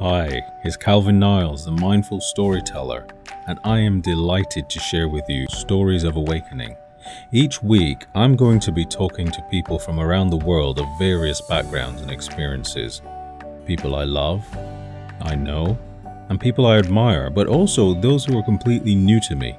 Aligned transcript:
Hi, 0.00 0.44
it's 0.64 0.76
Calvin 0.76 1.20
Niles, 1.20 1.64
the 1.64 1.70
mindful 1.70 2.20
storyteller, 2.20 3.06
and 3.46 3.60
I 3.62 3.78
am 3.78 4.00
delighted 4.00 4.68
to 4.68 4.80
share 4.80 5.08
with 5.08 5.22
you 5.28 5.46
stories 5.46 6.02
of 6.02 6.16
awakening. 6.16 6.76
Each 7.30 7.62
week, 7.62 8.04
I'm 8.12 8.34
going 8.34 8.58
to 8.60 8.72
be 8.72 8.84
talking 8.84 9.30
to 9.30 9.46
people 9.52 9.78
from 9.78 10.00
around 10.00 10.30
the 10.30 10.36
world 10.36 10.80
of 10.80 10.98
various 10.98 11.40
backgrounds 11.42 12.02
and 12.02 12.10
experiences. 12.10 13.02
People 13.66 13.94
I 13.94 14.02
love, 14.02 14.44
I 15.20 15.36
know, 15.36 15.78
and 16.28 16.40
people 16.40 16.66
I 16.66 16.78
admire, 16.78 17.30
but 17.30 17.46
also 17.46 17.94
those 17.94 18.24
who 18.24 18.36
are 18.36 18.42
completely 18.42 18.96
new 18.96 19.20
to 19.20 19.36
me. 19.36 19.56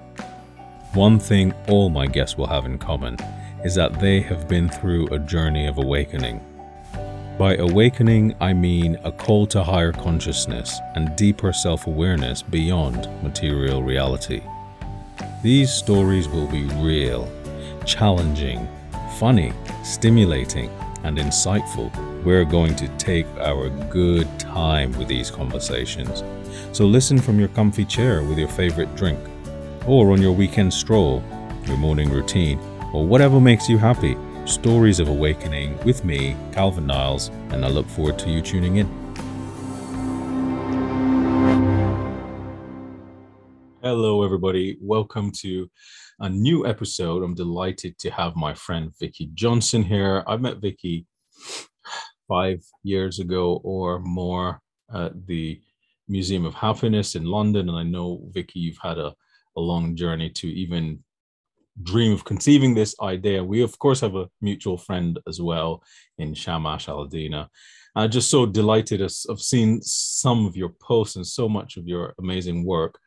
One 0.95 1.17
thing 1.17 1.53
all 1.69 1.89
my 1.89 2.07
guests 2.07 2.37
will 2.37 2.47
have 2.47 2.65
in 2.65 2.77
common 2.77 3.15
is 3.63 3.73
that 3.75 4.01
they 4.01 4.19
have 4.19 4.49
been 4.49 4.67
through 4.67 5.07
a 5.07 5.19
journey 5.19 5.65
of 5.65 5.77
awakening. 5.77 6.41
By 7.37 7.55
awakening, 7.55 8.33
I 8.39 8.53
mean 8.53 8.97
a 9.03 9.11
call 9.11 9.45
to 9.47 9.61
higher 9.61 9.91
consciousness 9.91 10.79
and 10.95 11.13
deeper 11.17 11.51
self 11.51 11.85
awareness 11.85 12.41
beyond 12.41 13.09
material 13.21 13.83
reality. 13.83 14.41
These 15.43 15.69
stories 15.69 16.29
will 16.29 16.47
be 16.47 16.63
real, 16.75 17.29
challenging, 17.85 18.65
funny, 19.19 19.51
stimulating, 19.83 20.69
and 21.03 21.17
insightful. 21.17 21.91
We're 22.23 22.45
going 22.45 22.73
to 22.77 22.87
take 22.97 23.27
our 23.41 23.69
good 23.89 24.29
time 24.39 24.93
with 24.93 25.09
these 25.09 25.29
conversations. 25.29 26.23
So 26.71 26.85
listen 26.85 27.19
from 27.19 27.37
your 27.37 27.49
comfy 27.49 27.83
chair 27.83 28.23
with 28.23 28.37
your 28.37 28.47
favorite 28.47 28.95
drink, 28.95 29.19
or 29.85 30.13
on 30.13 30.21
your 30.21 30.31
weekend 30.31 30.73
stroll, 30.73 31.21
your 31.65 31.75
morning 31.75 32.09
routine, 32.09 32.59
or 32.93 33.05
whatever 33.05 33.41
makes 33.41 33.67
you 33.67 33.77
happy 33.77 34.15
Stories 34.45 34.99
of 34.99 35.07
Awakening 35.07 35.75
with 35.85 36.05
me, 36.05 36.35
Calvin 36.51 36.85
Niles, 36.85 37.29
and 37.49 37.65
I 37.65 37.67
look 37.67 37.87
forward 37.87 38.19
to 38.19 38.29
you 38.29 38.43
tuning 38.43 38.75
in. 38.75 38.85
Hello, 43.81 44.23
everybody. 44.23 44.77
Welcome 44.79 45.31
to 45.39 45.67
a 46.19 46.29
new 46.29 46.67
episode. 46.67 47.23
I'm 47.23 47.33
delighted 47.33 47.97
to 47.97 48.11
have 48.11 48.35
my 48.35 48.53
friend 48.53 48.91
Vicky 48.99 49.31
Johnson 49.33 49.81
here. 49.81 50.23
I 50.27 50.37
met 50.37 50.61
Vicky 50.61 51.07
five 52.27 52.63
years 52.83 53.17
ago 53.17 53.61
or 53.63 53.99
more 53.99 54.61
at 54.93 55.25
the 55.25 55.59
Museum 56.07 56.45
of 56.45 56.53
Happiness 56.53 57.15
in 57.15 57.25
London. 57.25 57.67
And 57.67 57.77
I 57.79 57.83
know, 57.83 58.21
Vicky, 58.31 58.59
you've 58.59 58.77
had 58.77 58.99
a, 58.99 59.15
a 59.57 59.59
long 59.59 59.95
journey 59.95 60.29
to 60.29 60.47
even 60.47 61.03
dream 61.83 62.13
of 62.13 62.25
conceiving 62.25 62.73
this 62.73 62.95
idea. 63.01 63.43
We, 63.43 63.61
of 63.61 63.77
course, 63.79 64.01
have 64.01 64.15
a 64.15 64.29
mutual 64.41 64.77
friend 64.77 65.19
as 65.27 65.41
well 65.41 65.83
in 66.17 66.33
Shamash 66.33 66.87
Alidina. 66.87 67.47
I'm 67.95 68.11
just 68.11 68.29
so 68.29 68.45
delighted 68.45 69.01
of 69.01 69.41
seeing 69.41 69.81
some 69.81 70.45
of 70.45 70.57
your 70.57 70.73
posts 70.81 71.15
and 71.15 71.25
so 71.25 71.47
much 71.47 71.77
of 71.77 71.87
your 71.87 72.13
amazing 72.19 72.65
work. 72.65 72.99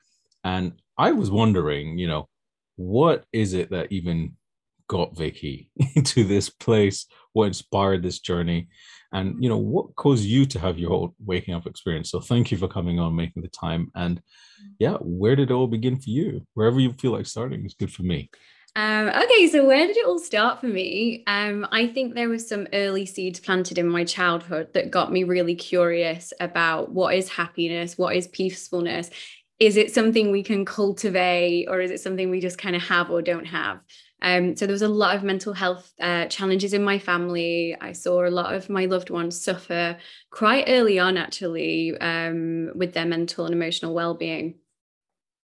And 0.44 0.72
I 0.96 1.12
was 1.12 1.30
wondering, 1.30 1.98
you 1.98 2.08
know, 2.08 2.28
what 2.76 3.24
is 3.32 3.52
it 3.52 3.70
that 3.70 3.92
even 3.92 4.36
got 4.88 5.16
Vicky 5.16 5.70
into 5.94 6.24
this 6.24 6.48
place? 6.48 7.06
What 7.32 7.46
inspired 7.46 8.02
this 8.02 8.20
journey? 8.20 8.68
And 9.12 9.42
you 9.42 9.48
know, 9.48 9.58
what 9.58 9.94
caused 9.96 10.24
you 10.24 10.44
to 10.46 10.58
have 10.58 10.78
your 10.78 10.90
whole 10.90 11.14
waking 11.24 11.54
up 11.54 11.66
experience? 11.66 12.10
So 12.10 12.20
thank 12.20 12.50
you 12.50 12.58
for 12.58 12.68
coming 12.68 12.98
on, 12.98 13.16
making 13.16 13.42
the 13.42 13.48
time. 13.48 13.90
And 13.94 14.20
yeah, 14.78 14.96
where 15.00 15.36
did 15.36 15.50
it 15.50 15.54
all 15.54 15.66
begin 15.66 15.96
for 15.96 16.10
you? 16.10 16.46
Wherever 16.54 16.80
you 16.80 16.92
feel 16.94 17.12
like 17.12 17.26
starting 17.26 17.64
is 17.64 17.74
good 17.74 17.92
for 17.92 18.02
me. 18.02 18.30
Um, 18.76 19.08
okay, 19.08 19.48
so 19.48 19.66
where 19.66 19.86
did 19.86 19.96
it 19.96 20.06
all 20.06 20.20
start 20.20 20.60
for 20.60 20.68
me? 20.68 21.24
Um, 21.26 21.66
I 21.72 21.88
think 21.88 22.14
there 22.14 22.28
was 22.28 22.48
some 22.48 22.68
early 22.72 23.06
seeds 23.06 23.40
planted 23.40 23.76
in 23.76 23.88
my 23.88 24.04
childhood 24.04 24.72
that 24.74 24.92
got 24.92 25.10
me 25.10 25.24
really 25.24 25.56
curious 25.56 26.32
about 26.38 26.92
what 26.92 27.14
is 27.14 27.28
happiness, 27.28 27.98
what 27.98 28.14
is 28.14 28.28
peacefulness. 28.28 29.10
Is 29.58 29.76
it 29.76 29.92
something 29.92 30.30
we 30.30 30.44
can 30.44 30.64
cultivate, 30.64 31.66
or 31.68 31.80
is 31.80 31.90
it 31.90 32.00
something 32.00 32.30
we 32.30 32.40
just 32.40 32.58
kind 32.58 32.76
of 32.76 32.82
have 32.82 33.10
or 33.10 33.20
don't 33.20 33.46
have? 33.46 33.80
Um, 34.22 34.54
so 34.56 34.66
there 34.66 34.72
was 34.72 34.82
a 34.82 34.88
lot 34.88 35.16
of 35.16 35.24
mental 35.24 35.52
health 35.52 35.92
uh, 36.00 36.26
challenges 36.26 36.72
in 36.72 36.84
my 36.84 37.00
family. 37.00 37.76
I 37.80 37.92
saw 37.92 38.24
a 38.24 38.30
lot 38.30 38.54
of 38.54 38.70
my 38.70 38.84
loved 38.84 39.10
ones 39.10 39.40
suffer 39.40 39.96
quite 40.30 40.66
early 40.68 41.00
on, 41.00 41.16
actually, 41.16 41.98
um, 41.98 42.70
with 42.76 42.94
their 42.94 43.06
mental 43.06 43.44
and 43.44 43.54
emotional 43.54 43.94
well-being. 43.94 44.54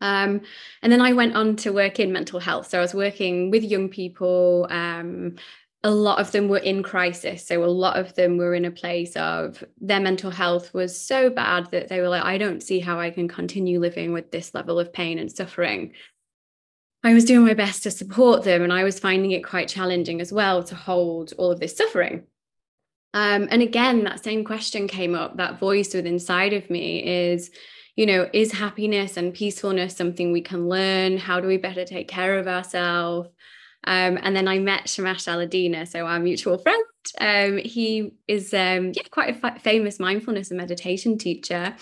Um, 0.03 0.41
and 0.81 0.91
then 0.91 1.01
I 1.01 1.13
went 1.13 1.35
on 1.35 1.55
to 1.57 1.71
work 1.71 1.99
in 1.99 2.11
mental 2.11 2.39
health. 2.39 2.67
So 2.69 2.77
I 2.77 2.81
was 2.81 2.93
working 2.93 3.49
with 3.49 3.63
young 3.63 3.89
people. 3.89 4.67
Um, 4.69 5.37
a 5.85 5.91
lot 5.91 6.19
of 6.19 6.31
them 6.31 6.47
were 6.49 6.59
in 6.59 6.83
crisis. 6.83 7.47
So 7.47 7.63
a 7.63 7.65
lot 7.65 7.97
of 7.97 8.13
them 8.13 8.37
were 8.37 8.53
in 8.53 8.65
a 8.65 8.71
place 8.71 9.15
of 9.15 9.63
their 9.81 9.99
mental 9.99 10.29
health 10.29 10.73
was 10.73 10.99
so 10.99 11.29
bad 11.29 11.71
that 11.71 11.87
they 11.87 11.99
were 12.01 12.09
like, 12.09 12.23
I 12.23 12.37
don't 12.37 12.61
see 12.61 12.79
how 12.79 12.99
I 12.99 13.11
can 13.11 13.27
continue 13.27 13.79
living 13.79 14.13
with 14.13 14.29
this 14.29 14.53
level 14.53 14.79
of 14.79 14.93
pain 14.93 15.19
and 15.19 15.31
suffering. 15.31 15.93
I 17.05 17.13
was 17.13 17.25
doing 17.25 17.45
my 17.45 17.53
best 17.53 17.83
to 17.83 17.91
support 17.91 18.43
them, 18.43 18.61
and 18.61 18.71
I 18.71 18.85
was 18.85 18.97
finding 18.97 19.31
it 19.31 19.43
quite 19.43 19.67
challenging 19.67 20.21
as 20.21 20.31
well 20.31 20.63
to 20.63 20.75
hold 20.75 21.33
all 21.37 21.51
of 21.51 21.59
this 21.59 21.75
suffering. 21.75 22.23
Um, 23.13 23.49
and 23.51 23.61
again, 23.61 24.05
that 24.05 24.23
same 24.23 24.45
question 24.45 24.87
came 24.87 25.13
up. 25.13 25.35
That 25.35 25.59
voice 25.59 25.93
within 25.93 26.13
inside 26.13 26.53
of 26.53 26.69
me 26.69 27.03
is, 27.33 27.51
you 27.95 28.05
know, 28.05 28.29
is 28.33 28.51
happiness 28.51 29.17
and 29.17 29.33
peacefulness 29.33 29.95
something 29.95 30.31
we 30.31 30.41
can 30.41 30.67
learn? 30.67 31.17
How 31.17 31.39
do 31.39 31.47
we 31.47 31.57
better 31.57 31.85
take 31.85 32.07
care 32.07 32.39
of 32.39 32.47
ourselves? 32.47 33.29
Um, 33.85 34.17
and 34.21 34.35
then 34.35 34.47
I 34.47 34.59
met 34.59 34.89
Shamash 34.89 35.25
Alidina, 35.25 35.87
so 35.87 36.05
our 36.05 36.19
mutual 36.19 36.57
friend. 36.57 36.85
Um, 37.19 37.57
he 37.57 38.13
is 38.27 38.53
um, 38.53 38.93
yeah, 38.93 39.03
quite 39.11 39.43
a 39.43 39.59
famous 39.59 39.99
mindfulness 39.99 40.51
and 40.51 40.57
meditation 40.57 41.17
teacher. 41.17 41.75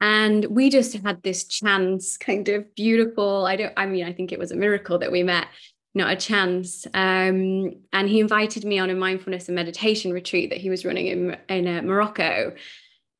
And 0.00 0.44
we 0.46 0.70
just 0.70 0.94
had 0.94 1.22
this 1.22 1.44
chance, 1.44 2.16
kind 2.16 2.48
of 2.48 2.74
beautiful. 2.74 3.46
I 3.46 3.56
don't, 3.56 3.72
I 3.76 3.86
mean, 3.86 4.04
I 4.04 4.12
think 4.12 4.32
it 4.32 4.38
was 4.38 4.52
a 4.52 4.56
miracle 4.56 4.98
that 4.98 5.12
we 5.12 5.22
met, 5.22 5.46
not 5.94 6.12
a 6.12 6.16
chance. 6.16 6.86
Um, 6.94 7.74
and 7.92 8.08
he 8.08 8.20
invited 8.20 8.64
me 8.64 8.78
on 8.78 8.90
a 8.90 8.94
mindfulness 8.94 9.48
and 9.48 9.54
meditation 9.54 10.12
retreat 10.12 10.50
that 10.50 10.58
he 10.58 10.70
was 10.70 10.84
running 10.84 11.06
in, 11.06 11.36
in 11.48 11.68
uh, 11.68 11.82
Morocco 11.82 12.54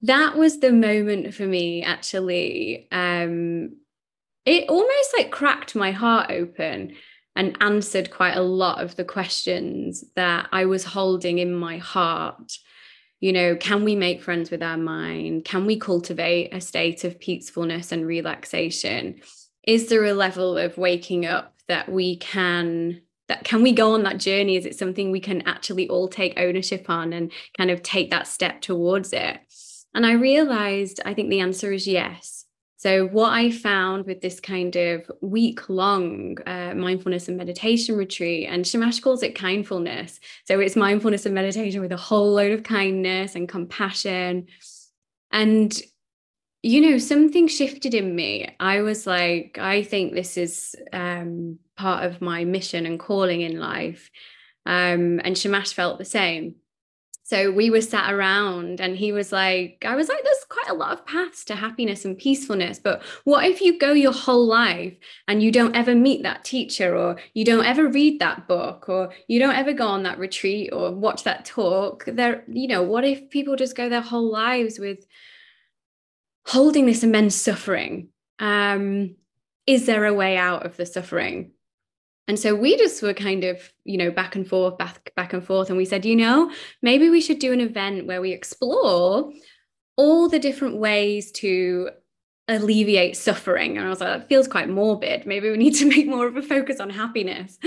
that 0.07 0.37
was 0.37 0.61
the 0.61 0.73
moment 0.73 1.35
for 1.35 1.47
me 1.47 1.83
actually 1.83 2.89
um 2.93 3.71
it 4.45 4.69
almost 4.69 5.15
like 5.17 5.31
cracked 5.31 5.75
my 5.75 5.91
heart 5.91 6.31
open 6.31 6.95
and 7.37 7.57
answered 7.61 8.11
quite 8.11 8.37
a 8.37 8.43
lot 8.43 8.83
of 8.83 8.97
the 8.97 9.05
questions 9.05 10.05
that 10.17 10.49
I 10.53 10.67
was 10.67 10.85
holding 10.85 11.39
in 11.39 11.55
my 11.55 11.79
heart. 11.79 12.53
You 13.21 13.33
know, 13.33 13.57
can 13.57 13.85
we 13.85 13.97
make 13.97 14.23
friends 14.23 14.51
with 14.51 14.63
our 14.63 14.77
mind? 14.77 15.45
Can 15.45 15.67
we 15.67 15.79
cultivate 15.79 16.55
a 16.55 16.61
state 16.61 17.05
of 17.05 17.19
peacefulness 17.19 17.91
and 17.91 18.07
relaxation? 18.07 19.21
Is 19.67 19.89
there 19.89 20.05
a 20.05 20.13
level 20.13 20.59
of 20.59 20.77
waking 20.77 21.27
up 21.27 21.55
that 21.69 21.91
we 21.91 22.17
can 22.17 23.01
that 23.29 23.45
can 23.45 23.63
we 23.63 23.73
go 23.73 23.95
on 23.95 24.03
that 24.03 24.19
journey? 24.19 24.57
Is 24.57 24.67
it 24.67 24.79
something 24.79 25.11
we 25.11 25.21
can 25.21 25.41
actually 25.49 25.89
all 25.89 26.09
take 26.09 26.39
ownership 26.39 26.91
on 26.91 27.15
and 27.15 27.33
kind 27.57 27.71
of 27.71 27.83
take 27.83 28.11
that 28.11 28.29
step 28.29 28.61
towards 28.61 29.15
it? 29.15 29.41
And 29.95 30.05
I 30.05 30.13
realized 30.13 31.01
I 31.05 31.15
think 31.15 31.31
the 31.31 31.41
answer 31.41 31.73
is 31.73 31.87
yes. 31.87 32.45
So, 32.85 33.07
what 33.07 33.33
I 33.33 33.51
found 33.51 34.05
with 34.05 34.21
this 34.21 34.41
kind 34.41 34.77
of 34.77 35.11
week 35.23 35.71
long 35.71 36.37
uh, 36.47 36.75
mindfulness 36.75 37.29
and 37.29 37.39
meditation 37.39 37.97
retreat, 37.97 38.47
and 38.47 38.67
Shamash 38.67 39.01
calls 39.01 39.23
it 39.23 39.35
kindfulness. 39.35 40.21
So, 40.47 40.61
it's 40.61 40.77
mindfulness 40.77 41.25
and 41.25 41.35
meditation 41.35 41.81
with 41.81 41.93
a 41.93 41.97
whole 41.97 42.35
load 42.35 42.53
of 42.53 42.63
kindness 42.63 43.37
and 43.37 43.49
compassion. 43.49 44.49
And, 45.31 45.75
you 46.63 46.83
know, 46.83 46.99
something 46.99 47.49
shifted 47.49 47.95
in 47.95 48.15
me. 48.15 48.55
I 48.61 48.83
was 48.83 49.07
like, 49.07 49.57
I 49.59 49.83
think 49.83 50.13
this 50.13 50.37
is 50.37 50.77
um, 50.93 51.59
part 51.79 52.05
of 52.05 52.21
my 52.21 52.45
mission 52.45 52.85
and 52.85 53.01
calling 53.01 53.41
in 53.41 53.59
life. 53.59 54.11
Um, 54.67 55.21
and 55.25 55.39
Shamash 55.39 55.73
felt 55.73 55.99
the 55.99 56.05
same. 56.05 56.57
So 57.27 57.51
we 57.51 57.71
were 57.71 57.81
sat 57.81 58.13
around 58.13 58.83
and 58.83 58.95
he 58.95 59.11
was 59.11 59.33
like, 59.33 59.83
I 59.87 59.97
was 59.97 60.11
like, 60.11 60.23
there's 60.23 60.45
quite 60.51 60.69
a 60.69 60.75
lot 60.75 60.93
of 60.93 61.07
paths 61.07 61.43
to 61.47 61.57
happiness 61.57 62.05
and 62.05 62.19
peacefulness. 62.19 62.79
But 62.79 63.03
what 63.25 63.47
if 63.47 63.63
you 63.63 63.79
go 63.79 63.93
your 63.93 64.13
whole 64.13 64.47
life 64.47 64.95
and 65.27 65.43
you 65.43 65.51
don't 65.51 65.75
ever 65.75 65.95
meet 65.95 66.23
that 66.23 66.45
teacher 66.45 66.95
or 66.95 67.17
you 67.33 67.47
don't 67.47 67.65
ever 67.65 67.89
read 67.89 68.21
that 68.21 68.47
book 68.47 68.91
or 68.91 69.15
you 69.27 69.39
don't 69.39 69.57
ever 69.57 69.73
go 69.73 69.87
on 69.87 70.03
that 70.03 70.19
retreat 70.19 70.69
or 70.71 70.93
watch 70.93 71.25
that 71.25 71.47
talk? 71.47 72.05
There, 72.07 72.45
you 72.47 72.69
know, 72.69 72.83
what 72.83 73.05
if 73.05 73.31
people 73.31 73.57
just 73.57 73.75
go 73.75 73.89
their 73.89 74.03
whole 74.03 74.31
lives 74.31 74.79
with 74.79 75.07
holding 76.45 76.85
this 76.85 77.03
immense 77.03 77.35
suffering? 77.35 78.09
Um, 78.39 79.17
is 79.67 79.87
there 79.87 80.05
a 80.05 80.13
way 80.13 80.37
out 80.37 80.67
of 80.67 80.77
the 80.77 80.85
suffering? 80.85 81.53
And 82.27 82.39
so 82.39 82.55
we 82.55 82.77
just 82.77 83.03
were 83.03 83.13
kind 83.13 83.45
of, 83.45 83.73
you 83.85 83.99
know, 83.99 84.11
back 84.11 84.35
and 84.35 84.49
forth, 84.49 84.79
back, 84.79 85.13
back 85.15 85.33
and 85.33 85.45
forth. 85.45 85.69
And 85.69 85.77
we 85.77 85.85
said, 85.85 86.05
you 86.05 86.17
know, 86.17 86.51
maybe 86.83 87.11
we 87.11 87.21
should 87.21 87.39
do 87.39 87.53
an 87.53 87.61
event 87.61 88.07
where 88.07 88.21
we 88.21 88.33
explore 88.33 89.31
all 89.97 90.29
the 90.29 90.39
different 90.39 90.79
ways 90.79 91.31
to 91.33 91.91
alleviate 92.49 93.17
suffering. 93.17 93.77
And 93.77 93.87
I 93.87 93.91
was 93.91 94.01
like, 94.01 94.21
that 94.21 94.29
feels 94.29 94.49
quite 94.49 94.69
morbid. 94.69 95.27
Maybe 95.27 95.51
we 95.51 95.57
need 95.57 95.75
to 95.77 95.87
make 95.89 96.07
more 96.07 96.27
of 96.27 96.37
a 96.37 96.43
focus 96.43 96.81
on 96.81 96.91
happiness. 96.91 97.59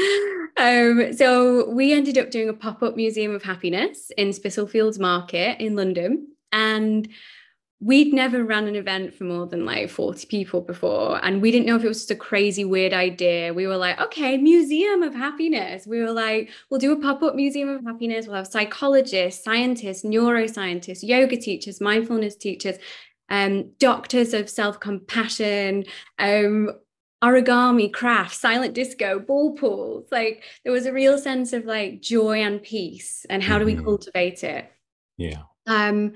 Um, 0.57 1.13
so 1.13 1.69
we 1.69 1.93
ended 1.93 2.17
up 2.17 2.31
doing 2.31 2.49
a 2.49 2.53
pop 2.53 2.81
up 2.81 2.95
museum 2.95 3.33
of 3.33 3.43
happiness 3.43 4.11
in 4.17 4.33
Spitalfields 4.33 4.99
Market 4.99 5.61
in 5.61 5.75
London. 5.75 6.29
And 6.51 7.07
we'd 7.79 8.11
never 8.11 8.43
run 8.43 8.67
an 8.67 8.75
event 8.75 9.13
for 9.13 9.23
more 9.23 9.45
than 9.45 9.63
like 9.63 9.89
40 9.89 10.25
people 10.27 10.61
before 10.61 11.23
and 11.23 11.41
we 11.41 11.51
didn't 11.51 11.67
know 11.67 11.75
if 11.75 11.83
it 11.83 11.87
was 11.87 11.99
just 11.99 12.11
a 12.11 12.15
crazy 12.15 12.65
weird 12.65 12.91
idea. 12.91 13.53
We 13.53 13.67
were 13.67 13.77
like 13.77 13.99
okay 14.01 14.37
museum 14.37 15.03
of 15.03 15.13
happiness. 15.13 15.85
We 15.85 16.01
were 16.01 16.11
like 16.11 16.49
we'll 16.69 16.79
do 16.79 16.91
a 16.91 16.99
pop-up 16.99 17.35
museum 17.35 17.69
of 17.69 17.83
happiness. 17.83 18.25
We'll 18.25 18.37
have 18.37 18.47
psychologists 18.47 19.43
scientists 19.43 20.03
neuroscientists 20.03 21.03
yoga 21.03 21.37
teachers 21.37 21.79
mindfulness 21.79 22.35
teachers 22.35 22.77
um, 23.29 23.71
doctors 23.77 24.33
of 24.33 24.49
self-compassion 24.49 25.83
um, 26.17 26.71
origami 27.23 27.91
craft 27.91 28.35
silent 28.35 28.73
disco 28.73 29.19
ball 29.19 29.55
pools. 29.55 30.07
Like 30.11 30.43
there 30.63 30.73
was 30.73 30.87
a 30.87 30.93
real 30.93 31.17
sense 31.17 31.53
of 31.53 31.65
like 31.65 32.01
joy 32.01 32.41
and 32.41 32.61
peace 32.61 33.25
and 33.29 33.43
how 33.43 33.59
do 33.59 33.65
we 33.65 33.75
mm-hmm. 33.75 33.83
cultivate 33.83 34.43
it. 34.43 34.71
Yeah. 35.17 35.43
Um 35.67 36.13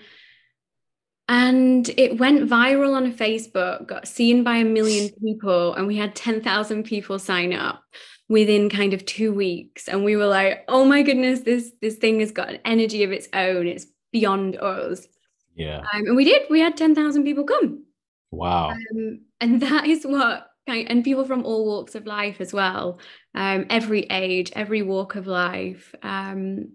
and 1.27 1.89
it 1.97 2.19
went 2.19 2.49
viral 2.49 2.95
on 2.95 3.13
Facebook, 3.13 3.87
got 3.87 4.07
seen 4.07 4.43
by 4.43 4.57
a 4.57 4.65
million 4.65 5.09
people, 5.23 5.73
and 5.75 5.87
we 5.87 5.97
had 5.97 6.15
10,000 6.15 6.83
people 6.83 7.19
sign 7.19 7.53
up 7.53 7.83
within 8.27 8.69
kind 8.69 8.93
of 8.93 9.05
two 9.05 9.33
weeks. 9.33 9.87
And 9.87 10.03
we 10.03 10.15
were 10.15 10.27
like, 10.27 10.63
oh 10.67 10.85
my 10.85 11.01
goodness, 11.01 11.41
this 11.41 11.71
this 11.81 11.95
thing 11.95 12.19
has 12.21 12.31
got 12.31 12.49
an 12.49 12.59
energy 12.65 13.03
of 13.03 13.11
its 13.11 13.27
own. 13.33 13.67
It's 13.67 13.85
beyond 14.11 14.55
us. 14.57 15.07
Yeah. 15.55 15.79
Um, 15.79 16.07
and 16.07 16.15
we 16.15 16.23
did. 16.23 16.43
We 16.49 16.59
had 16.59 16.77
10,000 16.77 17.23
people 17.23 17.43
come. 17.43 17.83
Wow. 18.31 18.71
Um, 18.71 19.21
and 19.41 19.61
that 19.61 19.85
is 19.85 20.05
what 20.05 20.47
and 20.67 21.03
people 21.03 21.25
from 21.25 21.43
all 21.43 21.65
walks 21.65 21.95
of 21.95 22.05
life 22.05 22.39
as 22.39 22.53
well 22.53 22.99
um, 23.35 23.65
every 23.69 24.03
age 24.03 24.51
every 24.55 24.81
walk 24.81 25.15
of 25.15 25.27
life 25.27 25.93
um, 26.03 26.69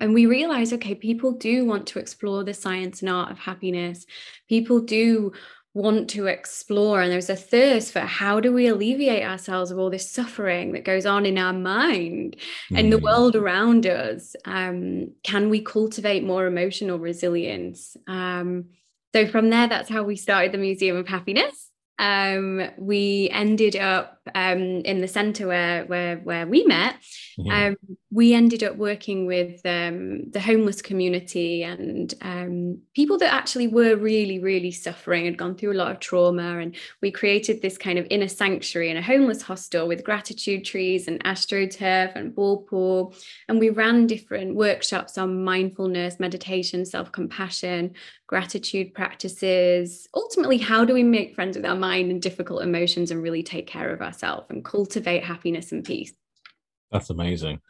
and 0.00 0.14
we 0.14 0.26
realize 0.26 0.72
okay 0.72 0.94
people 0.94 1.32
do 1.32 1.64
want 1.64 1.86
to 1.88 1.98
explore 1.98 2.44
the 2.44 2.54
science 2.54 3.00
and 3.00 3.10
art 3.10 3.30
of 3.30 3.38
happiness. 3.38 4.06
People 4.48 4.80
do 4.80 5.32
want 5.74 6.10
to 6.10 6.26
explore 6.26 7.00
and 7.00 7.12
there's 7.12 7.30
a 7.30 7.36
thirst 7.36 7.92
for 7.92 8.00
how 8.00 8.40
do 8.40 8.52
we 8.52 8.66
alleviate 8.66 9.22
ourselves 9.22 9.70
of 9.70 9.78
all 9.78 9.90
this 9.90 10.10
suffering 10.10 10.72
that 10.72 10.84
goes 10.84 11.06
on 11.06 11.24
in 11.24 11.38
our 11.38 11.52
mind 11.52 12.36
mm. 12.70 12.78
and 12.78 12.92
the 12.92 12.98
world 12.98 13.36
around 13.36 13.86
us. 13.86 14.34
Um, 14.44 15.12
can 15.22 15.50
we 15.50 15.60
cultivate 15.60 16.24
more 16.24 16.46
emotional 16.46 16.98
resilience? 16.98 17.96
Um, 18.06 18.70
so 19.14 19.26
from 19.26 19.50
there 19.50 19.68
that's 19.68 19.88
how 19.88 20.02
we 20.02 20.16
started 20.16 20.52
the 20.52 20.58
museum 20.58 20.96
of 20.96 21.06
happiness 21.06 21.67
um, 21.98 22.62
we 22.78 23.28
ended 23.32 23.74
up 23.76 24.20
um, 24.34 24.60
in 24.60 25.00
the 25.00 25.08
center 25.08 25.46
where 25.46 25.84
where 25.86 26.16
where 26.18 26.46
we 26.46 26.64
met. 26.64 26.96
Yeah. 27.36 27.68
Um, 27.68 27.76
we 28.10 28.34
ended 28.34 28.62
up 28.62 28.76
working 28.76 29.26
with 29.26 29.60
um, 29.66 30.30
the 30.30 30.40
homeless 30.40 30.80
community 30.80 31.62
and 31.62 32.12
um, 32.22 32.80
people 32.94 33.18
that 33.18 33.32
actually 33.32 33.68
were 33.68 33.96
really 33.96 34.38
really 34.38 34.70
suffering 34.70 35.24
had 35.24 35.36
gone 35.36 35.56
through 35.56 35.72
a 35.72 35.74
lot 35.74 35.90
of 35.90 35.98
trauma, 35.98 36.58
and 36.58 36.76
we 37.02 37.10
created 37.10 37.62
this 37.62 37.76
kind 37.76 37.98
of 37.98 38.06
inner 38.10 38.28
sanctuary 38.28 38.90
in 38.90 38.96
a 38.96 39.02
homeless 39.02 39.42
hostel 39.42 39.88
with 39.88 40.04
gratitude 40.04 40.64
trees 40.64 41.08
and 41.08 41.22
astroturf 41.24 42.14
and 42.14 42.34
ball 42.34 42.62
pool, 42.62 43.14
and 43.48 43.58
we 43.58 43.70
ran 43.70 44.06
different 44.06 44.54
workshops 44.54 45.18
on 45.18 45.42
mindfulness, 45.42 46.20
meditation, 46.20 46.84
self 46.84 47.10
compassion, 47.10 47.94
gratitude 48.28 48.94
practices. 48.94 50.06
Ultimately, 50.14 50.58
how 50.58 50.84
do 50.84 50.94
we 50.94 51.02
make 51.02 51.34
friends 51.34 51.56
with 51.56 51.66
our 51.66 51.74
mind 51.74 52.12
and 52.12 52.22
difficult 52.22 52.62
emotions 52.62 53.10
and 53.10 53.20
really 53.20 53.42
take 53.42 53.66
care 53.66 53.92
of 53.92 54.00
ourselves 54.00 54.46
and 54.50 54.64
cultivate 54.64 55.24
happiness 55.24 55.72
and 55.72 55.82
peace? 55.82 56.12
That's 56.92 57.10
amazing. 57.10 57.60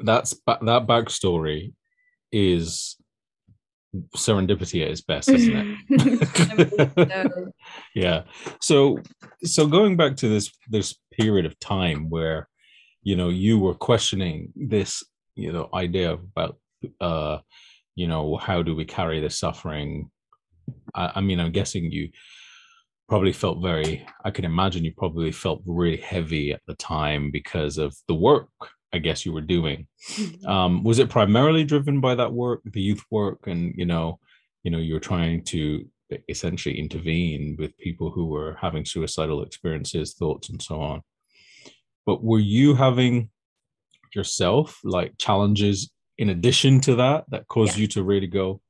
That's 0.00 0.34
that 0.46 0.86
backstory 0.88 1.74
is 2.32 2.96
serendipity 4.16 4.82
at 4.82 4.90
its 4.90 5.02
best, 5.02 5.28
isn't 5.28 5.78
it? 5.90 7.52
yeah. 7.94 8.22
So 8.60 8.98
so 9.44 9.66
going 9.66 9.96
back 9.96 10.16
to 10.16 10.28
this 10.28 10.50
this 10.68 10.96
period 11.12 11.44
of 11.44 11.58
time 11.60 12.08
where 12.08 12.48
you 13.02 13.14
know 13.14 13.28
you 13.28 13.58
were 13.58 13.74
questioning 13.74 14.52
this 14.56 15.04
you 15.34 15.52
know 15.52 15.68
idea 15.74 16.14
about 16.14 16.58
uh 17.00 17.38
you 17.94 18.06
know 18.06 18.36
how 18.36 18.62
do 18.62 18.74
we 18.74 18.84
carry 18.84 19.20
the 19.20 19.30
suffering? 19.30 20.10
I, 20.94 21.12
I, 21.16 21.20
mean 21.20 21.40
i'm 21.40 21.52
guessing 21.52 21.90
you 21.90 22.10
probably 23.08 23.32
felt 23.32 23.60
very 23.62 24.06
i 24.24 24.30
can 24.30 24.44
imagine 24.44 24.84
you 24.84 24.92
probably 24.96 25.32
felt 25.32 25.60
really 25.66 25.96
heavy 25.96 26.52
at 26.52 26.60
the 26.66 26.74
time 26.74 27.30
because 27.30 27.78
of 27.78 27.94
the 28.06 28.14
work 28.14 28.48
i 28.92 28.98
guess 28.98 29.26
you 29.26 29.32
were 29.32 29.40
doing. 29.40 29.86
Mm-hmm. 30.12 30.46
um, 30.46 30.84
was 30.84 30.98
it 30.98 31.10
primarily 31.10 31.64
driven 31.64 32.00
by 32.00 32.14
that 32.14 32.32
work 32.32 32.60
the 32.64 32.80
youth 32.80 33.04
work 33.10 33.46
and 33.46 33.74
you 33.76 33.86
know 33.86 34.18
you 34.62 34.70
know 34.70 34.78
you 34.78 34.94
were 34.94 35.00
trying 35.00 35.44
to 35.44 35.84
essentially 36.28 36.78
intervene 36.78 37.56
with 37.58 37.76
people 37.78 38.10
who 38.10 38.26
were 38.26 38.56
having 38.60 38.84
suicidal 38.84 39.42
experiences 39.42 40.14
thoughts 40.14 40.48
and 40.48 40.60
so 40.60 40.80
on? 40.80 41.02
But 42.06 42.22
were 42.22 42.40
you 42.40 42.74
having 42.74 43.30
yourself 44.14 44.80
like 44.84 45.16
challenges 45.18 45.90
in 46.18 46.28
addition 46.28 46.80
to 46.80 46.96
that 46.96 47.24
that 47.28 47.48
caused 47.48 47.76
yeah. 47.76 47.82
you 47.82 47.86
to 47.88 48.02
really 48.02 48.26
go 48.26 48.60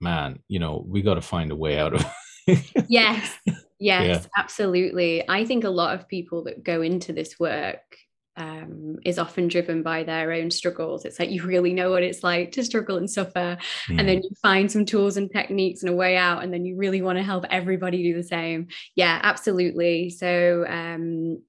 man 0.00 0.38
you 0.48 0.58
know 0.58 0.84
we 0.86 1.02
got 1.02 1.14
to 1.14 1.22
find 1.22 1.50
a 1.50 1.56
way 1.56 1.78
out 1.78 1.94
of 1.94 2.04
yes 2.88 3.38
yes 3.46 3.72
yeah. 3.78 4.22
absolutely 4.36 5.28
i 5.28 5.44
think 5.44 5.64
a 5.64 5.70
lot 5.70 5.94
of 5.94 6.08
people 6.08 6.44
that 6.44 6.62
go 6.62 6.82
into 6.82 7.12
this 7.12 7.38
work 7.38 7.96
um, 8.36 8.96
is 9.04 9.18
often 9.18 9.48
driven 9.48 9.82
by 9.82 10.04
their 10.04 10.32
own 10.32 10.50
struggles. 10.50 11.04
It's 11.04 11.18
like 11.18 11.30
you 11.30 11.42
really 11.42 11.72
know 11.72 11.90
what 11.90 12.02
it's 12.02 12.22
like 12.22 12.52
to 12.52 12.64
struggle 12.64 12.98
and 12.98 13.10
suffer, 13.10 13.56
mm. 13.88 13.98
and 13.98 14.06
then 14.08 14.22
you 14.22 14.30
find 14.42 14.70
some 14.70 14.84
tools 14.84 15.16
and 15.16 15.30
techniques 15.30 15.82
and 15.82 15.90
a 15.90 15.96
way 15.96 16.16
out, 16.16 16.42
and 16.42 16.52
then 16.52 16.64
you 16.64 16.76
really 16.76 17.02
want 17.02 17.16
to 17.18 17.24
help 17.24 17.44
everybody 17.50 18.02
do 18.02 18.14
the 18.14 18.22
same. 18.22 18.68
Yeah, 18.94 19.18
absolutely. 19.22 20.10
So 20.10 20.66
um, 20.68 21.42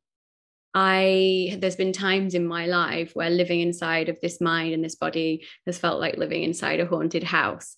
I 0.79 1.57
there's 1.59 1.75
been 1.75 1.91
times 1.91 2.35
in 2.35 2.45
my 2.45 2.67
life 2.67 3.15
where 3.15 3.31
living 3.31 3.61
inside 3.61 4.09
of 4.09 4.21
this 4.21 4.39
mind 4.39 4.75
and 4.75 4.83
this 4.83 4.93
body 4.93 5.43
has 5.65 5.79
felt 5.79 5.99
like 5.99 6.17
living 6.17 6.43
inside 6.43 6.79
a 6.79 6.85
haunted 6.85 7.23
house. 7.23 7.75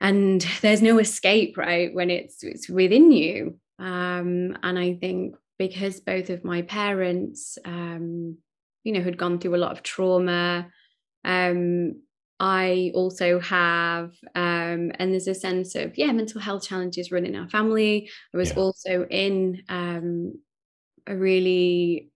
And 0.00 0.40
there's 0.62 0.80
no 0.80 0.98
escape, 0.98 1.58
right? 1.58 1.94
When 1.94 2.08
it's 2.08 2.42
it's 2.42 2.70
within 2.70 3.12
you. 3.12 3.58
Um, 3.78 4.56
and 4.62 4.78
I 4.78 4.94
think 4.94 5.36
because 5.58 6.00
both 6.00 6.30
of 6.30 6.42
my 6.42 6.62
parents, 6.62 7.58
um, 7.66 8.38
you 8.82 8.92
know, 8.92 9.02
had 9.02 9.18
gone 9.18 9.38
through 9.38 9.56
a 9.56 9.64
lot 9.64 9.72
of 9.72 9.82
trauma, 9.82 10.68
um, 11.22 12.00
I 12.40 12.92
also 12.94 13.40
have, 13.40 14.12
um, 14.34 14.90
and 14.98 15.12
there's 15.12 15.28
a 15.28 15.34
sense 15.34 15.74
of, 15.74 15.98
yeah, 15.98 16.12
mental 16.12 16.40
health 16.40 16.66
challenges 16.66 17.12
running 17.12 17.36
our 17.36 17.48
family. 17.48 18.10
I 18.32 18.36
was 18.38 18.50
yeah. 18.50 18.56
also 18.56 19.06
in 19.10 19.62
um, 19.68 20.34
a 21.06 21.16
really 21.16 22.10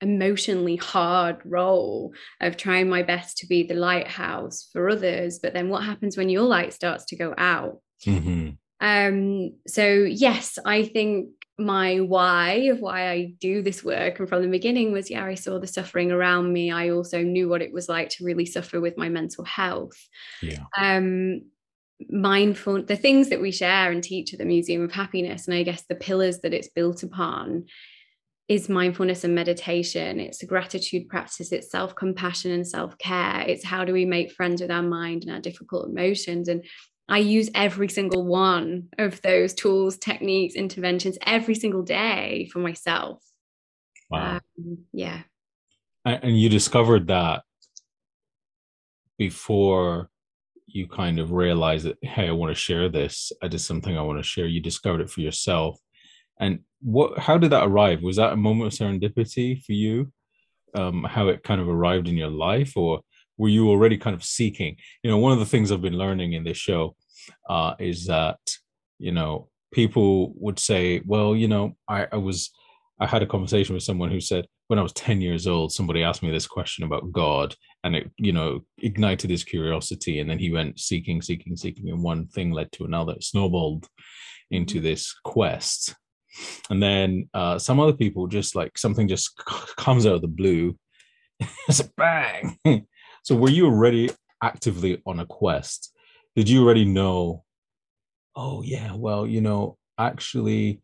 emotionally 0.00 0.76
hard 0.76 1.38
role 1.44 2.12
of 2.40 2.56
trying 2.56 2.88
my 2.88 3.02
best 3.02 3.38
to 3.38 3.46
be 3.46 3.62
the 3.62 3.74
lighthouse 3.74 4.68
for 4.72 4.90
others 4.90 5.38
but 5.38 5.54
then 5.54 5.70
what 5.70 5.82
happens 5.82 6.16
when 6.16 6.28
your 6.28 6.42
light 6.42 6.72
starts 6.74 7.06
to 7.06 7.16
go 7.16 7.34
out? 7.38 7.80
Mm-hmm. 8.04 8.50
um 8.86 9.52
so 9.66 9.86
yes 9.86 10.58
i 10.66 10.84
think 10.84 11.30
my 11.58 12.00
why 12.00 12.68
of 12.70 12.80
why 12.80 13.08
i 13.08 13.32
do 13.40 13.62
this 13.62 13.82
work 13.82 14.18
and 14.18 14.28
from 14.28 14.42
the 14.42 14.48
beginning 14.48 14.92
was 14.92 15.10
yeah 15.10 15.24
i 15.24 15.34
saw 15.34 15.58
the 15.58 15.66
suffering 15.66 16.12
around 16.12 16.52
me. 16.52 16.70
I 16.70 16.90
also 16.90 17.22
knew 17.22 17.48
what 17.48 17.62
it 17.62 17.72
was 17.72 17.88
like 17.88 18.10
to 18.10 18.24
really 18.24 18.44
suffer 18.44 18.78
with 18.78 18.98
my 18.98 19.08
mental 19.08 19.44
health. 19.44 19.96
Yeah. 20.42 20.64
Um 20.76 21.40
mindful 22.10 22.82
the 22.82 22.96
things 22.96 23.30
that 23.30 23.40
we 23.40 23.50
share 23.50 23.90
and 23.90 24.04
teach 24.04 24.32
at 24.32 24.38
the 24.38 24.44
museum 24.44 24.82
of 24.82 24.92
happiness 24.92 25.46
and 25.46 25.56
i 25.56 25.62
guess 25.62 25.84
the 25.88 25.94
pillars 25.94 26.40
that 26.40 26.52
it's 26.52 26.68
built 26.68 27.02
upon 27.02 27.64
is 28.48 28.68
mindfulness 28.68 29.24
and 29.24 29.34
meditation. 29.34 30.20
It's 30.20 30.42
a 30.42 30.46
gratitude 30.46 31.08
practice. 31.08 31.50
It's 31.50 31.70
self-compassion 31.70 32.52
and 32.52 32.66
self-care. 32.66 33.44
It's 33.48 33.64
how 33.64 33.84
do 33.84 33.92
we 33.92 34.04
make 34.04 34.30
friends 34.30 34.62
with 34.62 34.70
our 34.70 34.82
mind 34.82 35.24
and 35.24 35.32
our 35.32 35.40
difficult 35.40 35.88
emotions? 35.88 36.48
And 36.48 36.64
i 37.08 37.18
use 37.18 37.48
every 37.54 37.88
single 37.88 38.24
one 38.24 38.88
of 38.98 39.22
those 39.22 39.54
tools 39.54 39.96
techniques 39.96 40.56
interventions 40.56 41.16
every 41.24 41.54
single 41.54 41.82
day 41.82 42.48
for 42.52 42.58
myself. 42.58 43.22
Wow. 44.10 44.40
Um, 44.58 44.78
yeah. 44.92 45.22
And 46.04 46.38
you 46.38 46.48
discovered 46.48 47.08
that 47.08 47.42
before 49.18 50.10
you 50.66 50.86
kind 50.88 51.18
of 51.18 51.32
realize 51.32 51.84
that 51.84 51.96
hey 52.02 52.28
i 52.28 52.32
want 52.32 52.50
to 52.50 52.60
share 52.60 52.88
this. 52.88 53.32
I 53.42 53.48
did 53.48 53.60
something 53.60 53.96
i 53.96 54.02
want 54.02 54.18
to 54.18 54.22
share. 54.22 54.46
You 54.46 54.60
discovered 54.60 55.00
it 55.00 55.10
for 55.10 55.20
yourself. 55.20 55.78
And 56.38 56.60
what 56.80 57.18
how 57.18 57.38
did 57.38 57.50
that 57.50 57.66
arrive? 57.66 58.02
Was 58.02 58.16
that 58.16 58.32
a 58.32 58.36
moment 58.36 58.72
of 58.72 58.78
serendipity 58.78 59.62
for 59.64 59.72
you? 59.72 60.12
Um 60.74 61.04
how 61.04 61.28
it 61.28 61.42
kind 61.42 61.60
of 61.60 61.68
arrived 61.68 62.08
in 62.08 62.16
your 62.16 62.30
life 62.30 62.76
or 62.76 63.00
were 63.38 63.48
you 63.48 63.68
already 63.68 63.98
kind 63.98 64.16
of 64.16 64.24
seeking? 64.24 64.76
You 65.02 65.10
know 65.10 65.18
one 65.18 65.32
of 65.32 65.38
the 65.38 65.46
things 65.46 65.70
i've 65.70 65.82
been 65.82 65.98
learning 65.98 66.32
in 66.34 66.44
this 66.44 66.58
show 66.58 66.96
uh 67.48 67.74
is 67.78 68.06
that 68.06 68.38
you 68.98 69.12
know 69.12 69.48
people 69.72 70.32
would 70.36 70.58
say 70.58 71.02
well 71.04 71.34
you 71.34 71.48
know 71.48 71.76
i 71.88 72.06
i 72.12 72.16
was 72.16 72.50
I 72.98 73.06
had 73.06 73.22
a 73.22 73.26
conversation 73.26 73.74
with 73.74 73.82
someone 73.82 74.10
who 74.10 74.20
said 74.20 74.46
when 74.68 74.78
I 74.78 74.82
was 74.82 74.92
10 74.94 75.20
years 75.20 75.46
old, 75.46 75.72
somebody 75.72 76.02
asked 76.02 76.22
me 76.22 76.30
this 76.30 76.46
question 76.46 76.84
about 76.84 77.12
God 77.12 77.54
and 77.84 77.94
it, 77.94 78.10
you 78.16 78.32
know, 78.32 78.60
ignited 78.78 79.30
his 79.30 79.44
curiosity. 79.44 80.18
And 80.18 80.28
then 80.28 80.38
he 80.38 80.50
went 80.50 80.80
seeking, 80.80 81.20
seeking, 81.20 81.56
seeking, 81.56 81.90
and 81.90 82.02
one 82.02 82.26
thing 82.28 82.52
led 82.52 82.72
to 82.72 82.84
another, 82.84 83.12
it 83.12 83.22
snowballed 83.22 83.86
into 84.50 84.76
mm-hmm. 84.76 84.84
this 84.84 85.14
quest. 85.24 85.94
And 86.70 86.82
then 86.82 87.28
uh, 87.34 87.58
some 87.58 87.80
other 87.80 87.92
people 87.92 88.26
just 88.26 88.54
like 88.54 88.76
something 88.78 89.08
just 89.08 89.36
comes 89.76 90.06
out 90.06 90.14
of 90.14 90.22
the 90.22 90.28
blue. 90.28 90.76
it's 91.68 91.80
a 91.80 91.90
bang. 91.96 92.58
so 93.22 93.36
were 93.36 93.50
you 93.50 93.66
already 93.66 94.10
actively 94.42 95.02
on 95.06 95.20
a 95.20 95.26
quest? 95.26 95.92
Did 96.34 96.48
you 96.48 96.64
already 96.64 96.84
know, 96.84 97.44
oh 98.34 98.62
yeah, 98.62 98.94
well, 98.94 99.26
you 99.26 99.40
know, 99.40 99.78
actually 99.98 100.82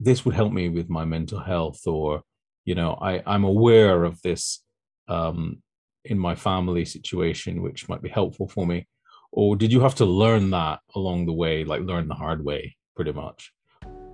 this 0.00 0.24
would 0.24 0.34
help 0.34 0.52
me 0.52 0.68
with 0.68 0.88
my 0.88 1.04
mental 1.04 1.40
health 1.40 1.86
or 1.86 2.22
you 2.64 2.74
know 2.74 2.98
i 3.00 3.22
i'm 3.26 3.44
aware 3.44 4.04
of 4.04 4.20
this 4.22 4.62
um 5.08 5.62
in 6.04 6.18
my 6.18 6.34
family 6.34 6.84
situation 6.84 7.62
which 7.62 7.88
might 7.88 8.02
be 8.02 8.08
helpful 8.08 8.48
for 8.48 8.66
me. 8.66 8.86
Or 9.32 9.56
did 9.56 9.72
you 9.72 9.80
have 9.80 9.94
to 9.96 10.04
learn 10.04 10.50
that 10.50 10.80
along 10.94 11.26
the 11.26 11.32
way 11.32 11.64
like 11.64 11.82
learn 11.82 12.08
the 12.08 12.14
hard 12.14 12.44
way 12.44 12.76
pretty 12.94 13.12
much? 13.12 13.52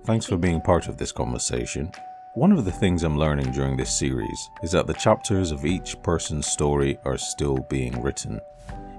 Thanks 0.05 0.25
for 0.25 0.37
being 0.37 0.61
part 0.61 0.87
of 0.87 0.97
this 0.97 1.11
conversation. 1.11 1.91
One 2.35 2.53
of 2.53 2.65
the 2.65 2.71
things 2.71 3.03
i'm 3.03 3.17
learning 3.17 3.51
during 3.51 3.75
this 3.75 3.93
series 3.97 4.49
is 4.63 4.71
that 4.71 4.87
the 4.87 4.93
chapters 4.93 5.51
of 5.51 5.65
each 5.65 6.01
person's 6.01 6.47
story 6.47 6.97
are 7.05 7.17
still 7.17 7.57
being 7.69 8.01
written. 8.01 8.39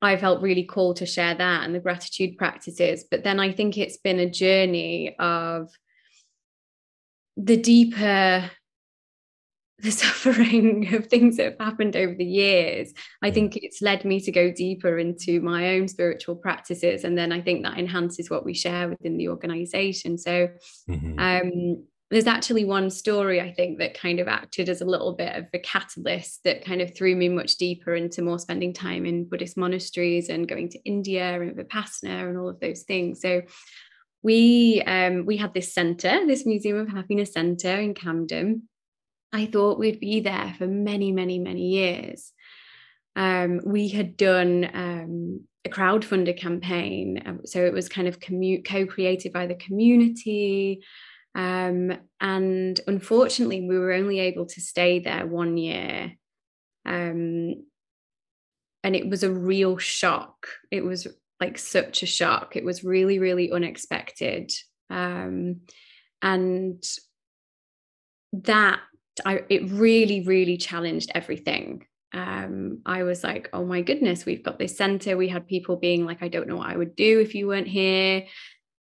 I 0.00 0.16
felt 0.16 0.42
really 0.42 0.64
called 0.64 0.96
to 0.96 1.06
share 1.06 1.34
that 1.34 1.64
and 1.64 1.74
the 1.74 1.80
gratitude 1.80 2.38
practices. 2.38 3.04
But 3.10 3.24
then 3.24 3.40
I 3.40 3.52
think 3.52 3.76
it's 3.76 3.96
been 3.96 4.20
a 4.20 4.30
journey 4.30 5.16
of 5.18 5.70
the 7.36 7.56
deeper 7.56 8.50
the 9.80 9.92
suffering 9.92 10.92
of 10.92 11.06
things 11.06 11.36
that 11.36 11.44
have 11.44 11.60
happened 11.60 11.94
over 11.94 12.12
the 12.12 12.24
years 12.24 12.92
i 13.22 13.30
think 13.30 13.56
it's 13.56 13.80
led 13.80 14.04
me 14.04 14.18
to 14.18 14.32
go 14.32 14.50
deeper 14.50 14.98
into 14.98 15.40
my 15.40 15.76
own 15.76 15.86
spiritual 15.86 16.34
practices 16.34 17.04
and 17.04 17.16
then 17.16 17.30
i 17.30 17.40
think 17.40 17.62
that 17.62 17.78
enhances 17.78 18.28
what 18.28 18.44
we 18.44 18.52
share 18.52 18.88
within 18.88 19.16
the 19.16 19.28
organization 19.28 20.18
so 20.18 20.48
mm-hmm. 20.90 21.16
um, 21.20 21.84
there's 22.10 22.26
actually 22.26 22.64
one 22.64 22.88
story 22.88 23.40
I 23.40 23.52
think 23.52 23.78
that 23.78 23.98
kind 23.98 24.18
of 24.18 24.28
acted 24.28 24.70
as 24.70 24.80
a 24.80 24.86
little 24.86 25.14
bit 25.14 25.36
of 25.36 25.46
a 25.52 25.58
catalyst 25.58 26.42
that 26.44 26.64
kind 26.64 26.80
of 26.80 26.96
threw 26.96 27.14
me 27.14 27.28
much 27.28 27.56
deeper 27.56 27.94
into 27.94 28.22
more 28.22 28.38
spending 28.38 28.72
time 28.72 29.04
in 29.04 29.28
Buddhist 29.28 29.58
monasteries 29.58 30.30
and 30.30 30.48
going 30.48 30.70
to 30.70 30.78
India 30.84 31.40
and 31.40 31.54
Vipassana 31.54 32.28
and 32.28 32.38
all 32.38 32.48
of 32.48 32.60
those 32.60 32.84
things. 32.84 33.20
So 33.20 33.42
we 34.22 34.82
um, 34.86 35.26
we 35.26 35.36
had 35.36 35.52
this 35.52 35.74
center, 35.74 36.26
this 36.26 36.46
Museum 36.46 36.78
of 36.78 36.88
Happiness 36.88 37.32
Center 37.34 37.76
in 37.76 37.94
Camden. 37.94 38.68
I 39.32 39.44
thought 39.44 39.78
we'd 39.78 40.00
be 40.00 40.20
there 40.20 40.54
for 40.56 40.66
many, 40.66 41.12
many, 41.12 41.38
many 41.38 41.68
years. 41.68 42.32
Um, 43.16 43.60
we 43.66 43.88
had 43.88 44.16
done 44.16 44.70
um, 44.72 45.40
a 45.66 45.68
crowdfunder 45.68 46.36
campaign, 46.38 47.22
um, 47.26 47.40
so 47.44 47.64
it 47.64 47.74
was 47.74 47.88
kind 47.88 48.08
of 48.08 48.18
commu- 48.18 48.64
co-created 48.64 49.32
by 49.32 49.46
the 49.46 49.56
community. 49.56 50.82
Um, 51.38 51.96
and 52.20 52.80
unfortunately, 52.88 53.60
we 53.60 53.78
were 53.78 53.92
only 53.92 54.18
able 54.18 54.46
to 54.46 54.60
stay 54.60 54.98
there 54.98 55.24
one 55.24 55.56
year. 55.56 56.12
Um, 56.84 57.64
and 58.82 58.96
it 58.96 59.08
was 59.08 59.22
a 59.22 59.30
real 59.30 59.78
shock. 59.78 60.48
It 60.72 60.84
was 60.84 61.06
like 61.40 61.56
such 61.56 62.02
a 62.02 62.06
shock. 62.06 62.56
It 62.56 62.64
was 62.64 62.82
really, 62.82 63.20
really 63.20 63.52
unexpected. 63.52 64.50
Um, 64.90 65.60
and 66.20 66.82
that 68.32 68.80
I, 69.24 69.44
it 69.48 69.70
really, 69.70 70.22
really 70.22 70.56
challenged 70.56 71.12
everything. 71.14 71.86
Um, 72.12 72.80
I 72.84 73.04
was 73.04 73.22
like, 73.22 73.48
oh 73.52 73.64
my 73.64 73.82
goodness, 73.82 74.26
we've 74.26 74.42
got 74.42 74.58
this 74.58 74.76
center. 74.76 75.16
We 75.16 75.28
had 75.28 75.46
people 75.46 75.76
being 75.76 76.04
like, 76.04 76.20
I 76.20 76.28
don't 76.28 76.48
know 76.48 76.56
what 76.56 76.70
I 76.70 76.76
would 76.76 76.96
do 76.96 77.20
if 77.20 77.36
you 77.36 77.46
weren't 77.46 77.68
here 77.68 78.24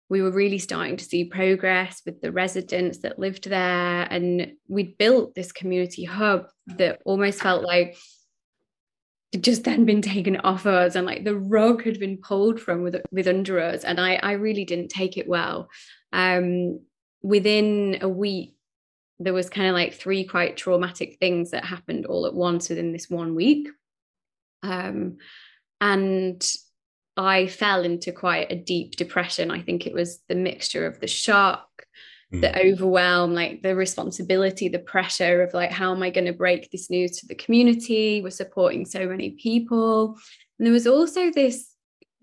we 0.09 0.21
were 0.21 0.31
really 0.31 0.59
starting 0.59 0.97
to 0.97 1.03
see 1.03 1.25
progress 1.25 2.01
with 2.05 2.21
the 2.21 2.31
residents 2.31 2.99
that 2.99 3.19
lived 3.19 3.49
there. 3.49 4.07
And 4.09 4.53
we'd 4.67 4.97
built 4.97 5.35
this 5.35 5.51
community 5.51 6.05
hub 6.05 6.47
that 6.67 7.01
almost 7.05 7.41
felt 7.41 7.63
like 7.63 7.97
it 9.33 9.43
just 9.43 9.65
then 9.65 9.85
been 9.85 10.01
taken 10.01 10.37
off 10.37 10.65
us 10.65 10.95
and 10.95 11.05
like 11.05 11.25
the 11.25 11.35
rug 11.35 11.83
had 11.83 11.99
been 11.99 12.17
pulled 12.17 12.61
from 12.61 12.83
with, 12.83 12.95
with 13.11 13.27
under 13.27 13.59
us. 13.59 13.83
And 13.83 13.99
I, 13.99 14.15
I 14.15 14.33
really 14.33 14.63
didn't 14.63 14.89
take 14.89 15.17
it 15.17 15.27
well. 15.27 15.69
Um, 16.13 16.79
within 17.21 17.97
a 18.01 18.07
week, 18.07 18.55
there 19.19 19.33
was 19.33 19.49
kind 19.49 19.67
of 19.67 19.73
like 19.73 19.93
three 19.93 20.23
quite 20.23 20.55
traumatic 20.55 21.17
things 21.19 21.51
that 21.51 21.65
happened 21.65 22.05
all 22.05 22.25
at 22.25 22.33
once 22.33 22.69
within 22.69 22.93
this 22.93 23.09
one 23.09 23.35
week. 23.35 23.67
Um, 24.63 25.17
and 25.81 26.47
I 27.17 27.47
fell 27.47 27.83
into 27.83 28.11
quite 28.11 28.51
a 28.51 28.55
deep 28.55 28.95
depression. 28.95 29.49
I 29.49 29.61
think 29.61 29.87
it 29.87 29.93
was 29.93 30.19
the 30.29 30.35
mixture 30.35 30.85
of 30.85 30.99
the 30.99 31.07
shock, 31.07 31.67
mm. 32.31 32.41
the 32.41 32.57
overwhelm, 32.65 33.33
like 33.33 33.63
the 33.63 33.75
responsibility, 33.75 34.69
the 34.69 34.79
pressure 34.79 35.41
of 35.41 35.53
like, 35.53 35.71
how 35.71 35.93
am 35.93 36.03
I 36.03 36.11
going 36.11 36.27
to 36.27 36.33
break 36.33 36.69
this 36.69 36.89
news 36.89 37.17
to 37.17 37.27
the 37.27 37.35
community? 37.35 38.21
We're 38.21 38.29
supporting 38.29 38.85
so 38.85 39.07
many 39.07 39.31
people. 39.31 40.17
And 40.59 40.65
there 40.65 40.73
was 40.73 40.85
also 40.85 41.31
this 41.31 41.73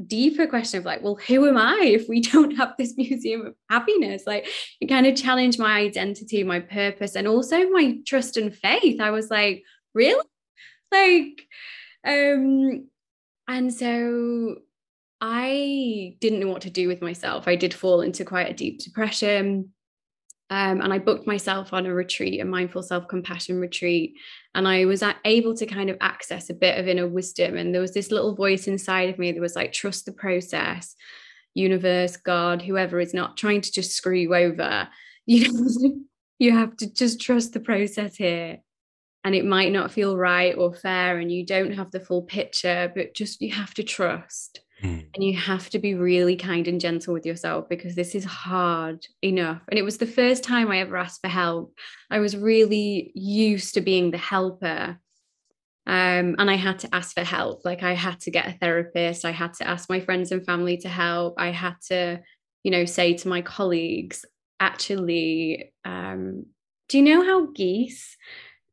deeper 0.06 0.46
question 0.46 0.78
of 0.78 0.84
like, 0.84 1.02
well, 1.02 1.18
who 1.26 1.48
am 1.48 1.56
I 1.56 1.80
if 1.84 2.08
we 2.08 2.20
don't 2.20 2.56
have 2.56 2.74
this 2.78 2.94
museum 2.96 3.46
of 3.46 3.54
happiness? 3.68 4.22
Like 4.26 4.48
it 4.80 4.86
kind 4.86 5.06
of 5.06 5.16
challenged 5.16 5.58
my 5.58 5.80
identity, 5.80 6.44
my 6.44 6.60
purpose, 6.60 7.16
and 7.16 7.26
also 7.26 7.68
my 7.70 7.98
trust 8.06 8.36
and 8.36 8.54
faith. 8.54 9.00
I 9.00 9.10
was 9.10 9.28
like, 9.28 9.64
really? 9.92 10.24
Like, 10.92 11.48
um, 12.06 12.88
and 13.48 13.74
so 13.74 14.56
I 15.26 16.16
didn't 16.20 16.40
know 16.40 16.48
what 16.48 16.60
to 16.62 16.70
do 16.70 16.86
with 16.86 17.00
myself. 17.00 17.48
I 17.48 17.56
did 17.56 17.72
fall 17.72 18.02
into 18.02 18.26
quite 18.26 18.50
a 18.50 18.52
deep 18.52 18.80
depression. 18.80 19.70
Um, 20.50 20.82
and 20.82 20.92
I 20.92 20.98
booked 20.98 21.26
myself 21.26 21.72
on 21.72 21.86
a 21.86 21.94
retreat, 21.94 22.42
a 22.42 22.44
mindful 22.44 22.82
self 22.82 23.08
compassion 23.08 23.58
retreat. 23.58 24.16
And 24.54 24.68
I 24.68 24.84
was 24.84 25.02
able 25.24 25.56
to 25.56 25.64
kind 25.64 25.88
of 25.88 25.96
access 26.02 26.50
a 26.50 26.54
bit 26.54 26.78
of 26.78 26.88
inner 26.88 27.08
wisdom. 27.08 27.56
And 27.56 27.72
there 27.72 27.80
was 27.80 27.94
this 27.94 28.10
little 28.10 28.34
voice 28.34 28.66
inside 28.66 29.08
of 29.08 29.18
me 29.18 29.32
that 29.32 29.40
was 29.40 29.56
like, 29.56 29.72
trust 29.72 30.04
the 30.04 30.12
process, 30.12 30.94
universe, 31.54 32.18
God, 32.18 32.60
whoever 32.60 33.00
is 33.00 33.14
not 33.14 33.38
trying 33.38 33.62
to 33.62 33.72
just 33.72 33.92
screw 33.92 34.16
you 34.16 34.34
over. 34.34 34.88
You 35.26 35.50
know, 35.50 35.94
you 36.38 36.52
have 36.52 36.76
to 36.76 36.92
just 36.92 37.18
trust 37.18 37.54
the 37.54 37.60
process 37.60 38.14
here. 38.14 38.58
And 39.24 39.34
it 39.34 39.46
might 39.46 39.72
not 39.72 39.90
feel 39.90 40.18
right 40.18 40.54
or 40.54 40.74
fair, 40.74 41.16
and 41.16 41.32
you 41.32 41.46
don't 41.46 41.72
have 41.72 41.90
the 41.90 42.00
full 42.00 42.20
picture, 42.20 42.92
but 42.94 43.14
just 43.14 43.40
you 43.40 43.54
have 43.54 43.72
to 43.72 43.82
trust. 43.82 44.60
Mm. 44.84 45.06
And 45.14 45.24
you 45.24 45.36
have 45.36 45.70
to 45.70 45.78
be 45.78 45.94
really 45.94 46.36
kind 46.36 46.68
and 46.68 46.80
gentle 46.80 47.14
with 47.14 47.24
yourself 47.24 47.68
because 47.68 47.94
this 47.94 48.14
is 48.14 48.24
hard 48.24 49.06
enough. 49.22 49.62
And 49.68 49.78
it 49.78 49.82
was 49.82 49.98
the 49.98 50.06
first 50.06 50.44
time 50.44 50.70
I 50.70 50.78
ever 50.80 50.96
asked 50.96 51.22
for 51.22 51.28
help. 51.28 51.74
I 52.10 52.18
was 52.18 52.36
really 52.36 53.10
used 53.14 53.74
to 53.74 53.80
being 53.80 54.10
the 54.10 54.18
helper. 54.18 54.98
Um, 55.86 56.36
and 56.38 56.50
I 56.50 56.56
had 56.56 56.78
to 56.80 56.94
ask 56.94 57.14
for 57.14 57.24
help. 57.24 57.64
Like 57.64 57.82
I 57.82 57.94
had 57.94 58.20
to 58.20 58.30
get 58.30 58.46
a 58.46 58.58
therapist. 58.58 59.24
I 59.24 59.30
had 59.30 59.54
to 59.54 59.68
ask 59.68 59.88
my 59.88 60.00
friends 60.00 60.32
and 60.32 60.44
family 60.44 60.76
to 60.78 60.88
help. 60.88 61.34
I 61.38 61.50
had 61.50 61.76
to, 61.88 62.20
you 62.62 62.70
know, 62.70 62.84
say 62.84 63.14
to 63.14 63.28
my 63.28 63.40
colleagues, 63.40 64.24
actually, 64.60 65.72
um, 65.84 66.46
do 66.88 66.98
you 66.98 67.04
know 67.04 67.24
how 67.24 67.46
geese 67.52 68.16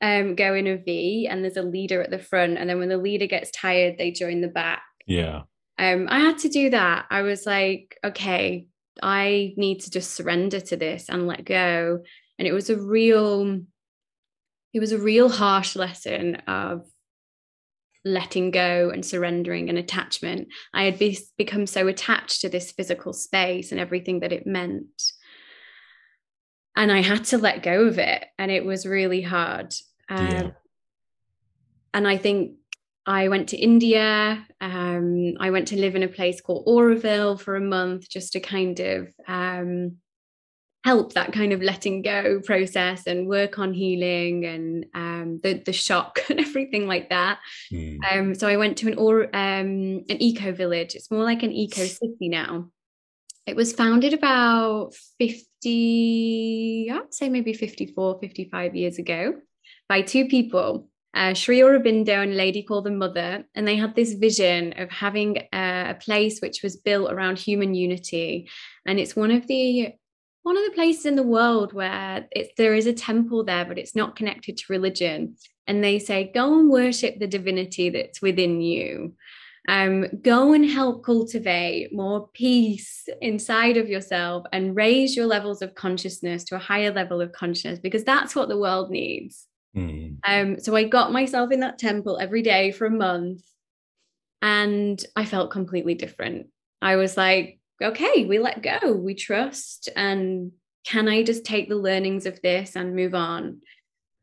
um, 0.01 0.35
go 0.35 0.53
in 0.53 0.67
a 0.67 0.77
V 0.77 1.27
and 1.29 1.43
there's 1.43 1.57
a 1.57 1.61
leader 1.61 2.01
at 2.01 2.11
the 2.11 2.19
front, 2.19 2.57
and 2.57 2.69
then 2.69 2.79
when 2.79 2.89
the 2.89 2.97
leader 2.97 3.27
gets 3.27 3.51
tired, 3.51 3.97
they 3.97 4.11
join 4.11 4.41
the 4.41 4.47
back. 4.47 4.81
Yeah. 5.05 5.43
Um, 5.77 6.07
I 6.09 6.19
had 6.19 6.39
to 6.39 6.49
do 6.49 6.69
that. 6.71 7.05
I 7.09 7.23
was 7.23 7.45
like, 7.45 7.97
okay, 8.03 8.67
I 9.01 9.53
need 9.57 9.81
to 9.81 9.91
just 9.91 10.11
surrender 10.11 10.59
to 10.59 10.77
this 10.77 11.09
and 11.09 11.27
let 11.27 11.45
go. 11.45 12.03
And 12.37 12.47
it 12.47 12.53
was 12.53 12.69
a 12.69 12.79
real, 12.79 13.61
it 14.73 14.79
was 14.79 14.91
a 14.91 14.99
real 14.99 15.29
harsh 15.29 15.75
lesson 15.75 16.35
of 16.47 16.87
letting 18.03 18.51
go 18.51 18.89
and 18.89 19.05
surrendering 19.05 19.69
and 19.69 19.77
attachment. 19.77 20.47
I 20.73 20.83
had 20.85 20.99
be- 20.99 21.19
become 21.37 21.67
so 21.67 21.87
attached 21.87 22.41
to 22.41 22.49
this 22.49 22.71
physical 22.71 23.13
space 23.13 23.71
and 23.71 23.79
everything 23.79 24.21
that 24.21 24.33
it 24.33 24.47
meant. 24.47 25.11
And 26.75 26.91
I 26.91 27.01
had 27.01 27.25
to 27.25 27.37
let 27.37 27.63
go 27.63 27.85
of 27.85 27.99
it. 27.99 28.25
And 28.37 28.49
it 28.49 28.65
was 28.65 28.85
really 28.85 29.21
hard. 29.21 29.73
Um, 30.09 30.27
yeah. 30.27 30.49
And 31.93 32.07
I 32.07 32.17
think 32.17 32.55
I 33.05 33.29
went 33.29 33.49
to 33.49 33.57
India. 33.57 34.45
Um, 34.59 35.33
I 35.39 35.49
went 35.49 35.69
to 35.69 35.79
live 35.79 35.95
in 35.95 36.03
a 36.03 36.07
place 36.07 36.39
called 36.39 36.67
Auroville 36.67 37.39
for 37.39 37.55
a 37.55 37.61
month 37.61 38.07
just 38.09 38.33
to 38.33 38.39
kind 38.39 38.79
of 38.79 39.13
um, 39.27 39.97
help 40.83 41.13
that 41.13 41.31
kind 41.31 41.53
of 41.53 41.61
letting 41.61 42.01
go 42.01 42.39
process 42.41 43.05
and 43.07 43.27
work 43.27 43.59
on 43.59 43.73
healing 43.73 44.45
and 44.45 44.85
um, 44.93 45.39
the 45.43 45.61
the 45.65 45.73
shock 45.73 46.19
and 46.29 46.39
everything 46.39 46.87
like 46.87 47.09
that. 47.09 47.39
Mm. 47.71 47.99
Um, 48.11 48.35
so 48.35 48.47
I 48.47 48.57
went 48.57 48.77
to 48.77 48.87
an 48.87 48.97
or 48.97 49.23
um, 49.23 50.03
an 50.09 50.21
eco 50.21 50.51
village. 50.51 50.95
It's 50.95 51.11
more 51.11 51.23
like 51.23 51.43
an 51.43 51.51
eco 51.51 51.85
city 51.85 52.29
now. 52.29 52.69
It 53.47 53.55
was 53.55 53.73
founded 53.73 54.13
about 54.13 54.93
50, 55.19 56.91
I'd 56.91 57.13
say 57.13 57.27
maybe 57.27 57.53
54, 57.53 58.19
55 58.19 58.75
years 58.75 58.99
ago 58.99 59.33
by 59.89 60.03
two 60.03 60.27
people, 60.27 60.87
uh, 61.13 61.33
Sri 61.33 61.59
Aurobindo 61.59 62.23
and 62.23 62.33
a 62.33 62.35
lady 62.35 62.63
called 62.63 62.85
the 62.85 62.91
Mother, 62.91 63.43
and 63.53 63.67
they 63.67 63.75
had 63.75 63.95
this 63.95 64.13
vision 64.13 64.73
of 64.77 64.89
having 64.89 65.37
a, 65.53 65.89
a 65.89 65.97
place 65.99 66.39
which 66.39 66.63
was 66.63 66.77
built 66.77 67.11
around 67.11 67.37
human 67.37 67.73
unity, 67.73 68.49
and 68.85 68.99
it's 68.99 69.15
one 69.15 69.31
of 69.31 69.47
the 69.47 69.93
one 70.43 70.57
of 70.57 70.63
the 70.65 70.71
places 70.71 71.05
in 71.05 71.15
the 71.15 71.23
world 71.23 71.71
where 71.73 72.27
it's 72.31 72.51
there 72.57 72.73
is 72.73 72.87
a 72.87 72.93
temple 72.93 73.43
there, 73.43 73.65
but 73.65 73.77
it's 73.77 73.95
not 73.95 74.15
connected 74.15 74.57
to 74.57 74.65
religion. 74.69 75.35
And 75.67 75.83
they 75.83 75.99
say, 75.99 76.31
go 76.33 76.59
and 76.59 76.69
worship 76.69 77.19
the 77.19 77.27
divinity 77.27 77.89
that's 77.89 78.21
within 78.21 78.61
you. 78.61 79.13
Um, 79.67 80.07
go 80.23 80.53
and 80.53 80.65
help 80.65 81.05
cultivate 81.05 81.93
more 81.93 82.27
peace 82.33 83.07
inside 83.21 83.77
of 83.77 83.87
yourself 83.87 84.47
and 84.51 84.75
raise 84.75 85.15
your 85.15 85.27
levels 85.27 85.61
of 85.61 85.75
consciousness 85.75 86.43
to 86.45 86.55
a 86.55 86.59
higher 86.59 86.91
level 86.91 87.21
of 87.21 87.31
consciousness 87.31 87.77
because 87.77 88.03
that's 88.03 88.35
what 88.35 88.49
the 88.49 88.57
world 88.57 88.89
needs. 88.89 89.47
Mm. 89.75 90.17
Um, 90.27 90.59
so 90.59 90.75
I 90.75 90.83
got 90.83 91.11
myself 91.11 91.51
in 91.51 91.61
that 91.61 91.79
temple 91.79 92.17
every 92.19 92.41
day 92.41 92.71
for 92.71 92.85
a 92.85 92.91
month 92.91 93.43
and 94.41 95.03
I 95.15 95.25
felt 95.25 95.51
completely 95.51 95.93
different. 95.93 96.47
I 96.81 96.95
was 96.95 97.15
like, 97.15 97.59
okay, 97.81 98.25
we 98.25 98.39
let 98.39 98.61
go, 98.61 98.93
we 98.93 99.15
trust, 99.15 99.89
and 99.95 100.51
can 100.85 101.07
I 101.07 101.23
just 101.23 101.45
take 101.45 101.69
the 101.69 101.75
learnings 101.75 102.25
of 102.25 102.41
this 102.41 102.75
and 102.75 102.95
move 102.95 103.13
on? 103.13 103.61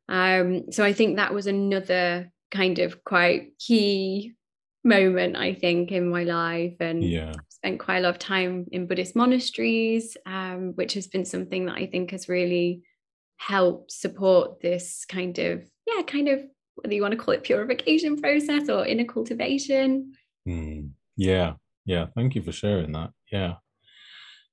Um, 0.09 0.73
so 0.73 0.85
I 0.85 0.93
think 0.93 1.17
that 1.17 1.35
was 1.35 1.47
another 1.47 2.31
kind 2.51 2.79
of 2.79 3.05
quite 3.05 3.59
key 3.59 4.35
moment, 4.85 5.37
I 5.37 5.55
think, 5.55 5.93
in 5.93 6.11
my 6.11 6.25
life. 6.25 6.77
And 6.81 7.05
yeah. 7.05 7.35
spent 7.49 7.79
quite 7.79 7.99
a 7.99 8.01
lot 8.01 8.11
of 8.11 8.19
time 8.19 8.67
in 8.73 8.87
Buddhist 8.87 9.15
monasteries, 9.15 10.17
um, 10.27 10.73
which 10.75 10.95
has 10.95 11.07
been 11.07 11.25
something 11.25 11.67
that 11.67 11.77
I 11.77 11.87
think 11.87 12.11
has 12.11 12.29
really 12.29 12.83
help 13.39 13.91
support 13.91 14.61
this 14.61 15.05
kind 15.05 15.39
of 15.39 15.65
yeah 15.87 16.03
kind 16.03 16.29
of 16.29 16.41
whether 16.75 16.95
you 16.95 17.03
want 17.03 17.13
to 17.13 17.19
call 17.19 17.33
it 17.35 17.43
purification 17.43 18.17
process 18.21 18.69
or 18.69 18.85
inner 18.85 19.05
cultivation 19.05 20.13
mm, 20.47 20.91
yeah 21.17 21.55
yeah 21.87 22.07
thank 22.15 22.35
you 22.35 22.43
for 22.43 22.53
sharing 22.53 22.93
that 22.93 23.11
yeah 23.31 23.55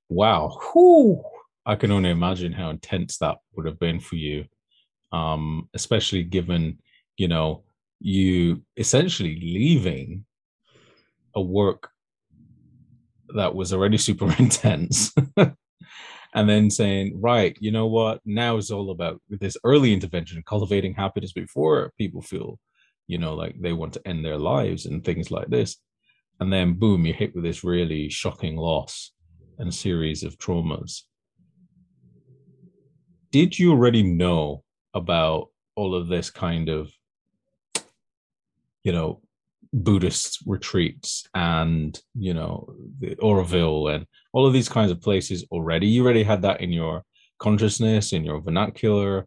wow 0.08 0.56
Whew. 0.72 1.22
i 1.66 1.74
can 1.74 1.90
only 1.90 2.10
imagine 2.10 2.52
how 2.52 2.70
intense 2.70 3.18
that 3.18 3.38
would 3.54 3.66
have 3.66 3.78
been 3.78 4.00
for 4.00 4.14
you 4.14 4.44
um 5.12 5.68
especially 5.74 6.22
given 6.22 6.78
you 7.16 7.28
know 7.28 7.64
you 7.98 8.62
essentially 8.76 9.36
leaving 9.40 10.24
a 11.34 11.42
work 11.42 11.90
that 13.34 13.54
was 13.54 13.72
already 13.72 13.98
super 13.98 14.32
intense 14.38 15.12
and 16.36 16.46
then 16.46 16.70
saying, 16.70 17.18
right, 17.18 17.56
you 17.60 17.72
know 17.72 17.86
what? 17.86 18.20
Now 18.26 18.58
it's 18.58 18.70
all 18.70 18.90
about 18.90 19.22
this 19.30 19.56
early 19.64 19.94
intervention, 19.94 20.42
cultivating 20.46 20.92
happiness 20.92 21.32
before 21.32 21.94
people 21.96 22.20
feel, 22.20 22.60
you 23.06 23.16
know, 23.16 23.34
like 23.34 23.56
they 23.58 23.72
want 23.72 23.94
to 23.94 24.06
end 24.06 24.22
their 24.22 24.36
lives 24.36 24.84
and 24.84 25.02
things 25.02 25.30
like 25.30 25.48
this. 25.48 25.78
And 26.38 26.52
then 26.52 26.74
boom, 26.74 27.06
you're 27.06 27.16
hit 27.16 27.34
with 27.34 27.42
this 27.42 27.64
really 27.64 28.10
shocking 28.10 28.56
loss 28.56 29.12
and 29.58 29.74
series 29.74 30.22
of 30.22 30.36
traumas. 30.36 31.04
Did 33.32 33.58
you 33.58 33.70
already 33.72 34.02
know 34.02 34.62
about 34.92 35.48
all 35.74 35.94
of 35.94 36.08
this 36.08 36.28
kind 36.28 36.68
of, 36.68 36.92
you 38.84 38.92
know, 38.92 39.22
Buddhist 39.72 40.42
retreats 40.46 41.26
and 41.34 41.98
you 42.14 42.34
know 42.34 42.74
the 42.98 43.16
Auroville 43.16 43.94
and 43.94 44.06
all 44.32 44.46
of 44.46 44.52
these 44.52 44.68
kinds 44.68 44.90
of 44.90 45.00
places 45.00 45.44
already. 45.50 45.86
You 45.86 46.04
already 46.04 46.22
had 46.22 46.42
that 46.42 46.60
in 46.60 46.72
your 46.72 47.02
consciousness, 47.38 48.12
in 48.12 48.24
your 48.24 48.40
vernacular, 48.40 49.26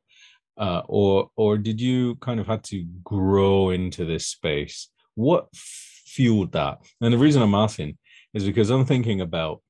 uh, 0.58 0.82
or 0.88 1.30
or 1.36 1.58
did 1.58 1.80
you 1.80 2.16
kind 2.16 2.40
of 2.40 2.48
had 2.48 2.64
to 2.66 2.86
grow 3.04 3.70
into 3.70 4.06
this 4.06 4.28
space? 4.28 4.90
What 5.16 5.48
fueled 5.54 6.52
that? 6.54 6.80
And 7.02 7.14
the 7.14 7.18
reason 7.18 7.42
I'm 7.42 7.56
asking 7.56 7.98
is 8.34 8.44
because 8.44 8.70
I'm 8.70 8.86
thinking 8.86 9.22
about 9.22 9.62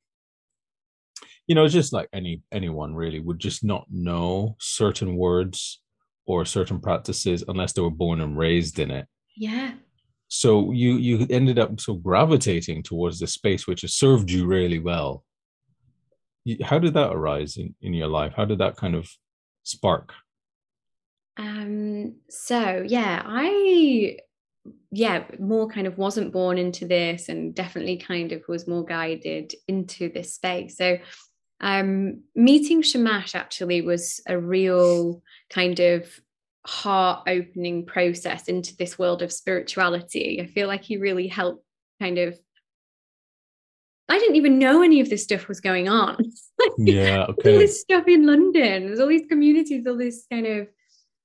you 1.50 1.56
know 1.56 1.68
just 1.68 1.92
like 1.92 2.08
any 2.14 2.42
anyone 2.52 2.94
really 2.94 3.20
would 3.20 3.40
just 3.40 3.64
not 3.64 3.86
know 3.90 4.56
certain 4.60 5.16
words 5.16 5.82
or 6.26 6.46
certain 6.46 6.80
practices 6.80 7.44
unless 7.48 7.74
they 7.74 7.82
were 7.82 7.90
born 7.90 8.22
and 8.22 8.38
raised 8.38 8.78
in 8.78 8.92
it 8.92 9.08
yeah 9.36 9.72
so 10.30 10.72
you 10.72 10.98
you 10.98 11.26
ended 11.32 11.58
up 11.58 11.80
so 11.82 11.96
gravitating 11.96 12.84
towards 12.84 13.20
the 13.20 13.26
space 13.26 13.66
which 13.66 13.82
has 13.82 13.96
served 13.96 14.30
you 14.30 14.46
really 14.46 14.78
well. 14.80 15.26
How 16.64 16.80
did 16.80 16.94
that 16.94 17.12
arise 17.12 17.58
in, 17.58 17.76
in 17.82 17.94
your 17.94 18.08
life? 18.08 18.34
How 18.36 18.46
did 18.46 18.60
that 18.60 18.78
kind 18.78 18.96
of 18.96 19.10
spark? 19.64 20.14
Um 21.38 22.16
so 22.30 22.86
yeah 22.88 23.24
i 23.26 24.18
yeah 24.92 25.24
more 25.40 25.68
kind 25.68 25.88
of 25.88 25.98
wasn't 25.98 26.34
born 26.34 26.58
into 26.58 26.86
this 26.86 27.30
and 27.30 27.56
definitely 27.56 27.98
kind 27.98 28.32
of 28.32 28.44
was 28.48 28.68
more 28.68 28.86
guided 28.86 29.54
into 29.68 30.12
this 30.12 30.36
space. 30.36 30.78
So 30.78 31.00
um 31.60 32.22
meeting 32.36 32.84
shamash 32.84 33.34
actually 33.34 33.82
was 33.82 34.22
a 34.28 34.38
real 34.38 35.24
kind 35.50 35.80
of 35.80 36.08
heart 36.66 37.24
opening 37.28 37.86
process 37.86 38.48
into 38.48 38.76
this 38.76 39.00
world 39.00 39.22
of 39.22 39.32
spirituality. 39.32 40.42
I 40.42 40.46
feel 40.46 40.68
like 40.68 40.84
he 40.84 40.98
really 40.98 41.28
helped 41.28 41.64
kind 42.02 42.18
of 42.18 42.38
I 44.10 44.18
didn't 44.18 44.38
even 44.38 44.58
know 44.58 44.82
any 44.82 45.00
of 45.02 45.10
this 45.10 45.24
stuff 45.24 45.48
was 45.48 45.62
going 45.62 45.88
on. 45.88 46.18
yeah, 46.80 47.28
okay. 47.30 47.54
all 47.54 47.60
this 47.60 47.80
stuff 47.80 48.08
in 48.08 48.26
London. 48.26 48.88
There's 48.88 49.00
all 49.00 49.08
these 49.08 49.28
communities, 49.30 49.86
all 49.86 49.98
this 49.98 50.26
kind 50.32 50.48
of, 50.48 50.68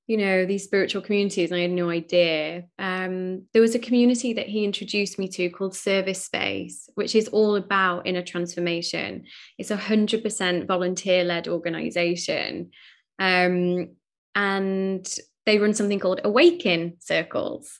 you 0.05 0.17
know, 0.17 0.45
these 0.45 0.65
spiritual 0.65 1.01
communities. 1.01 1.49
and 1.49 1.57
I 1.57 1.63
had 1.63 1.71
no 1.71 1.89
idea. 1.89 2.65
Um, 2.77 3.47
there 3.53 3.61
was 3.61 3.73
a 3.73 3.79
community 3.79 4.33
that 4.33 4.47
he 4.47 4.63
introduced 4.63 5.17
me 5.17 5.27
to 5.29 5.49
called 5.49 5.75
Service 5.75 6.23
Space, 6.23 6.87
which 6.93 7.15
is 7.15 7.27
all 7.29 7.55
about 7.55 8.05
inner 8.05 8.21
transformation. 8.21 9.25
It's 9.57 9.71
a 9.71 9.77
hundred 9.77 10.21
percent 10.21 10.67
volunteer-led 10.67 11.47
organization. 11.47 12.69
Um, 13.17 13.95
and 14.35 15.07
they 15.45 15.57
run 15.57 15.73
something 15.73 15.99
called 15.99 16.21
Awakin 16.23 17.01
circles. 17.01 17.79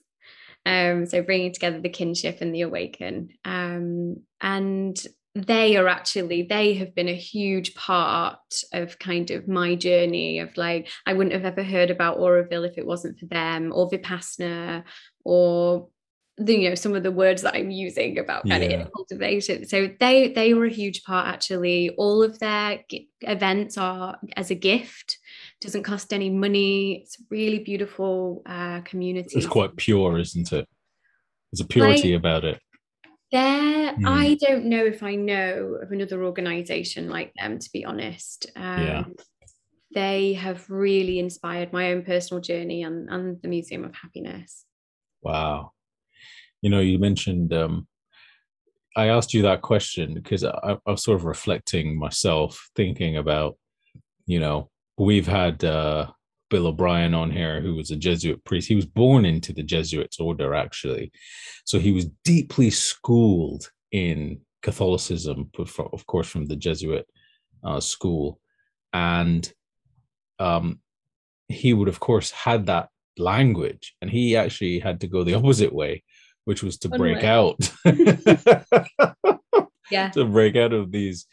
Um, 0.66 1.06
so 1.06 1.22
bringing 1.22 1.54
together 1.54 1.80
the 1.80 1.90
kinship 1.90 2.40
and 2.42 2.54
the 2.54 2.62
Awakin. 2.62 3.30
Um, 3.44 4.22
and 4.42 4.98
they 5.36 5.76
are 5.76 5.90
actually 5.90 6.44
they 6.44 6.76
have 6.76 6.96
been 6.96 7.10
a 7.10 7.16
huge 7.16 7.76
part 7.76 8.40
of 8.72 8.98
kind 9.00 9.32
of 9.32 9.50
my 9.50 9.76
journey 9.76 10.40
of 10.40 10.56
like 10.56 10.88
i 11.06 11.12
wouldn't 11.12 11.34
have 11.34 11.44
ever 11.44 11.62
heard 11.62 11.92
about 11.92 12.20
auroville 12.20 12.66
if 12.66 12.78
it 12.78 12.88
wasn't 12.88 13.20
for 13.20 13.26
them 13.26 13.74
or 13.76 13.90
vipassana 13.90 14.82
or 15.26 15.90
the, 16.38 16.54
you 16.54 16.70
know 16.70 16.76
some 16.76 16.96
of 16.96 17.04
the 17.04 17.12
words 17.12 17.42
that 17.42 17.56
i'm 17.56 17.72
using 17.72 18.18
about 18.18 18.48
kind 18.48 18.64
yeah. 18.64 18.82
of 18.82 18.92
cultivation. 18.94 19.68
So 19.68 19.90
they 20.00 20.34
they 20.34 20.54
were 20.54 20.66
a 20.66 20.70
huge 20.70 21.04
part 21.04 21.28
actually. 21.28 21.92
All 21.92 22.24
of 22.24 22.40
their 22.40 22.80
events 23.22 23.78
are 23.78 24.18
as 24.36 24.52
a 24.52 24.56
gift 24.56 25.18
doesn't 25.66 25.84
cost 25.84 26.14
any 26.14 26.30
money 26.30 27.02
it's 27.02 27.18
really 27.30 27.60
beautiful 27.60 28.42
uh 28.46 28.82
community 28.82 29.38
it's 29.38 29.48
quite 29.48 29.76
pure 29.76 30.18
isn't 30.20 30.52
it 30.52 30.68
there's 31.52 31.62
a 31.62 31.68
purity 31.68 32.12
like, 32.12 32.20
about 32.20 32.44
it 32.44 32.60
there 33.32 33.94
mm. 33.94 34.08
i 34.08 34.36
don't 34.36 34.66
know 34.66 34.86
if 34.86 35.02
i 35.04 35.16
know 35.16 35.78
of 35.82 35.92
another 35.92 36.24
organization 36.24 37.10
like 37.10 37.34
them 37.38 37.60
to 37.60 37.70
be 37.72 37.84
honest 37.84 38.52
um, 38.56 38.84
yeah 38.84 39.04
they 39.96 40.34
have 40.34 40.70
really 40.70 41.20
inspired 41.20 41.72
my 41.72 41.94
own 41.94 42.04
personal 42.04 42.42
journey 42.42 42.84
and, 42.84 43.10
and 43.10 43.42
the 43.42 43.48
Museum 43.48 43.86
of 43.86 43.96
Happiness. 43.96 44.66
Wow. 45.24 45.72
You 46.62 46.70
know, 46.70 46.82
you 46.82 47.00
mentioned, 47.00 47.54
um, 47.54 47.88
I 48.98 49.08
asked 49.08 49.34
you 49.34 49.42
that 49.44 49.62
question 49.62 50.14
because 50.14 50.44
I, 50.44 50.78
I 50.86 50.92
was 50.92 51.04
sort 51.04 51.16
of 51.16 51.26
reflecting 51.26 51.98
myself, 51.98 52.70
thinking 52.76 53.16
about, 53.16 53.58
you 54.26 54.40
know, 54.40 54.70
we've 54.98 55.28
had 55.28 55.64
uh, 55.64 56.08
Bill 56.50 56.68
O'Brien 56.68 57.14
on 57.14 57.32
here, 57.32 57.62
who 57.62 57.76
was 57.76 57.92
a 57.92 57.96
Jesuit 57.96 58.44
priest. 58.44 58.68
He 58.68 58.76
was 58.76 58.86
born 58.86 59.26
into 59.26 59.54
the 59.54 59.64
Jesuits 59.64 60.20
order, 60.20 60.54
actually. 60.54 61.12
So 61.66 61.80
he 61.80 61.92
was 61.92 62.06
deeply 62.24 62.70
schooled 62.70 63.72
in 63.92 64.42
Catholicism, 64.62 65.50
of 65.58 66.08
course, 66.08 66.28
from 66.28 66.46
the 66.46 66.56
Jesuit 66.56 67.08
uh, 67.64 67.80
school. 67.80 68.40
And 68.94 69.52
um, 70.40 70.80
he 71.48 71.74
would, 71.74 71.88
of 71.88 72.00
course, 72.00 72.32
had 72.32 72.68
that 72.68 72.90
language, 73.18 73.96
and 74.02 74.10
he 74.10 74.36
actually 74.36 74.80
had 74.80 75.02
to 75.02 75.08
go 75.08 75.24
the 75.24 75.34
opposite 75.40 75.74
way, 75.74 76.04
which 76.46 76.64
was 76.64 76.78
to 76.80 76.90
break 76.90 77.22
way. 77.22 77.28
out. 77.28 77.72
yeah. 79.92 80.10
To 80.14 80.26
break 80.26 80.56
out 80.56 80.74
of 80.74 80.92
these 80.92 81.28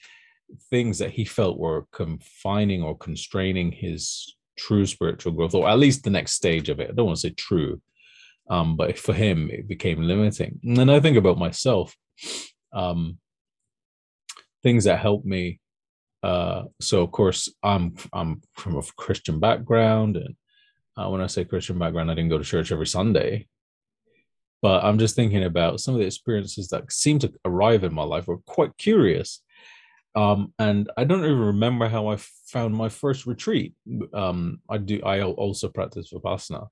things 0.71 0.99
that 0.99 1.11
he 1.11 1.25
felt 1.25 1.59
were 1.59 1.87
confining 1.93 2.83
or 2.83 2.97
constraining 2.97 3.73
his 3.73 4.37
true 4.59 4.87
spiritual 4.87 5.33
growth, 5.33 5.55
or 5.55 5.69
at 5.69 5.79
least 5.79 6.05
the 6.05 6.11
next 6.11 6.33
stage 6.33 6.69
of 6.69 6.81
it. 6.81 6.91
I 6.91 6.93
don't 6.95 7.07
want 7.07 7.19
to 7.19 7.29
say 7.29 7.35
true, 7.35 7.81
um, 8.51 8.77
but 8.77 8.99
for 8.99 9.12
him, 9.12 9.51
it 9.51 9.69
became 9.69 10.03
limiting. 10.03 10.61
And 10.62 10.77
then 10.77 10.91
I 10.91 11.01
think 11.01 11.17
about 11.17 11.38
myself, 11.38 11.97
um, 12.73 13.19
things 14.62 14.85
that 14.85 14.99
helped 14.99 15.27
me. 15.27 15.61
Uh, 16.23 16.65
so 16.81 17.03
of 17.03 17.11
course, 17.11 17.49
I'm 17.62 17.95
I'm 18.12 18.43
from 18.55 18.77
a 18.77 18.83
Christian 18.97 19.41
background, 19.41 20.17
and 20.17 20.37
uh, 20.97 21.09
when 21.09 21.21
I 21.21 21.27
say 21.27 21.45
Christian 21.45 21.79
background, 21.79 22.11
I 22.11 22.15
didn't 22.15 22.31
go 22.31 22.38
to 22.38 22.45
church 22.45 22.71
every 22.71 22.87
Sunday. 22.87 23.49
But 24.61 24.85
I'm 24.85 24.99
just 24.99 25.17
thinking 25.17 25.43
about 25.43 25.81
some 25.81 25.95
of 25.95 26.01
the 26.01 26.07
experiences 26.07 26.69
that 26.69 26.93
seem 26.93 27.19
to 27.19 27.33
arrive 27.45 27.83
in 27.83 27.93
my 27.93 28.05
life 28.05 28.29
were 28.29 28.38
quite 28.38 28.79
curious 28.79 29.43
um, 30.14 30.53
and 30.59 30.90
I 30.96 31.05
don't 31.05 31.25
even 31.25 31.38
remember 31.38 31.88
how 31.88 32.09
I 32.09 32.16
found 32.46 32.75
my 32.75 32.88
first 32.88 33.27
retreat. 33.27 33.75
Um, 34.12 34.61
I 34.68 34.79
do. 34.79 35.01
I 35.03 35.22
also 35.22 35.68
practice 35.68 36.12
vipassana, 36.12 36.68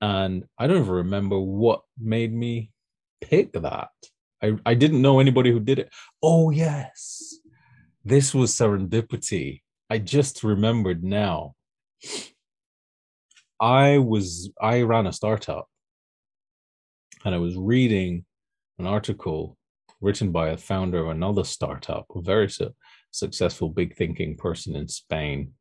and 0.00 0.44
I 0.58 0.66
don't 0.66 0.78
even 0.78 0.90
remember 0.90 1.38
what 1.38 1.82
made 1.98 2.32
me 2.32 2.70
pick 3.20 3.52
that. 3.52 3.88
I 4.42 4.56
I 4.64 4.74
didn't 4.74 5.02
know 5.02 5.20
anybody 5.20 5.50
who 5.52 5.60
did 5.60 5.80
it. 5.80 5.90
Oh 6.22 6.50
yes, 6.50 7.36
this 8.04 8.34
was 8.34 8.54
serendipity. 8.54 9.60
I 9.90 9.98
just 9.98 10.42
remembered 10.42 11.04
now. 11.04 11.54
I 13.60 13.98
was 13.98 14.50
I 14.60 14.80
ran 14.82 15.06
a 15.06 15.12
startup, 15.12 15.68
and 17.24 17.34
I 17.34 17.38
was 17.38 17.54
reading 17.56 18.24
an 18.78 18.86
article 18.86 19.58
written 20.02 20.32
by 20.32 20.48
a 20.48 20.56
founder 20.56 20.98
of 20.98 21.08
another 21.08 21.44
startup, 21.44 22.06
a 22.14 22.20
very 22.20 22.50
su- 22.50 22.74
successful 23.12 23.70
big 23.70 23.96
thinking 23.96 24.36
person 24.36 24.74
in 24.76 24.88
Spain. 24.88 25.52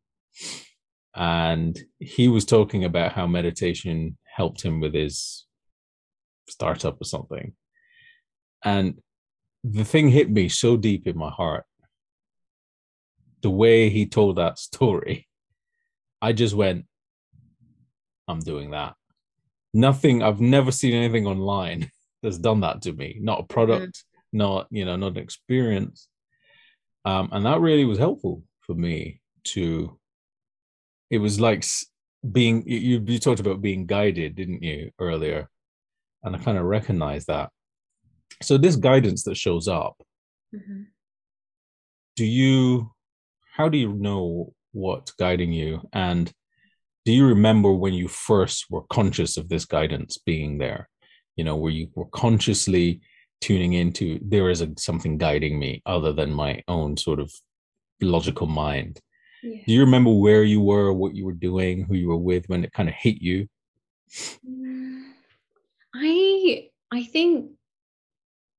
And 1.16 1.80
he 2.00 2.28
was 2.28 2.46
talking 2.46 2.84
about 2.84 3.14
how 3.14 3.28
meditation 3.28 4.18
helped 4.26 4.64
him 4.64 4.80
with 4.80 4.94
his 4.94 5.46
startup 6.50 7.00
or 7.00 7.06
something. 7.06 7.54
And 8.64 9.00
the 9.64 9.84
thing 9.84 10.10
hit 10.10 10.30
me 10.30 10.50
so 10.50 10.76
deep 10.76 11.08
in 11.08 11.18
my 11.18 11.30
heart. 11.30 11.66
The 13.42 13.50
way 13.50 13.90
he 13.90 14.06
told 14.06 14.38
that 14.38 14.60
story, 14.60 15.28
I 16.22 16.34
just 16.34 16.56
went, 16.56 16.86
I'm 18.28 18.40
doing 18.40 18.72
that. 18.72 18.96
Nothing, 19.74 20.22
I've 20.22 20.42
never 20.42 20.72
seen 20.72 20.94
anything 20.94 21.28
online 21.28 21.92
that's 22.24 22.38
done 22.38 22.62
that 22.62 22.82
to 22.84 22.94
me. 22.94 23.18
Not 23.20 23.42
a 23.42 23.44
product, 23.44 23.98
mm. 23.98 24.11
Not 24.32 24.68
you 24.72 24.86
know 24.86 24.96
not 24.96 25.14
an 25.14 25.18
experience. 25.18 26.08
Um, 27.04 27.30
and 27.32 27.46
that 27.46 27.62
really 27.62 27.86
was 27.86 27.98
helpful 27.98 28.44
for 28.62 28.76
me 28.76 29.22
to 29.44 29.98
it 31.10 31.18
was 31.18 31.40
like 31.40 31.66
being 32.32 32.64
you, 32.68 33.04
you 33.06 33.20
talked 33.20 33.40
about 33.40 33.62
being 33.62 33.86
guided 33.86 34.36
didn't 34.36 34.64
you 34.64 34.92
earlier? 35.00 35.50
And 36.24 36.36
i 36.36 36.40
kind 36.40 36.58
of 36.58 36.66
recognize 36.66 37.26
that. 37.26 37.50
So 38.42 38.58
this 38.58 38.76
guidance 38.76 39.24
that 39.24 39.38
shows 39.38 39.68
up 39.68 40.02
mm-hmm. 40.54 40.84
do 42.16 42.26
you 42.26 42.92
how 43.54 43.68
do 43.68 43.78
you 43.78 43.94
know 43.94 44.54
what's 44.72 45.12
guiding 45.12 45.52
you? 45.52 45.82
And 45.92 46.32
do 47.06 47.12
you 47.12 47.26
remember 47.26 47.72
when 47.72 47.94
you 47.94 48.08
first 48.08 48.68
were 48.70 48.84
conscious 48.84 49.38
of 49.38 49.50
this 49.50 49.66
guidance 49.66 50.18
being 50.26 50.58
there? 50.58 50.88
You 51.36 51.44
know 51.44 51.56
where 51.56 51.72
you 51.72 51.90
were 51.96 52.06
consciously 52.06 53.02
tuning 53.42 53.74
into 53.74 54.20
there 54.24 54.50
is 54.50 54.62
a, 54.62 54.70
something 54.78 55.18
guiding 55.18 55.60
me 55.60 55.82
other 55.86 56.14
than 56.14 56.32
my 56.32 56.62
own 56.68 56.96
sort 56.96 57.20
of 57.20 57.34
logical 58.00 58.48
mind. 58.48 59.00
Yeah. 59.44 59.64
Do 59.66 59.74
you 59.74 59.82
remember 59.82 60.14
where 60.14 60.44
you 60.44 60.62
were, 60.62 60.94
what 60.94 61.16
you 61.16 61.26
were 61.26 61.34
doing, 61.34 61.84
who 61.84 61.96
you 61.96 62.10
were 62.10 62.18
with 62.18 62.48
when 62.48 62.64
it 62.64 62.72
kind 62.72 62.88
of 62.88 62.96
hit 62.96 63.22
you? 63.22 63.48
I 65.96 66.70
I 66.92 67.04
think 67.04 67.52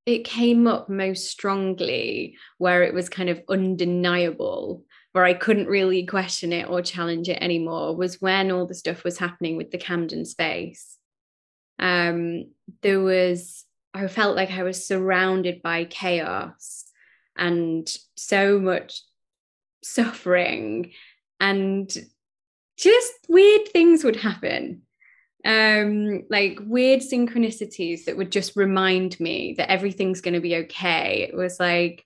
it 0.06 0.24
came 0.24 0.66
up 0.66 0.88
most 0.88 1.30
strongly 1.30 2.36
where 2.58 2.82
it 2.82 2.92
was 2.92 3.08
kind 3.08 3.28
of 3.28 3.40
undeniable 3.48 4.84
where 5.12 5.24
I 5.24 5.34
couldn't 5.34 5.68
really 5.68 6.06
question 6.06 6.52
it 6.52 6.68
or 6.68 6.80
challenge 6.82 7.28
it 7.28 7.38
anymore 7.40 7.94
was 7.94 8.20
when 8.20 8.50
all 8.50 8.66
the 8.66 8.74
stuff 8.74 9.04
was 9.04 9.18
happening 9.18 9.56
with 9.56 9.70
the 9.70 9.78
Camden 9.78 10.24
space. 10.24 10.96
Um, 11.78 12.46
there 12.80 13.00
was 13.00 13.66
I 13.94 14.06
felt 14.08 14.36
like 14.36 14.50
I 14.50 14.62
was 14.62 14.86
surrounded 14.86 15.62
by 15.62 15.84
chaos 15.84 16.84
and 17.36 17.88
so 18.16 18.58
much 18.58 19.02
suffering 19.82 20.92
and 21.40 21.92
just 22.76 23.12
weird 23.28 23.68
things 23.68 24.04
would 24.04 24.16
happen. 24.16 24.82
Um 25.44 26.22
like 26.30 26.60
weird 26.62 27.00
synchronicities 27.00 28.04
that 28.04 28.16
would 28.16 28.30
just 28.30 28.54
remind 28.54 29.18
me 29.18 29.54
that 29.58 29.70
everything's 29.70 30.20
going 30.20 30.34
to 30.34 30.40
be 30.40 30.56
okay. 30.56 31.26
It 31.28 31.36
was 31.36 31.58
like 31.58 32.04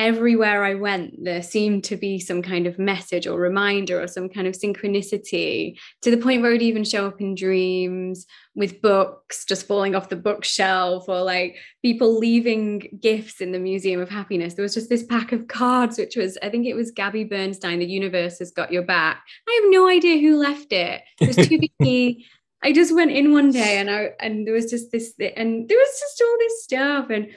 everywhere 0.00 0.64
I 0.64 0.74
went, 0.76 1.22
there 1.22 1.42
seemed 1.42 1.84
to 1.84 1.96
be 1.96 2.18
some 2.18 2.40
kind 2.40 2.66
of 2.66 2.78
message 2.78 3.26
or 3.26 3.38
reminder 3.38 4.00
or 4.00 4.08
some 4.08 4.30
kind 4.30 4.46
of 4.46 4.54
synchronicity 4.54 5.78
to 6.00 6.10
the 6.10 6.16
point 6.16 6.40
where 6.40 6.50
it 6.50 6.54
would 6.54 6.62
even 6.62 6.84
show 6.84 7.06
up 7.06 7.20
in 7.20 7.34
dreams 7.34 8.24
with 8.54 8.80
books 8.80 9.44
just 9.44 9.66
falling 9.66 9.94
off 9.94 10.08
the 10.08 10.16
bookshelf 10.16 11.04
or 11.06 11.22
like 11.22 11.56
people 11.82 12.18
leaving 12.18 12.98
gifts 12.98 13.42
in 13.42 13.52
the 13.52 13.58
Museum 13.58 14.00
of 14.00 14.08
Happiness. 14.08 14.54
There 14.54 14.62
was 14.62 14.72
just 14.72 14.88
this 14.88 15.04
pack 15.04 15.32
of 15.32 15.48
cards, 15.48 15.98
which 15.98 16.16
was, 16.16 16.38
I 16.42 16.48
think 16.48 16.66
it 16.66 16.74
was 16.74 16.90
Gabby 16.90 17.24
Bernstein, 17.24 17.78
The 17.78 17.84
Universe 17.84 18.38
Has 18.38 18.52
Got 18.52 18.72
Your 18.72 18.84
Back. 18.84 19.22
I 19.46 19.60
have 19.62 19.70
no 19.70 19.86
idea 19.86 20.18
who 20.18 20.38
left 20.38 20.72
it. 20.72 21.02
It 21.20 21.28
was 21.28 21.46
too 21.46 21.60
big. 21.78 22.22
I 22.62 22.72
just 22.72 22.94
went 22.94 23.10
in 23.10 23.32
one 23.32 23.50
day 23.50 23.78
and 23.78 23.90
I 23.90 24.10
and 24.18 24.46
there 24.46 24.54
was 24.54 24.70
just 24.70 24.92
this 24.92 25.12
and 25.18 25.68
there 25.68 25.78
was 25.78 26.00
just 26.00 26.22
all 26.22 26.36
this 26.38 26.64
stuff 26.64 27.10
and 27.10 27.28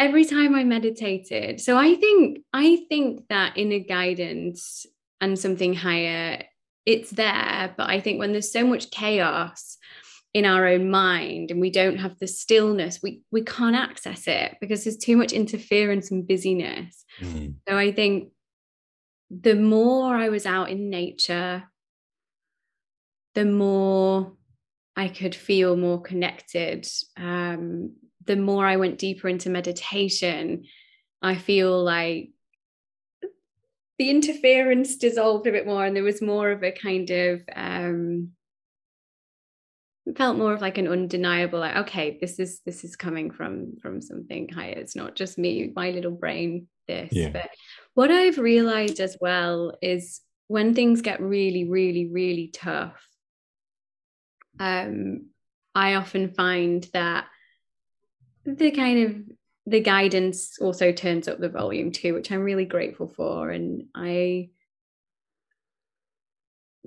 every 0.00 0.24
time 0.24 0.54
I 0.54 0.64
meditated. 0.64 1.60
So 1.60 1.76
I 1.76 1.94
think 1.94 2.40
I 2.52 2.84
think 2.88 3.28
that 3.28 3.56
inner 3.56 3.78
guidance 3.78 4.86
and 5.20 5.38
something 5.38 5.74
higher, 5.74 6.42
it's 6.86 7.10
there. 7.10 7.74
But 7.76 7.90
I 7.90 8.00
think 8.00 8.18
when 8.18 8.32
there's 8.32 8.50
so 8.50 8.66
much 8.66 8.90
chaos 8.90 9.76
in 10.32 10.46
our 10.46 10.66
own 10.66 10.90
mind 10.90 11.50
and 11.50 11.60
we 11.60 11.70
don't 11.70 11.98
have 11.98 12.18
the 12.18 12.26
stillness, 12.26 13.00
we 13.02 13.20
we 13.30 13.42
can't 13.42 13.76
access 13.76 14.26
it 14.26 14.56
because 14.60 14.84
there's 14.84 14.96
too 14.96 15.18
much 15.18 15.32
interference 15.32 16.10
and 16.10 16.26
busyness. 16.26 17.04
Mm. 17.20 17.56
So 17.68 17.76
I 17.76 17.92
think 17.92 18.32
the 19.30 19.54
more 19.54 20.16
I 20.16 20.30
was 20.30 20.46
out 20.46 20.70
in 20.70 20.88
nature, 20.88 21.64
the 23.34 23.44
more 23.44 24.32
I 24.96 25.08
could 25.08 25.34
feel 25.34 25.76
more 25.76 26.00
connected. 26.00 26.88
Um, 27.18 27.92
the 28.30 28.36
more 28.36 28.64
I 28.64 28.76
went 28.76 28.96
deeper 28.96 29.28
into 29.28 29.50
meditation, 29.50 30.62
I 31.20 31.34
feel 31.34 31.82
like 31.82 32.30
the 33.98 34.08
interference 34.08 34.98
dissolved 34.98 35.48
a 35.48 35.50
bit 35.50 35.66
more 35.66 35.84
and 35.84 35.96
there 35.96 36.04
was 36.04 36.22
more 36.22 36.52
of 36.52 36.62
a 36.62 36.70
kind 36.70 37.10
of 37.10 37.42
um 37.56 38.30
felt 40.16 40.38
more 40.38 40.52
of 40.54 40.60
like 40.60 40.78
an 40.78 40.86
undeniable 40.86 41.58
like 41.58 41.76
okay 41.76 42.18
this 42.20 42.38
is 42.38 42.60
this 42.64 42.84
is 42.84 42.96
coming 42.96 43.30
from 43.32 43.76
from 43.82 44.00
something 44.00 44.48
higher 44.48 44.74
it's 44.76 44.96
not 44.96 45.16
just 45.16 45.36
me 45.36 45.72
my 45.74 45.90
little 45.90 46.10
brain 46.12 46.66
this 46.88 47.10
yeah. 47.12 47.28
but 47.28 47.50
what 47.94 48.10
i've 48.10 48.38
realized 48.38 49.00
as 49.00 49.16
well 49.20 49.76
is 49.82 50.20
when 50.48 50.74
things 50.74 51.02
get 51.02 51.20
really 51.20 51.64
really 51.68 52.06
really 52.10 52.48
tough 52.52 53.06
um 54.58 55.26
i 55.74 55.94
often 55.94 56.32
find 56.32 56.88
that 56.94 57.26
the 58.44 58.70
kind 58.70 59.06
of 59.06 59.36
the 59.66 59.80
guidance 59.80 60.58
also 60.60 60.92
turns 60.92 61.28
up 61.28 61.38
the 61.38 61.48
volume 61.48 61.92
too, 61.92 62.14
which 62.14 62.32
I'm 62.32 62.40
really 62.40 62.64
grateful 62.64 63.08
for. 63.08 63.50
And 63.50 63.84
I 63.94 64.50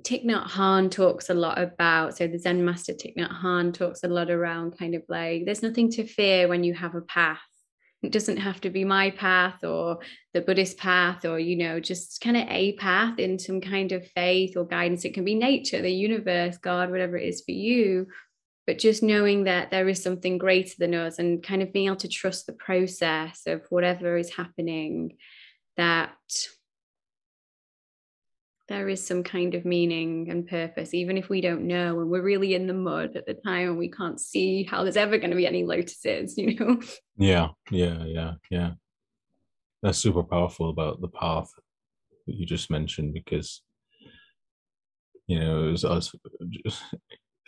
Thich 0.02 0.26
Nhat 0.26 0.48
Hanh 0.48 0.90
talks 0.90 1.30
a 1.30 1.34
lot 1.34 1.58
about, 1.58 2.16
so 2.16 2.26
the 2.26 2.38
Zen 2.38 2.64
master 2.64 2.92
Thich 2.92 3.16
Nhat 3.16 3.40
Hanh 3.40 3.72
talks 3.72 4.04
a 4.04 4.08
lot 4.08 4.30
around 4.30 4.76
kind 4.78 4.94
of 4.94 5.02
like 5.08 5.44
there's 5.44 5.62
nothing 5.62 5.90
to 5.92 6.06
fear 6.06 6.48
when 6.48 6.62
you 6.62 6.74
have 6.74 6.94
a 6.94 7.00
path. 7.00 7.38
It 8.02 8.12
doesn't 8.12 8.36
have 8.36 8.60
to 8.62 8.70
be 8.70 8.84
my 8.84 9.12
path 9.12 9.64
or 9.64 10.00
the 10.34 10.42
Buddhist 10.42 10.76
path 10.76 11.24
or, 11.24 11.38
you 11.38 11.56
know, 11.56 11.80
just 11.80 12.20
kind 12.20 12.36
of 12.36 12.46
a 12.50 12.72
path 12.72 13.18
in 13.18 13.38
some 13.38 13.62
kind 13.62 13.92
of 13.92 14.06
faith 14.08 14.58
or 14.58 14.66
guidance. 14.66 15.06
It 15.06 15.14
can 15.14 15.24
be 15.24 15.34
nature, 15.34 15.80
the 15.80 15.90
universe, 15.90 16.58
God, 16.58 16.90
whatever 16.90 17.16
it 17.16 17.26
is 17.26 17.40
for 17.40 17.52
you. 17.52 18.06
But 18.66 18.78
just 18.78 19.02
knowing 19.02 19.44
that 19.44 19.70
there 19.70 19.88
is 19.88 20.02
something 20.02 20.38
greater 20.38 20.74
than 20.78 20.94
us 20.94 21.18
and 21.18 21.42
kind 21.42 21.62
of 21.62 21.72
being 21.72 21.86
able 21.86 21.96
to 21.96 22.08
trust 22.08 22.46
the 22.46 22.54
process 22.54 23.42
of 23.46 23.62
whatever 23.68 24.16
is 24.16 24.34
happening, 24.34 25.16
that 25.76 26.14
there 28.68 28.88
is 28.88 29.06
some 29.06 29.22
kind 29.22 29.54
of 29.54 29.66
meaning 29.66 30.30
and 30.30 30.48
purpose, 30.48 30.94
even 30.94 31.18
if 31.18 31.28
we 31.28 31.42
don't 31.42 31.66
know 31.66 32.00
and 32.00 32.08
we're 32.08 32.22
really 32.22 32.54
in 32.54 32.66
the 32.66 32.72
mud 32.72 33.14
at 33.16 33.26
the 33.26 33.34
time 33.34 33.68
and 33.68 33.78
we 33.78 33.90
can't 33.90 34.18
see 34.18 34.62
how 34.64 34.82
there's 34.82 34.96
ever 34.96 35.18
going 35.18 35.30
to 35.30 35.36
be 35.36 35.46
any 35.46 35.64
lotuses, 35.64 36.38
you 36.38 36.54
know? 36.54 36.80
Yeah, 37.18 37.48
yeah, 37.70 38.04
yeah, 38.04 38.32
yeah. 38.50 38.70
That's 39.82 39.98
super 39.98 40.22
powerful 40.22 40.70
about 40.70 41.02
the 41.02 41.08
path 41.08 41.50
that 42.26 42.34
you 42.34 42.46
just 42.46 42.70
mentioned 42.70 43.12
because, 43.12 43.60
you 45.26 45.38
know, 45.38 45.68
it 45.68 45.72
was 45.72 45.84
us. 45.84 46.14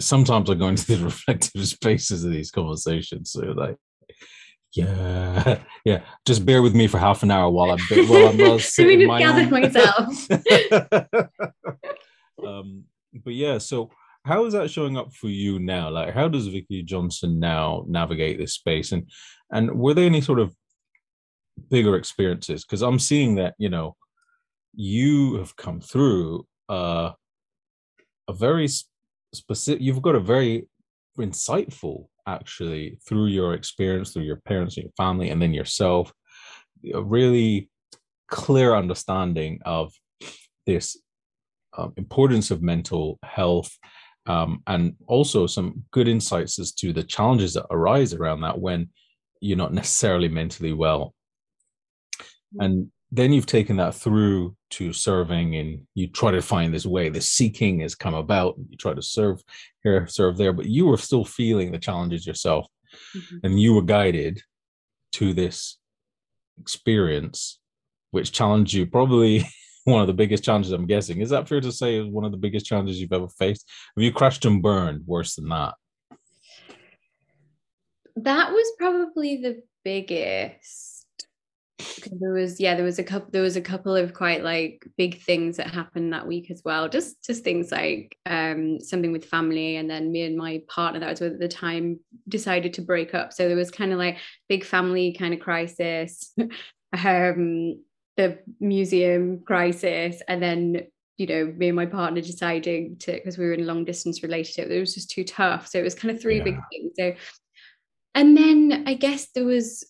Sometimes 0.01 0.51
I 0.51 0.55
go 0.55 0.69
into 0.69 0.87
the 0.87 0.97
reflective 1.05 1.67
spaces 1.67 2.25
of 2.25 2.33
these 2.33 2.51
conversations. 2.51 3.33
So, 3.33 3.41
like, 3.41 3.77
yeah, 4.73 5.61
yeah. 5.85 6.01
Just 6.27 6.45
bear 6.45 6.63
with 6.63 6.75
me 6.75 6.87
for 6.87 6.99
half 6.99 7.23
an 7.23 7.31
hour 7.31 7.51
while 7.51 7.71
I'm 7.71 7.79
while 8.09 8.29
I'm 8.29 8.41
uh, 8.41 8.59
sitting 8.59 8.99
me 8.99 9.07
just 9.07 9.19
gather 9.19 9.49
myself. 9.51 10.31
um, 12.47 12.85
but 13.25 13.33
yeah, 13.33 13.57
so 13.59 13.91
how 14.25 14.45
is 14.45 14.53
that 14.53 14.71
showing 14.71 14.99
up 14.99 15.15
for 15.15 15.29
you 15.29 15.59
now? 15.59 15.89
Like, 15.89 16.13
how 16.13 16.29
does 16.29 16.49
Vicki 16.49 16.83
Johnson 16.83 17.41
now 17.41 17.87
navigate 17.89 18.37
this 18.39 18.53
space? 18.55 18.93
And 18.93 19.09
and 19.51 19.79
were 19.79 19.95
there 19.95 20.05
any 20.05 20.21
sort 20.21 20.41
of 20.41 20.55
bigger 21.71 21.97
experiences? 21.97 22.65
Because 22.65 22.83
I'm 22.83 22.99
seeing 22.99 23.37
that 23.37 23.55
you 23.59 23.71
know 23.71 23.97
you 24.75 25.37
have 25.37 25.57
come 25.57 25.81
through 25.81 26.47
uh, 26.69 27.13
a 28.29 28.33
very 28.33 28.69
specific. 29.35 29.83
You've 29.83 30.03
got 30.03 30.15
a 30.15 30.21
very 30.21 30.67
insightful 31.19 32.07
actually 32.27 32.99
through 33.07 33.27
your 33.27 33.55
experience 33.55 34.13
through 34.13 34.25
your 34.25 34.41
parents 34.45 34.77
and 34.77 34.85
your 34.85 34.93
family 34.97 35.31
and 35.31 35.41
then 35.41 35.55
yourself 35.55 36.13
a 36.93 37.03
really 37.03 37.71
clear 38.29 38.75
understanding 38.75 39.61
of 39.65 39.93
this 40.67 40.97
um, 41.79 41.93
importance 41.97 42.51
of 42.51 42.63
mental 42.63 43.19
health 43.23 43.71
um, 44.27 44.63
and 44.67 44.95
also 45.07 45.47
some 45.47 45.85
good 45.93 46.09
insights 46.09 46.59
as 46.59 46.73
to 46.73 46.93
the 46.93 47.05
challenges 47.05 47.55
that 47.55 47.67
arise 47.71 48.13
around 48.13 48.41
that 48.41 48.59
when 48.59 48.89
you're 49.41 49.57
not 49.57 49.73
necessarily 49.73 50.29
mentally 50.29 50.73
well 50.73 51.15
mm. 52.55 52.65
and 52.65 52.91
then 53.17 53.33
you've 53.33 53.47
taken 53.47 53.77
that 53.77 53.95
through 53.95 54.55
to 54.71 54.93
serving 54.93 55.57
and 55.57 55.81
you 55.95 56.07
try 56.07 56.31
to 56.31 56.43
find 56.43 56.73
this 56.73 56.87
way. 56.87 57.09
The 57.09 57.21
seeking 57.21 57.81
has 57.81 57.95
come 57.95 58.15
about 58.15 58.57
you 58.69 58.77
try 58.77 58.95
to 58.95 59.03
serve 59.03 59.43
here 59.83 60.07
serve 60.07 60.37
there 60.37 60.53
but 60.53 60.67
you 60.67 60.87
were 60.87 60.97
still 60.97 61.25
feeling 61.25 61.73
the 61.73 61.79
challenges 61.79 62.27
yourself 62.27 62.67
mm-hmm. 63.17 63.37
and 63.43 63.61
you 63.61 63.75
were 63.75 63.83
guided 63.83 64.41
to 65.13 65.33
this 65.33 65.79
experience 66.61 67.59
which 68.11 68.33
challenged 68.33 68.73
you. 68.73 68.87
Probably 68.87 69.45
one 69.85 70.01
of 70.01 70.07
the 70.07 70.13
biggest 70.13 70.45
challenges 70.45 70.73
i'm 70.73 70.87
guessing. 70.87 71.21
Is 71.21 71.31
that 71.31 71.49
fair 71.49 71.61
to 71.61 71.73
say 71.73 71.97
is 71.97 72.07
one 72.07 72.25
of 72.25 72.33
the 72.33 72.39
biggest 72.39 72.67
challenges 72.67 73.01
you've 73.01 73.13
ever 73.13 73.29
faced? 73.29 73.69
Have 73.97 74.03
you 74.03 74.13
crashed 74.13 74.45
and 74.45 74.63
burned 74.63 75.03
worse 75.07 75.37
than 75.37 75.49
that? 75.49 75.75
That 78.17 78.51
was 78.51 78.67
probably 78.79 79.37
the 79.37 79.63
biggest 79.85 80.96
there 81.79 82.33
was 82.33 82.59
yeah 82.59 82.75
there 82.75 82.85
was 82.85 82.99
a 82.99 83.05
couple 83.05 83.31
there 83.33 83.43
was 83.43 83.57
a 83.57 83.61
couple 83.61 83.95
of 83.95 84.15
quite 84.15 84.43
like 84.43 84.87
big 84.97 85.21
things 85.23 85.59
that 85.59 85.67
happened 85.67 86.13
that 86.13 86.27
week 86.27 86.51
as 86.51 86.63
well. 86.65 86.89
Just 86.89 87.23
just 87.23 87.45
things 87.45 87.71
like 87.71 88.17
um 88.25 88.81
something 88.81 89.13
with 89.13 89.27
family 89.27 89.77
and 89.77 89.91
then 89.91 90.11
me 90.11 90.23
and 90.23 90.37
my 90.37 90.63
partner 90.69 91.01
that 91.01 91.07
I 91.07 91.11
was 91.11 91.21
with 91.21 91.35
at 91.35 91.39
the 91.39 91.49
time 91.49 92.01
decided 92.29 92.75
to 92.75 92.83
break 92.83 93.15
up. 93.15 93.33
So 93.33 93.47
there 93.47 93.57
was 93.57 93.71
kind 93.71 93.93
of 93.93 93.99
like 93.99 94.19
big 94.49 94.65
family 94.65 95.13
kind 95.13 95.35
of 95.35 95.41
crisis 95.41 96.35
um 97.05 97.83
the 98.17 98.39
museum 98.59 99.43
crisis 99.45 100.23
and 100.29 100.43
then 100.43 100.87
you 101.19 101.27
know 101.27 101.53
me 101.57 101.69
and 101.69 101.77
my 101.77 101.87
partner 101.87 102.23
deciding 102.23 102.97
to 102.99 103.13
because 103.13 103.37
we 103.37 103.45
were 103.45 103.53
in 103.53 103.61
a 103.61 103.65
long 103.65 103.85
distance 103.85 104.23
relationship 104.23 104.71
it 104.71 104.81
was 104.81 104.95
just 104.95 105.11
too 105.11 105.25
tough. 105.25 105.67
So 105.67 105.79
it 105.79 105.85
was 105.85 105.95
kind 105.95 106.15
of 106.15 106.23
three 106.23 106.39
yeah. 106.39 106.45
big 106.45 106.59
things. 106.73 106.93
So 106.99 107.15
and 108.15 108.35
then 108.35 108.85
I 108.87 108.95
guess 108.95 109.27
there 109.35 109.45
was 109.45 109.85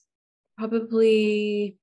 probably 0.57 1.77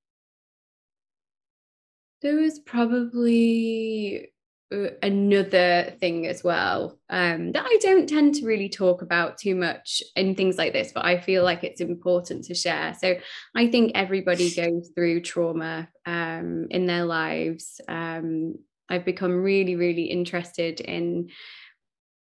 there 2.21 2.35
was 2.37 2.59
probably 2.59 4.31
uh, 4.73 4.87
another 5.03 5.93
thing 5.99 6.25
as 6.25 6.43
well 6.43 6.97
um, 7.09 7.51
that 7.51 7.65
I 7.65 7.77
don't 7.81 8.07
tend 8.07 8.35
to 8.35 8.45
really 8.45 8.69
talk 8.69 9.01
about 9.01 9.37
too 9.37 9.55
much 9.55 10.01
in 10.15 10.33
things 10.33 10.57
like 10.57 10.73
this, 10.73 10.91
but 10.93 11.05
I 11.05 11.19
feel 11.19 11.43
like 11.43 11.63
it's 11.63 11.81
important 11.81 12.45
to 12.45 12.55
share. 12.55 12.95
So 12.99 13.15
I 13.55 13.67
think 13.67 13.91
everybody 13.93 14.49
goes 14.55 14.89
through 14.95 15.21
trauma 15.21 15.89
um, 16.05 16.67
in 16.71 16.87
their 16.87 17.03
lives. 17.03 17.81
Um, 17.87 18.55
I've 18.89 19.05
become 19.05 19.43
really, 19.43 19.75
really 19.75 20.03
interested 20.03 20.79
in 20.79 21.29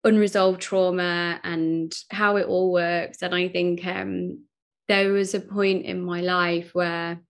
unresolved 0.05 0.61
trauma 0.61 1.41
and 1.43 1.93
how 2.09 2.37
it 2.37 2.47
all 2.47 2.71
works. 2.71 3.21
And 3.21 3.35
I 3.35 3.49
think 3.49 3.85
um, 3.85 4.45
there 4.89 5.13
was 5.13 5.33
a 5.33 5.39
point 5.39 5.85
in 5.85 6.03
my 6.03 6.19
life 6.19 6.71
where 6.73 7.21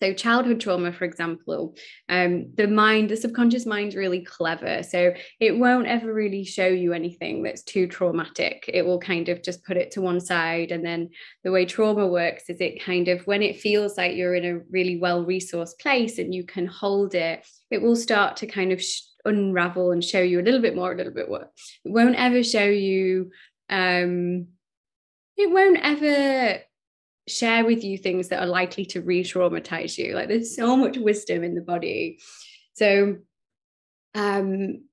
so 0.00 0.14
childhood 0.14 0.60
trauma 0.60 0.92
for 0.92 1.04
example 1.04 1.74
um, 2.08 2.52
the 2.54 2.68
mind 2.68 3.10
the 3.10 3.16
subconscious 3.16 3.66
mind's 3.66 3.96
really 3.96 4.24
clever. 4.24 4.82
So 4.84 5.12
it 5.40 5.58
won't 5.58 5.88
ever 5.88 6.12
really 6.14 6.44
show 6.44 6.68
you 6.68 6.92
anything 6.92 7.42
that's 7.42 7.64
too 7.64 7.88
traumatic. 7.88 8.70
It 8.72 8.86
will 8.86 9.00
kind 9.00 9.28
of 9.28 9.42
just 9.42 9.64
put 9.64 9.76
it 9.76 9.90
to 9.92 10.00
one 10.00 10.20
side. 10.20 10.70
And 10.70 10.84
then 10.84 11.10
the 11.42 11.50
way 11.50 11.66
trauma 11.66 12.06
works 12.06 12.44
is 12.48 12.60
it 12.60 12.82
kind 12.82 13.08
of 13.08 13.26
when 13.26 13.42
it 13.42 13.60
feels 13.60 13.98
like 13.98 14.14
you're 14.14 14.36
in 14.36 14.44
a 14.44 14.60
really 14.70 14.98
well 14.98 15.26
resourced 15.26 15.78
place 15.80 16.18
and 16.18 16.32
you 16.32 16.44
can 16.44 16.66
hold 16.66 17.14
it 17.14 17.44
it 17.70 17.82
will 17.82 17.96
start 17.96 18.36
to 18.36 18.46
kind 18.46 18.72
of 18.72 18.82
sh- 18.82 19.02
unravel 19.24 19.90
and 19.90 20.02
show 20.02 20.20
you 20.20 20.40
a 20.40 20.42
little 20.42 20.60
bit 20.60 20.74
more 20.74 20.92
a 20.92 20.96
little 20.96 21.12
bit 21.12 21.28
more 21.28 21.50
it 21.84 21.92
won't 21.92 22.16
ever 22.16 22.42
show 22.42 22.64
you 22.64 23.30
um 23.68 24.46
it 25.36 25.50
won't 25.50 25.78
ever 25.82 26.60
share 27.28 27.64
with 27.64 27.84
you 27.84 27.98
things 27.98 28.28
that 28.28 28.42
are 28.42 28.46
likely 28.46 28.84
to 28.86 29.00
re-traumatize 29.00 29.98
you. 29.98 30.14
Like 30.14 30.28
there's 30.28 30.56
so 30.56 30.76
much 30.76 30.96
wisdom 30.96 31.44
in 31.44 31.54
the 31.54 31.60
body. 31.60 32.18
So 32.74 33.18
um 34.14 34.84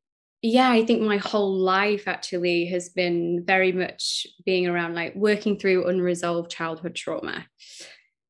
yeah 0.41 0.69
i 0.69 0.85
think 0.85 1.01
my 1.01 1.17
whole 1.17 1.57
life 1.57 2.07
actually 2.07 2.65
has 2.65 2.89
been 2.89 3.43
very 3.45 3.71
much 3.71 4.27
being 4.45 4.67
around 4.67 4.93
like 4.93 5.15
working 5.15 5.57
through 5.57 5.87
unresolved 5.87 6.51
childhood 6.51 6.95
trauma. 6.95 7.45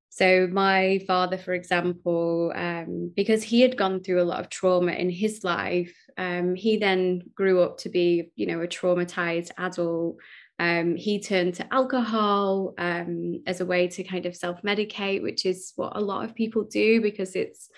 So 0.09 0.47
my 0.49 1.01
father 1.07 1.37
for 1.37 1.53
example 1.53 2.53
um, 2.55 3.11
because 3.13 3.43
he 3.43 3.59
had 3.59 3.75
gone 3.75 4.01
through 4.01 4.21
a 4.21 4.23
lot 4.31 4.39
of 4.39 4.49
trauma 4.49 4.93
in 4.93 5.09
his 5.09 5.43
life 5.43 5.93
um, 6.17 6.55
he 6.55 6.77
then 6.77 7.23
grew 7.35 7.61
up 7.61 7.79
to 7.79 7.89
be 7.89 8.31
you 8.35 8.45
know 8.45 8.61
a 8.61 8.67
traumatized 8.67 9.51
adult 9.57 10.15
um, 10.59 10.95
he 10.95 11.19
turned 11.19 11.55
to 11.55 11.73
alcohol 11.73 12.73
um, 12.77 13.41
as 13.45 13.59
a 13.59 13.65
way 13.65 13.87
to 13.89 14.03
kind 14.03 14.25
of 14.25 14.35
self 14.35 14.61
medicate, 14.61 15.21
which 15.21 15.45
is 15.45 15.73
what 15.75 15.95
a 15.95 16.01
lot 16.01 16.23
of 16.23 16.35
people 16.35 16.63
do 16.63 17.01
because 17.01 17.35
it's 17.35 17.69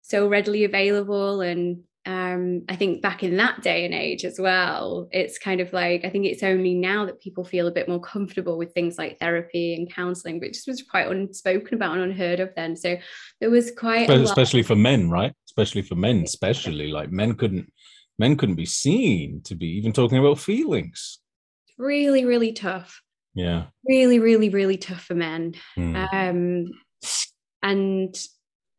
so 0.00 0.26
readily 0.26 0.64
available. 0.64 1.42
And 1.42 1.82
um, 2.06 2.62
I 2.68 2.76
think 2.76 3.02
back 3.02 3.22
in 3.22 3.36
that 3.36 3.62
day 3.62 3.84
and 3.84 3.92
age 3.92 4.24
as 4.24 4.38
well, 4.38 5.08
it's 5.12 5.38
kind 5.38 5.60
of 5.60 5.72
like, 5.74 6.04
I 6.04 6.10
think 6.10 6.24
it's 6.24 6.42
only 6.42 6.74
now 6.74 7.04
that 7.04 7.20
people 7.20 7.44
feel 7.44 7.66
a 7.66 7.72
bit 7.72 7.88
more 7.88 8.00
comfortable 8.00 8.56
with 8.56 8.72
things 8.72 8.96
like 8.96 9.18
therapy 9.18 9.74
and 9.74 9.92
counseling, 9.92 10.40
which 10.40 10.62
was 10.66 10.82
quite 10.82 11.08
unspoken 11.08 11.74
about 11.74 11.94
and 11.94 12.10
unheard 12.10 12.40
of 12.40 12.54
then. 12.56 12.74
So 12.74 12.96
there 13.40 13.50
was 13.50 13.70
quite, 13.70 14.08
especially 14.08 14.62
for 14.62 14.76
men, 14.76 15.10
right? 15.10 15.34
Especially 15.46 15.82
for 15.82 15.94
men, 15.94 16.22
especially 16.24 16.88
like 16.88 17.10
men 17.10 17.34
couldn't, 17.34 17.70
men 18.18 18.36
couldn't 18.36 18.54
be 18.54 18.66
seen 18.66 19.42
to 19.44 19.54
be 19.54 19.66
even 19.66 19.92
talking 19.92 20.18
about 20.18 20.38
feelings 20.38 21.20
really, 21.78 22.24
really 22.24 22.52
tough. 22.52 23.00
Yeah. 23.34 23.64
Really, 23.86 24.18
really, 24.18 24.48
really 24.48 24.76
tough 24.76 25.04
for 25.04 25.14
men. 25.14 25.54
Mm. 25.76 26.12
Um, 26.12 26.70
and 27.62 28.16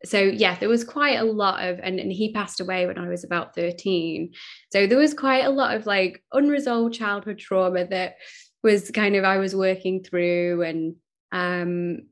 so 0.03 0.19
yeah, 0.19 0.58
there 0.58 0.69
was 0.69 0.84
quite 0.84 1.19
a 1.19 1.23
lot 1.23 1.67
of, 1.67 1.79
and, 1.81 1.99
and 1.99 2.12
he 2.12 2.31
passed 2.31 2.60
away 2.60 2.86
when 2.86 2.97
I 2.97 3.10
was 3.10 3.23
about 3.23 3.55
13. 3.55 4.31
So 4.71 4.88
there 4.88 4.97
was 4.97 5.13
quite 5.13 5.45
a 5.45 5.49
lot 5.49 5.75
of 5.75 5.86
like 5.86 6.23
unresolved 6.31 6.93
childhood 6.93 7.39
trauma 7.39 7.88
that 7.88 8.15
was 8.63 8.91
kind 8.91 9.15
of 9.15 9.23
I 9.23 9.38
was 9.38 9.55
working 9.55 10.03
through. 10.03 10.63
And 10.63 10.95
um 11.31 12.08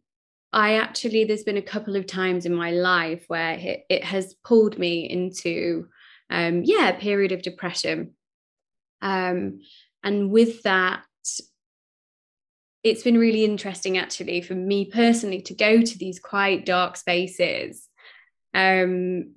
I 0.53 0.75
actually, 0.75 1.23
there's 1.23 1.43
been 1.43 1.57
a 1.57 1.63
couple 1.63 1.95
of 1.95 2.05
times 2.05 2.45
in 2.45 2.53
my 2.53 2.69
life 2.69 3.25
where 3.27 3.53
it, 3.53 3.85
it 3.89 4.03
has 4.03 4.35
pulled 4.43 4.77
me 4.77 5.09
into 5.09 5.87
um, 6.29 6.61
yeah, 6.63 6.89
a 6.89 6.99
period 6.99 7.31
of 7.31 7.41
depression. 7.41 8.13
Um, 9.01 9.61
and 10.03 10.29
with 10.29 10.63
that, 10.63 11.03
it's 12.83 13.03
been 13.03 13.17
really 13.17 13.45
interesting 13.45 13.97
actually 13.97 14.41
for 14.41 14.55
me 14.55 14.85
personally 14.85 15.41
to 15.41 15.53
go 15.53 15.81
to 15.81 15.97
these 15.97 16.19
quite 16.19 16.65
dark 16.65 16.97
spaces 16.97 17.87
um, 18.53 19.33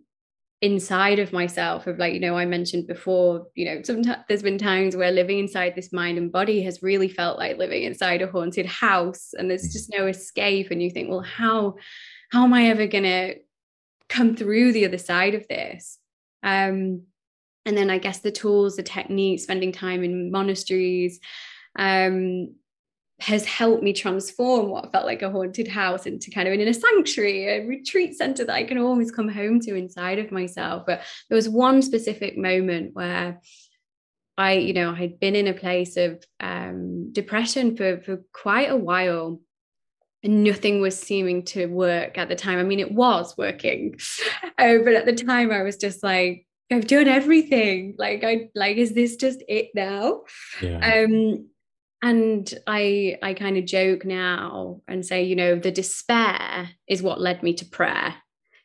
inside 0.62 1.18
of 1.18 1.32
myself 1.32 1.86
of 1.86 1.98
like 1.98 2.14
you 2.14 2.20
know 2.20 2.36
i 2.36 2.46
mentioned 2.46 2.86
before 2.86 3.46
you 3.54 3.66
know 3.66 3.82
sometimes 3.82 4.24
there's 4.26 4.42
been 4.42 4.56
times 4.56 4.96
where 4.96 5.12
living 5.12 5.38
inside 5.38 5.74
this 5.74 5.92
mind 5.92 6.16
and 6.16 6.32
body 6.32 6.62
has 6.62 6.82
really 6.82 7.08
felt 7.08 7.38
like 7.38 7.58
living 7.58 7.82
inside 7.82 8.22
a 8.22 8.26
haunted 8.26 8.64
house 8.64 9.34
and 9.38 9.50
there's 9.50 9.70
just 9.72 9.92
no 9.92 10.06
escape. 10.06 10.70
And 10.70 10.82
you 10.82 10.90
think 10.90 11.10
well 11.10 11.20
how 11.20 11.76
how 12.32 12.44
am 12.44 12.54
i 12.54 12.68
ever 12.68 12.86
going 12.86 13.04
to 13.04 13.34
come 14.08 14.34
through 14.34 14.72
the 14.72 14.86
other 14.86 14.98
side 14.98 15.34
of 15.34 15.46
this? 15.46 15.98
Um 16.42 17.02
and 17.66 17.76
then 17.76 17.90
i 17.90 17.98
guess 17.98 18.20
the 18.20 18.32
tools 18.32 18.76
the 18.76 18.82
techniques 18.82 19.42
spending 19.42 19.72
time 19.72 20.02
in 20.02 20.30
monasteries 20.30 21.20
um 21.78 22.48
has 23.18 23.46
helped 23.46 23.82
me 23.82 23.92
transform 23.92 24.68
what 24.68 24.92
felt 24.92 25.06
like 25.06 25.22
a 25.22 25.30
haunted 25.30 25.66
house 25.66 26.04
into 26.04 26.30
kind 26.30 26.46
of 26.46 26.52
in 26.52 26.68
a 26.68 26.74
sanctuary, 26.74 27.48
a 27.48 27.66
retreat 27.66 28.14
center 28.14 28.44
that 28.44 28.54
I 28.54 28.64
can 28.64 28.78
always 28.78 29.10
come 29.10 29.28
home 29.28 29.58
to 29.60 29.74
inside 29.74 30.18
of 30.18 30.30
myself. 30.30 30.84
But 30.86 31.00
there 31.28 31.36
was 31.36 31.48
one 31.48 31.80
specific 31.80 32.36
moment 32.36 32.94
where 32.94 33.40
I, 34.36 34.52
you 34.54 34.74
know, 34.74 34.90
I 34.90 34.96
had 34.96 35.18
been 35.18 35.34
in 35.34 35.46
a 35.46 35.54
place 35.54 35.96
of 35.96 36.22
um, 36.40 37.12
depression 37.12 37.74
for, 37.74 38.02
for 38.02 38.22
quite 38.32 38.70
a 38.70 38.76
while. 38.76 39.40
And 40.22 40.42
nothing 40.44 40.80
was 40.80 40.98
seeming 40.98 41.44
to 41.46 41.66
work 41.66 42.18
at 42.18 42.28
the 42.28 42.34
time. 42.34 42.58
I 42.58 42.64
mean, 42.64 42.80
it 42.80 42.90
was 42.90 43.36
working, 43.38 43.96
uh, 44.58 44.78
but 44.84 44.94
at 44.94 45.06
the 45.06 45.14
time, 45.14 45.52
I 45.52 45.62
was 45.62 45.76
just 45.76 46.02
like, 46.02 46.45
I've 46.70 46.86
done 46.86 47.08
everything. 47.08 47.94
Like, 47.96 48.24
I 48.24 48.48
like, 48.54 48.76
is 48.76 48.92
this 48.92 49.16
just 49.16 49.42
it 49.48 49.70
now? 49.74 50.22
Yeah. 50.60 51.04
Um, 51.04 51.46
and 52.02 52.54
i 52.66 53.16
i 53.22 53.32
kind 53.34 53.56
of 53.56 53.64
joke 53.64 54.04
now 54.04 54.80
and 54.86 55.04
say 55.04 55.22
you 55.22 55.34
know 55.34 55.56
the 55.56 55.70
despair 55.70 56.68
is 56.86 57.02
what 57.02 57.20
led 57.20 57.42
me 57.42 57.54
to 57.54 57.64
prayer 57.64 58.14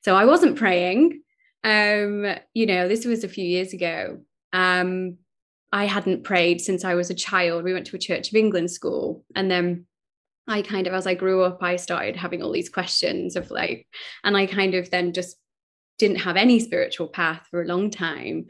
so 0.02 0.16
i 0.16 0.26
wasn't 0.26 0.58
praying 0.58 1.22
um 1.64 2.26
you 2.54 2.66
know 2.66 2.88
this 2.88 3.06
was 3.06 3.24
a 3.24 3.30
few 3.30 3.46
years 3.46 3.74
ago 3.74 4.20
um 4.54 5.18
i 5.72 5.86
hadn't 5.86 6.24
prayed 6.24 6.60
since 6.60 6.84
i 6.84 6.94
was 6.94 7.10
a 7.10 7.16
child 7.16 7.64
we 7.64 7.74
went 7.74 7.88
to 7.88 7.96
a 7.96 8.00
church 8.00 8.30
of 8.30 8.36
england 8.36 8.70
school 8.70 9.24
and 9.36 9.50
then 9.50 9.86
i 10.48 10.62
kind 10.62 10.88
of 10.88 10.94
as 10.94 11.08
i 11.08 11.14
grew 11.14 11.42
up 11.44 11.64
i 11.64 11.78
started 11.78 12.16
having 12.16 12.44
all 12.44 12.52
these 12.52 12.70
questions 12.70 13.36
of 13.36 13.50
like 13.50 13.88
and 14.24 14.36
i 14.36 14.46
kind 14.46 14.76
of 14.76 14.90
then 14.92 15.14
just 15.14 15.38
didn't 16.02 16.18
have 16.18 16.36
any 16.36 16.60
spiritual 16.60 17.08
path 17.08 17.48
for 17.50 17.62
a 17.62 17.68
long 17.68 17.92
time. 17.92 18.48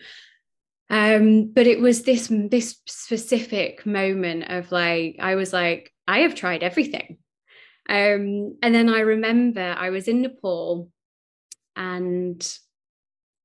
Um, 0.90 1.52
but 1.54 1.68
it 1.68 1.80
was 1.80 2.04
this 2.04 2.28
this 2.30 2.78
specific 2.88 3.86
moment 3.86 4.50
of 4.50 4.72
like 4.72 5.18
I 5.20 5.36
was 5.36 5.54
like 5.54 5.94
I 6.08 6.20
have 6.20 6.36
tried 6.36 6.64
everything, 6.64 7.18
um, 7.88 8.58
and 8.64 8.74
then 8.76 8.90
I 8.90 9.02
remember 9.02 9.76
I 9.78 9.90
was 9.90 10.08
in 10.08 10.22
Nepal, 10.22 10.90
and 11.76 12.42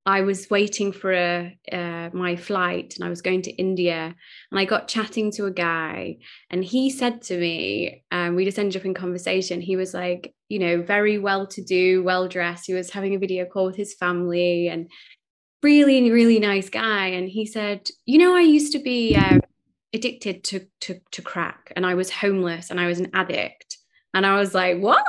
I 0.07 0.21
was 0.21 0.49
waiting 0.49 0.92
for 0.92 1.12
a, 1.12 1.59
uh, 1.73 2.11
my 2.12 2.37
flight 2.37 2.95
and 2.95 3.05
I 3.05 3.11
was 3.11 3.23
going 3.23 3.42
to 3.42 3.51
India 3.51 4.14
and 4.51 4.61
I 4.61 4.64
got 4.64 4.87
chatting 4.87 5.33
to 5.33 5.47
a 5.47 5.51
guy 5.51 6.19
and 6.49 6.64
he 6.64 6.90
said 6.90 7.23
to 7.23 7.37
me, 7.37 8.05
um, 8.12 8.37
we 8.37 8.45
just 8.45 8.59
ended 8.59 8.81
up 8.81 8.87
in 8.87 8.95
conversation. 8.95 9.61
He 9.61 9.75
was 9.75 9.92
like, 9.92 10.33
you 10.49 10.61
know, 10.61 10.81
very 10.81 11.19
well 11.19 11.49
to 11.49 11.62
do, 11.62 12.05
well 12.05 12.29
dressed. 12.29 12.66
He 12.66 12.75
was 12.75 12.90
having 12.90 13.16
a 13.16 13.19
video 13.19 13.47
call 13.47 13.66
with 13.66 13.77
his 13.77 13.95
family 13.95 14.69
and 14.69 14.88
really 15.66 16.12
really 16.12 16.38
nice 16.38 16.69
guy 16.69 17.09
and 17.09 17.29
he 17.29 17.45
said 17.45 17.88
you 18.05 18.19
know 18.19 18.37
i 18.37 18.40
used 18.40 18.73
to 18.73 18.79
be 18.79 19.16
uh, 19.16 19.38
addicted 19.92 20.45
to, 20.45 20.61
to 20.81 21.01
to 21.11 21.23
crack 21.23 21.73
and 21.75 21.85
i 21.85 21.95
was 21.95 22.09
homeless 22.09 22.71
and 22.71 22.79
i 22.79 22.87
was 22.87 23.01
an 23.01 23.11
addict 23.14 23.65
and 24.16 24.26
i 24.26 24.38
was 24.38 24.55
like 24.55 24.79
what 24.79 25.05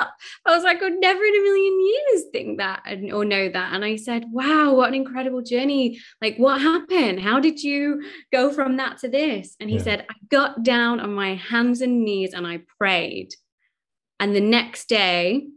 i 0.45 0.55
was 0.55 0.63
like 0.63 0.81
i'd 0.83 0.99
never 0.99 1.23
in 1.23 1.35
a 1.35 1.43
million 1.43 1.79
years 1.81 2.23
think 2.31 2.57
that 2.59 2.83
or 3.11 3.25
know 3.25 3.49
that 3.49 3.73
and 3.73 3.83
i 3.83 3.95
said 3.95 4.25
wow 4.31 4.73
what 4.73 4.89
an 4.89 4.93
incredible 4.93 5.41
journey 5.41 5.99
like 6.21 6.37
what 6.37 6.61
happened 6.61 7.19
how 7.19 7.39
did 7.39 7.63
you 7.63 8.03
go 8.31 8.51
from 8.51 8.77
that 8.77 8.97
to 8.99 9.07
this 9.07 9.55
and 9.59 9.69
he 9.69 9.77
yeah. 9.77 9.83
said 9.83 10.05
i 10.09 10.13
got 10.29 10.63
down 10.63 10.99
on 10.99 11.13
my 11.13 11.35
hands 11.35 11.81
and 11.81 12.03
knees 12.03 12.33
and 12.33 12.45
i 12.45 12.59
prayed 12.77 13.29
and 14.19 14.35
the 14.35 14.41
next 14.41 14.89
day 14.89 15.47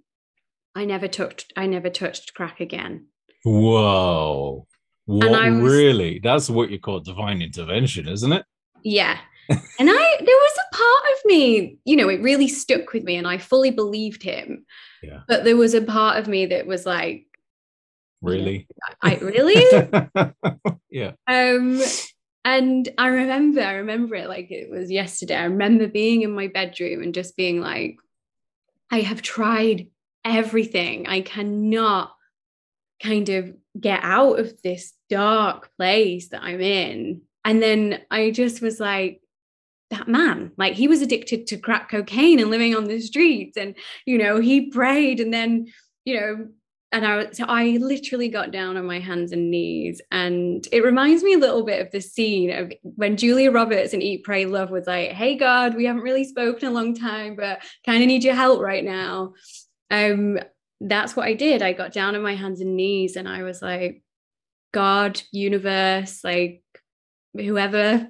i 0.74 0.84
never 0.84 1.08
touched 1.08 1.52
i 1.56 1.66
never 1.66 1.90
touched 1.90 2.32
crack 2.34 2.60
again 2.60 3.06
whoa 3.44 4.66
what, 5.10 5.32
was, 5.32 5.72
really? 5.72 6.20
That's 6.22 6.48
what 6.48 6.70
you 6.70 6.78
call 6.78 7.00
divine 7.00 7.42
intervention, 7.42 8.06
isn't 8.06 8.32
it? 8.32 8.44
Yeah. 8.84 9.18
and 9.48 9.60
I 9.90 10.16
there 10.18 10.26
was 10.26 10.49
part 10.80 11.04
of 11.14 11.24
me, 11.24 11.78
you 11.84 11.96
know, 11.96 12.08
it 12.08 12.22
really 12.22 12.48
stuck 12.48 12.92
with 12.92 13.04
me 13.04 13.16
and 13.16 13.26
I 13.26 13.38
fully 13.38 13.70
believed 13.70 14.22
him. 14.22 14.64
Yeah. 15.02 15.20
But 15.28 15.44
there 15.44 15.56
was 15.56 15.74
a 15.74 15.82
part 15.82 16.18
of 16.18 16.28
me 16.28 16.46
that 16.46 16.66
was 16.66 16.86
like, 16.86 17.26
Really? 18.22 18.66
I 19.02 19.14
really? 19.16 19.64
yeah. 20.90 21.12
Um 21.26 21.82
and 22.44 22.88
I 22.98 23.08
remember, 23.08 23.62
I 23.62 23.74
remember 23.74 24.14
it 24.14 24.28
like 24.28 24.50
it 24.50 24.70
was 24.70 24.90
yesterday. 24.90 25.36
I 25.36 25.44
remember 25.44 25.86
being 25.86 26.22
in 26.22 26.32
my 26.32 26.48
bedroom 26.48 27.02
and 27.02 27.14
just 27.14 27.36
being 27.36 27.60
like, 27.60 27.98
I 28.90 29.00
have 29.00 29.22
tried 29.22 29.88
everything. 30.24 31.06
I 31.06 31.20
cannot 31.20 32.14
kind 33.02 33.28
of 33.28 33.54
get 33.78 34.00
out 34.02 34.38
of 34.38 34.60
this 34.62 34.92
dark 35.08 35.70
place 35.76 36.28
that 36.28 36.42
I'm 36.42 36.60
in. 36.60 37.22
And 37.44 37.62
then 37.62 38.00
I 38.10 38.30
just 38.30 38.60
was 38.60 38.80
like, 38.80 39.22
that 39.90 40.08
man, 40.08 40.52
like 40.56 40.74
he 40.74 40.88
was 40.88 41.02
addicted 41.02 41.46
to 41.48 41.56
crack 41.56 41.90
cocaine 41.90 42.40
and 42.40 42.50
living 42.50 42.74
on 42.74 42.84
the 42.84 43.00
streets. 43.00 43.56
And, 43.56 43.74
you 44.06 44.18
know, 44.18 44.40
he 44.40 44.70
prayed 44.70 45.20
and 45.20 45.32
then, 45.32 45.66
you 46.04 46.20
know, 46.20 46.48
and 46.92 47.06
I 47.06 47.30
so 47.30 47.44
I 47.46 47.78
literally 47.80 48.28
got 48.28 48.50
down 48.50 48.76
on 48.76 48.84
my 48.84 48.98
hands 48.98 49.32
and 49.32 49.50
knees. 49.50 50.00
And 50.10 50.66
it 50.72 50.82
reminds 50.82 51.22
me 51.22 51.34
a 51.34 51.38
little 51.38 51.64
bit 51.64 51.84
of 51.84 51.92
the 51.92 52.00
scene 52.00 52.50
of 52.50 52.72
when 52.82 53.16
Julia 53.16 53.50
Roberts 53.50 53.92
in 53.92 54.02
Eat, 54.02 54.24
Pray, 54.24 54.44
Love 54.44 54.70
was 54.70 54.86
like, 54.86 55.10
Hey 55.10 55.36
God, 55.36 55.76
we 55.76 55.84
haven't 55.84 56.02
really 56.02 56.24
spoken 56.24 56.68
a 56.68 56.72
long 56.72 56.94
time, 56.94 57.36
but 57.36 57.62
kind 57.86 58.02
of 58.02 58.08
need 58.08 58.24
your 58.24 58.34
help 58.34 58.60
right 58.60 58.84
now. 58.84 59.34
Um, 59.90 60.38
that's 60.80 61.14
what 61.14 61.26
I 61.26 61.34
did. 61.34 61.62
I 61.62 61.72
got 61.72 61.92
down 61.92 62.16
on 62.16 62.22
my 62.22 62.34
hands 62.34 62.60
and 62.60 62.76
knees 62.76 63.16
and 63.16 63.28
I 63.28 63.42
was 63.42 63.60
like, 63.60 64.02
God, 64.72 65.20
universe, 65.30 66.24
like 66.24 66.62
whoever, 67.34 68.08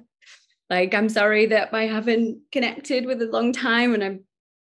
like, 0.71 0.95
I'm 0.95 1.09
sorry 1.09 1.45
that 1.47 1.71
I 1.71 1.83
haven't 1.83 2.39
connected 2.51 3.05
with 3.05 3.21
a 3.21 3.27
long 3.27 3.53
time 3.53 3.93
and 3.93 4.03
I'm 4.03 4.23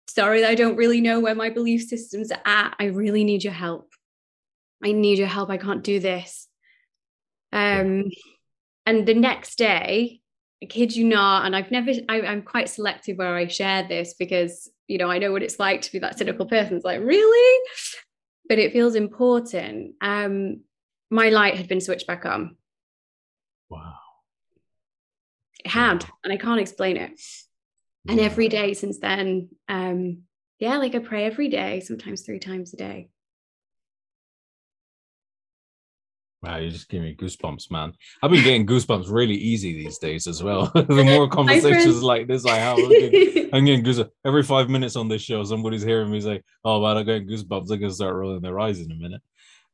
sorry 0.06 0.40
that 0.40 0.50
I 0.50 0.54
don't 0.54 0.76
really 0.76 1.02
know 1.02 1.20
where 1.20 1.34
my 1.34 1.50
belief 1.50 1.82
systems 1.82 2.32
are 2.32 2.40
at. 2.46 2.74
I 2.78 2.84
really 2.86 3.24
need 3.24 3.44
your 3.44 3.52
help. 3.52 3.92
I 4.82 4.92
need 4.92 5.18
your 5.18 5.28
help. 5.28 5.50
I 5.50 5.58
can't 5.58 5.84
do 5.84 6.00
this. 6.00 6.48
Um, 7.52 8.04
and 8.86 9.06
the 9.06 9.14
next 9.14 9.56
day, 9.58 10.20
I 10.62 10.66
kid 10.66 10.96
you 10.96 11.04
not, 11.04 11.44
and 11.44 11.54
I've 11.54 11.70
never, 11.70 11.90
I, 12.08 12.22
I'm 12.22 12.42
quite 12.42 12.70
selective 12.70 13.18
where 13.18 13.36
I 13.36 13.46
share 13.48 13.86
this 13.86 14.14
because 14.18 14.70
you 14.88 14.96
know, 14.96 15.10
I 15.10 15.18
know 15.18 15.30
what 15.30 15.42
it's 15.42 15.60
like 15.60 15.82
to 15.82 15.92
be 15.92 15.98
that 16.00 16.18
cynical 16.18 16.46
person. 16.46 16.76
It's 16.76 16.84
like, 16.84 17.00
really? 17.00 17.68
But 18.48 18.58
it 18.58 18.72
feels 18.72 18.94
important. 18.94 19.94
Um, 20.00 20.62
my 21.10 21.28
light 21.28 21.56
had 21.56 21.68
been 21.68 21.82
switched 21.82 22.06
back 22.06 22.24
on. 22.24 22.56
Wow. 23.68 23.94
It 25.64 25.70
had, 25.70 26.04
and 26.24 26.32
I 26.32 26.36
can't 26.36 26.60
explain 26.60 26.96
it. 26.96 27.20
And 28.08 28.20
every 28.20 28.48
day 28.48 28.72
since 28.72 28.98
then, 28.98 29.50
um, 29.68 30.22
yeah, 30.58 30.78
like 30.78 30.94
I 30.94 30.98
pray 31.00 31.26
every 31.26 31.48
day, 31.48 31.80
sometimes 31.80 32.22
three 32.22 32.38
times 32.38 32.72
a 32.72 32.76
day. 32.76 33.10
Wow, 36.42 36.58
you 36.58 36.70
just 36.70 36.88
give 36.88 37.02
me 37.02 37.16
goosebumps, 37.16 37.70
man. 37.70 37.92
I've 38.22 38.30
been 38.30 38.44
getting 38.44 38.66
goosebumps 38.66 39.10
really 39.10 39.34
easy 39.34 39.72
these 39.72 39.98
days 39.98 40.28
as 40.28 40.42
well. 40.42 40.66
the 40.74 41.04
more 41.04 41.28
conversations 41.28 42.00
like 42.00 42.28
this 42.28 42.46
I 42.46 42.56
have, 42.56 42.78
I'm 42.78 42.88
getting, 42.88 43.50
I'm 43.52 43.64
getting 43.64 43.84
goosebumps. 43.84 44.10
Every 44.24 44.44
five 44.44 44.70
minutes 44.70 44.94
on 44.94 45.08
this 45.08 45.20
show, 45.20 45.42
somebody's 45.42 45.82
hearing 45.82 46.10
me 46.10 46.20
say, 46.20 46.42
Oh, 46.64 46.80
man, 46.80 46.96
I'm 46.96 47.04
getting 47.04 47.28
goosebumps. 47.28 47.66
They're 47.66 47.78
going 47.78 47.90
to 47.90 47.94
start 47.94 48.14
rolling 48.14 48.40
their 48.40 48.58
eyes 48.60 48.80
in 48.80 48.92
a 48.92 48.94
minute. 48.94 49.20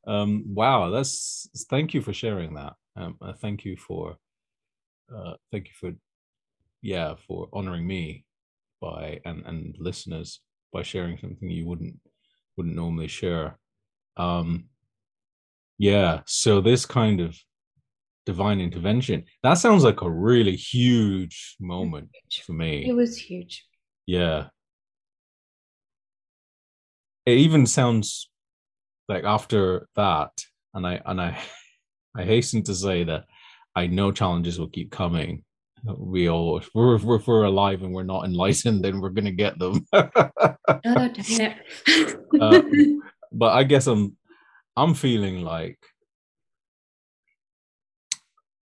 Um, 0.06 0.44
wow, 0.46 0.90
that's 0.90 1.48
thank 1.68 1.92
you 1.92 2.00
for 2.00 2.14
sharing 2.14 2.54
that. 2.54 2.74
Um, 2.96 3.16
uh, 3.20 3.34
thank 3.34 3.64
you 3.64 3.76
for, 3.76 4.16
uh, 5.14 5.34
thank 5.50 5.68
you 5.68 5.72
for, 5.80 5.96
yeah, 6.82 7.14
for 7.26 7.48
honoring 7.52 7.86
me 7.86 8.24
by 8.80 9.20
and 9.24 9.42
and 9.46 9.74
listeners 9.78 10.40
by 10.72 10.82
sharing 10.82 11.16
something 11.18 11.48
you 11.48 11.66
wouldn't 11.66 11.98
wouldn't 12.56 12.76
normally 12.76 13.08
share. 13.08 13.58
Um, 14.16 14.66
yeah. 15.78 16.20
So 16.26 16.60
this 16.60 16.86
kind 16.86 17.20
of 17.20 17.36
divine 18.26 18.60
intervention, 18.60 19.24
that 19.42 19.54
sounds 19.54 19.84
like 19.84 20.02
a 20.02 20.10
really 20.10 20.56
huge 20.56 21.56
moment 21.60 22.10
for 22.44 22.52
me. 22.52 22.88
It 22.88 22.94
was 22.94 23.16
huge. 23.18 23.64
Yeah. 24.06 24.48
It 27.26 27.38
even 27.38 27.66
sounds 27.66 28.30
like 29.08 29.24
after 29.24 29.88
that, 29.96 30.32
and 30.74 30.86
I 30.86 31.00
and 31.06 31.20
I 31.20 31.38
I 32.16 32.24
hasten 32.24 32.62
to 32.64 32.74
say 32.74 33.04
that 33.04 33.24
I 33.76 33.86
know 33.86 34.12
challenges 34.12 34.58
will 34.58 34.68
keep 34.68 34.90
coming. 34.90 35.42
We 35.84 36.30
all, 36.30 36.58
if 36.58 36.70
we're, 36.74 36.94
if 36.94 37.26
we're 37.26 37.44
alive 37.44 37.82
and 37.82 37.92
we're 37.92 38.04
not 38.04 38.24
enlightened, 38.24 38.84
then 38.84 39.00
we're 39.00 39.10
going 39.10 39.26
to 39.26 39.32
get 39.32 39.58
them. 39.58 39.86
oh, 39.92 40.08
damn 40.84 41.58
uh, 42.40 42.62
but 43.32 43.52
I 43.52 43.64
guess 43.64 43.86
I'm, 43.86 44.16
I'm 44.76 44.94
feeling 44.94 45.42
like 45.42 45.78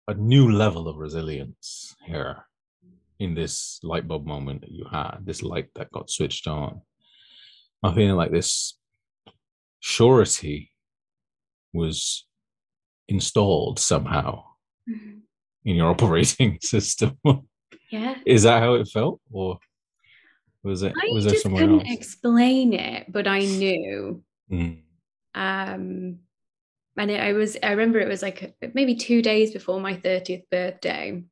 a 0.07 0.13
new 0.13 0.51
level 0.51 0.87
of 0.87 0.97
resilience 0.97 1.95
here 2.05 2.45
in 3.19 3.35
this 3.35 3.79
light 3.83 4.07
bulb 4.07 4.25
moment 4.25 4.61
that 4.61 4.71
you 4.71 4.85
had, 4.91 5.19
this 5.23 5.43
light 5.43 5.67
that 5.75 5.91
got 5.91 6.09
switched 6.09 6.47
on. 6.47 6.81
I'm 7.83 7.93
feeling 7.93 8.15
like 8.15 8.31
this 8.31 8.77
surety 9.81 10.71
was 11.73 12.25
installed 13.07 13.79
somehow 13.79 14.43
mm-hmm. 14.89 15.19
in 15.65 15.75
your 15.75 15.89
operating 15.91 16.59
system. 16.61 17.17
Yeah. 17.89 18.15
Is 18.25 18.43
that 18.43 18.61
how 18.61 18.75
it 18.75 18.87
felt? 18.87 19.21
Or 19.31 19.59
was 20.63 20.83
it 20.83 20.93
I 20.95 21.09
was 21.13 21.25
there 21.25 21.35
somewhere 21.35 21.61
couldn't 21.61 21.87
else? 21.87 21.91
explain 21.91 22.73
it, 22.73 23.11
but 23.11 23.27
I 23.27 23.39
knew. 23.39 24.23
Mm. 24.51 24.81
Um 25.35 26.19
and 26.95 27.11
it, 27.11 27.19
I 27.19 27.33
was 27.33 27.57
I 27.61 27.71
remember 27.71 27.99
it 27.99 28.07
was 28.07 28.21
like 28.21 28.55
maybe 28.73 28.95
two 28.95 29.21
days 29.21 29.51
before 29.51 29.79
my 29.79 29.95
30th 29.95 30.43
birthday 30.49 31.23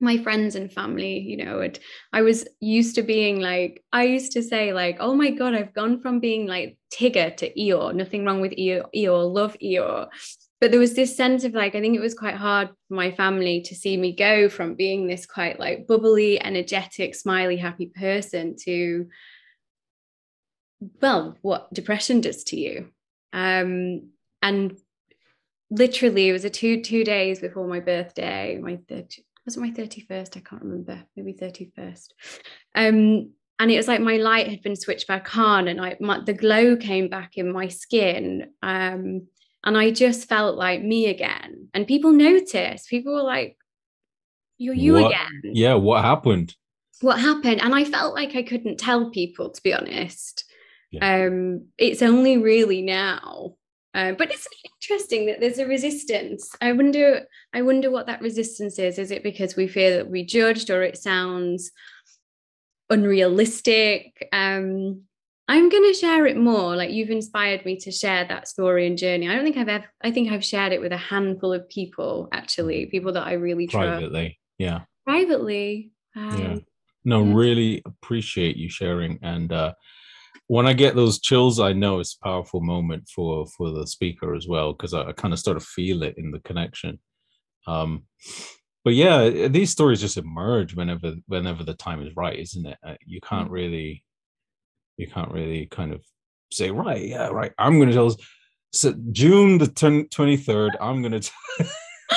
my 0.00 0.16
friends 0.18 0.54
and 0.54 0.72
family 0.72 1.18
you 1.18 1.36
know 1.36 1.60
it 1.60 1.80
i 2.12 2.22
was 2.22 2.46
used 2.60 2.94
to 2.94 3.02
being 3.02 3.40
like 3.40 3.82
i 3.92 4.04
used 4.04 4.32
to 4.32 4.42
say 4.42 4.72
like 4.72 4.96
oh 5.00 5.14
my 5.14 5.30
god 5.30 5.54
i've 5.54 5.74
gone 5.74 6.00
from 6.00 6.20
being 6.20 6.46
like 6.46 6.78
tigger 6.92 7.36
to 7.36 7.52
eeyore 7.54 7.94
nothing 7.94 8.24
wrong 8.24 8.40
with 8.40 8.52
eeyore, 8.52 8.86
eeyore 8.94 9.32
love 9.32 9.56
eeyore 9.62 10.08
but 10.60 10.70
there 10.70 10.80
was 10.80 10.94
this 10.94 11.16
sense 11.16 11.44
of 11.44 11.54
like 11.54 11.74
i 11.74 11.80
think 11.80 11.96
it 11.96 12.00
was 12.00 12.14
quite 12.14 12.34
hard 12.34 12.68
for 12.88 12.94
my 12.94 13.10
family 13.10 13.60
to 13.60 13.74
see 13.74 13.96
me 13.96 14.14
go 14.14 14.48
from 14.48 14.74
being 14.74 15.06
this 15.06 15.26
quite 15.26 15.58
like 15.58 15.86
bubbly 15.86 16.42
energetic 16.42 17.14
smiley 17.14 17.56
happy 17.56 17.86
person 17.86 18.56
to 18.56 19.08
well 21.00 21.36
what 21.42 21.72
depression 21.72 22.20
does 22.20 22.44
to 22.44 22.58
you. 22.58 22.88
Um 23.32 24.10
and 24.42 24.76
literally 25.70 26.28
it 26.28 26.32
was 26.32 26.44
a 26.44 26.50
two 26.50 26.82
two 26.82 27.04
days 27.04 27.40
before 27.40 27.66
my 27.66 27.80
birthday 27.80 28.58
my 28.58 28.78
third 28.88 29.14
was 29.44 29.56
it 29.56 29.60
my 29.60 29.70
31st 29.70 30.36
i 30.36 30.40
can't 30.40 30.62
remember 30.62 31.02
maybe 31.14 31.34
31st 31.34 32.08
um 32.74 33.30
and 33.58 33.70
it 33.70 33.76
was 33.76 33.88
like 33.88 34.00
my 34.00 34.16
light 34.16 34.48
had 34.48 34.62
been 34.62 34.76
switched 34.76 35.08
back 35.08 35.36
on 35.36 35.68
and 35.68 35.80
I 35.80 35.96
my, 36.00 36.20
the 36.20 36.32
glow 36.32 36.76
came 36.76 37.08
back 37.08 37.36
in 37.36 37.52
my 37.52 37.68
skin. 37.68 38.52
Um 38.62 39.26
and 39.68 39.76
I 39.76 39.90
just 39.90 40.30
felt 40.30 40.56
like 40.56 40.82
me 40.82 41.08
again 41.08 41.68
and 41.74 41.86
people 41.86 42.12
noticed 42.12 42.88
people 42.88 43.12
were 43.12 43.22
like 43.22 43.58
you're 44.56 44.74
you 44.74 44.94
what, 44.94 45.06
again 45.06 45.42
yeah 45.44 45.74
what 45.74 46.02
happened 46.02 46.56
what 47.02 47.20
happened 47.20 47.60
and 47.60 47.74
I 47.74 47.84
felt 47.84 48.14
like 48.14 48.34
I 48.34 48.42
couldn't 48.42 48.78
tell 48.78 49.10
people 49.10 49.50
to 49.50 49.62
be 49.62 49.74
honest 49.74 50.44
yeah. 50.90 51.26
um 51.26 51.66
it's 51.76 52.00
only 52.00 52.38
really 52.38 52.80
now 52.80 53.56
uh, 53.94 54.12
but 54.12 54.30
it's 54.30 54.46
interesting 54.64 55.26
that 55.26 55.40
there's 55.40 55.58
a 55.58 55.66
resistance. 55.66 56.54
I 56.60 56.72
wonder, 56.72 57.22
I 57.54 57.62
wonder 57.62 57.90
what 57.90 58.06
that 58.06 58.20
resistance 58.20 58.78
is. 58.78 58.98
Is 58.98 59.10
it 59.10 59.22
because 59.22 59.56
we 59.56 59.66
fear 59.66 59.96
that 59.96 60.10
we 60.10 60.24
judged, 60.24 60.70
or 60.70 60.82
it 60.82 60.98
sounds 60.98 61.72
unrealistic? 62.90 64.28
Um, 64.30 65.04
I'm 65.48 65.68
going 65.68 65.92
to 65.92 65.98
share 65.98 66.26
it 66.26 66.36
more. 66.36 66.76
Like 66.76 66.90
you've 66.90 67.10
inspired 67.10 67.64
me 67.64 67.76
to 67.78 67.90
share 67.90 68.26
that 68.26 68.48
story 68.48 68.86
and 68.86 68.98
journey. 68.98 69.28
I 69.28 69.34
don't 69.34 69.44
think 69.44 69.56
I've 69.56 69.68
ever. 69.68 69.86
I 70.02 70.10
think 70.10 70.30
I've 70.30 70.44
shared 70.44 70.72
it 70.72 70.80
with 70.80 70.92
a 70.92 70.98
handful 70.98 71.52
of 71.52 71.68
people, 71.68 72.28
actually, 72.32 72.86
people 72.86 73.12
that 73.14 73.26
I 73.26 73.32
really 73.32 73.66
trust. 73.66 73.86
Privately, 73.86 74.38
yeah. 74.58 74.80
Privately. 75.06 75.92
Um, 76.14 76.38
yeah. 76.38 76.56
No, 77.04 77.24
yeah. 77.24 77.34
really 77.34 77.82
appreciate 77.84 78.56
you 78.56 78.68
sharing 78.68 79.18
and. 79.22 79.52
uh 79.52 79.72
when 80.48 80.66
I 80.66 80.72
get 80.72 80.96
those 80.96 81.20
chills, 81.20 81.60
I 81.60 81.74
know 81.74 82.00
it's 82.00 82.16
a 82.16 82.24
powerful 82.24 82.60
moment 82.60 83.08
for 83.14 83.46
for 83.46 83.70
the 83.70 83.86
speaker 83.86 84.34
as 84.34 84.48
well 84.48 84.72
because 84.72 84.94
I, 84.94 85.08
I 85.08 85.12
kind 85.12 85.34
of 85.34 85.38
start 85.38 85.58
to 85.58 85.64
feel 85.64 86.02
it 86.02 86.14
in 86.16 86.30
the 86.30 86.40
connection. 86.40 86.98
Um, 87.66 88.04
but 88.84 88.94
yeah, 88.94 89.48
these 89.48 89.70
stories 89.70 90.00
just 90.00 90.16
emerge 90.16 90.74
whenever 90.74 91.14
whenever 91.26 91.64
the 91.64 91.74
time 91.74 92.02
is 92.02 92.16
right, 92.16 92.38
isn't 92.38 92.66
it? 92.66 92.78
Uh, 92.82 92.94
you 93.04 93.20
can't 93.20 93.50
mm. 93.50 93.52
really, 93.52 94.04
you 94.98 95.06
can't 95.06 95.32
really 95.32 95.66
kind 95.66 95.92
of 95.92 96.04
say 96.52 96.70
right, 96.70 97.06
yeah, 97.06 97.28
right. 97.28 97.52
I'm 97.58 97.78
going 97.78 97.88
to 97.88 97.94
tell. 97.94 98.14
So 98.72 98.94
June 99.12 99.58
the 99.58 100.06
twenty 100.10 100.36
third, 100.36 100.76
I'm 100.80 101.02
going 101.02 101.20
to. 101.20 101.30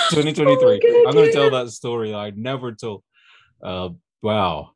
2023. 0.10 0.82
Oh, 0.84 1.06
I'm 1.08 1.14
going 1.14 1.28
to 1.28 1.34
tell 1.34 1.50
that 1.52 1.70
story 1.70 2.14
I 2.14 2.32
never 2.32 2.72
told. 2.72 3.04
Uh, 3.62 3.90
wow. 4.22 4.72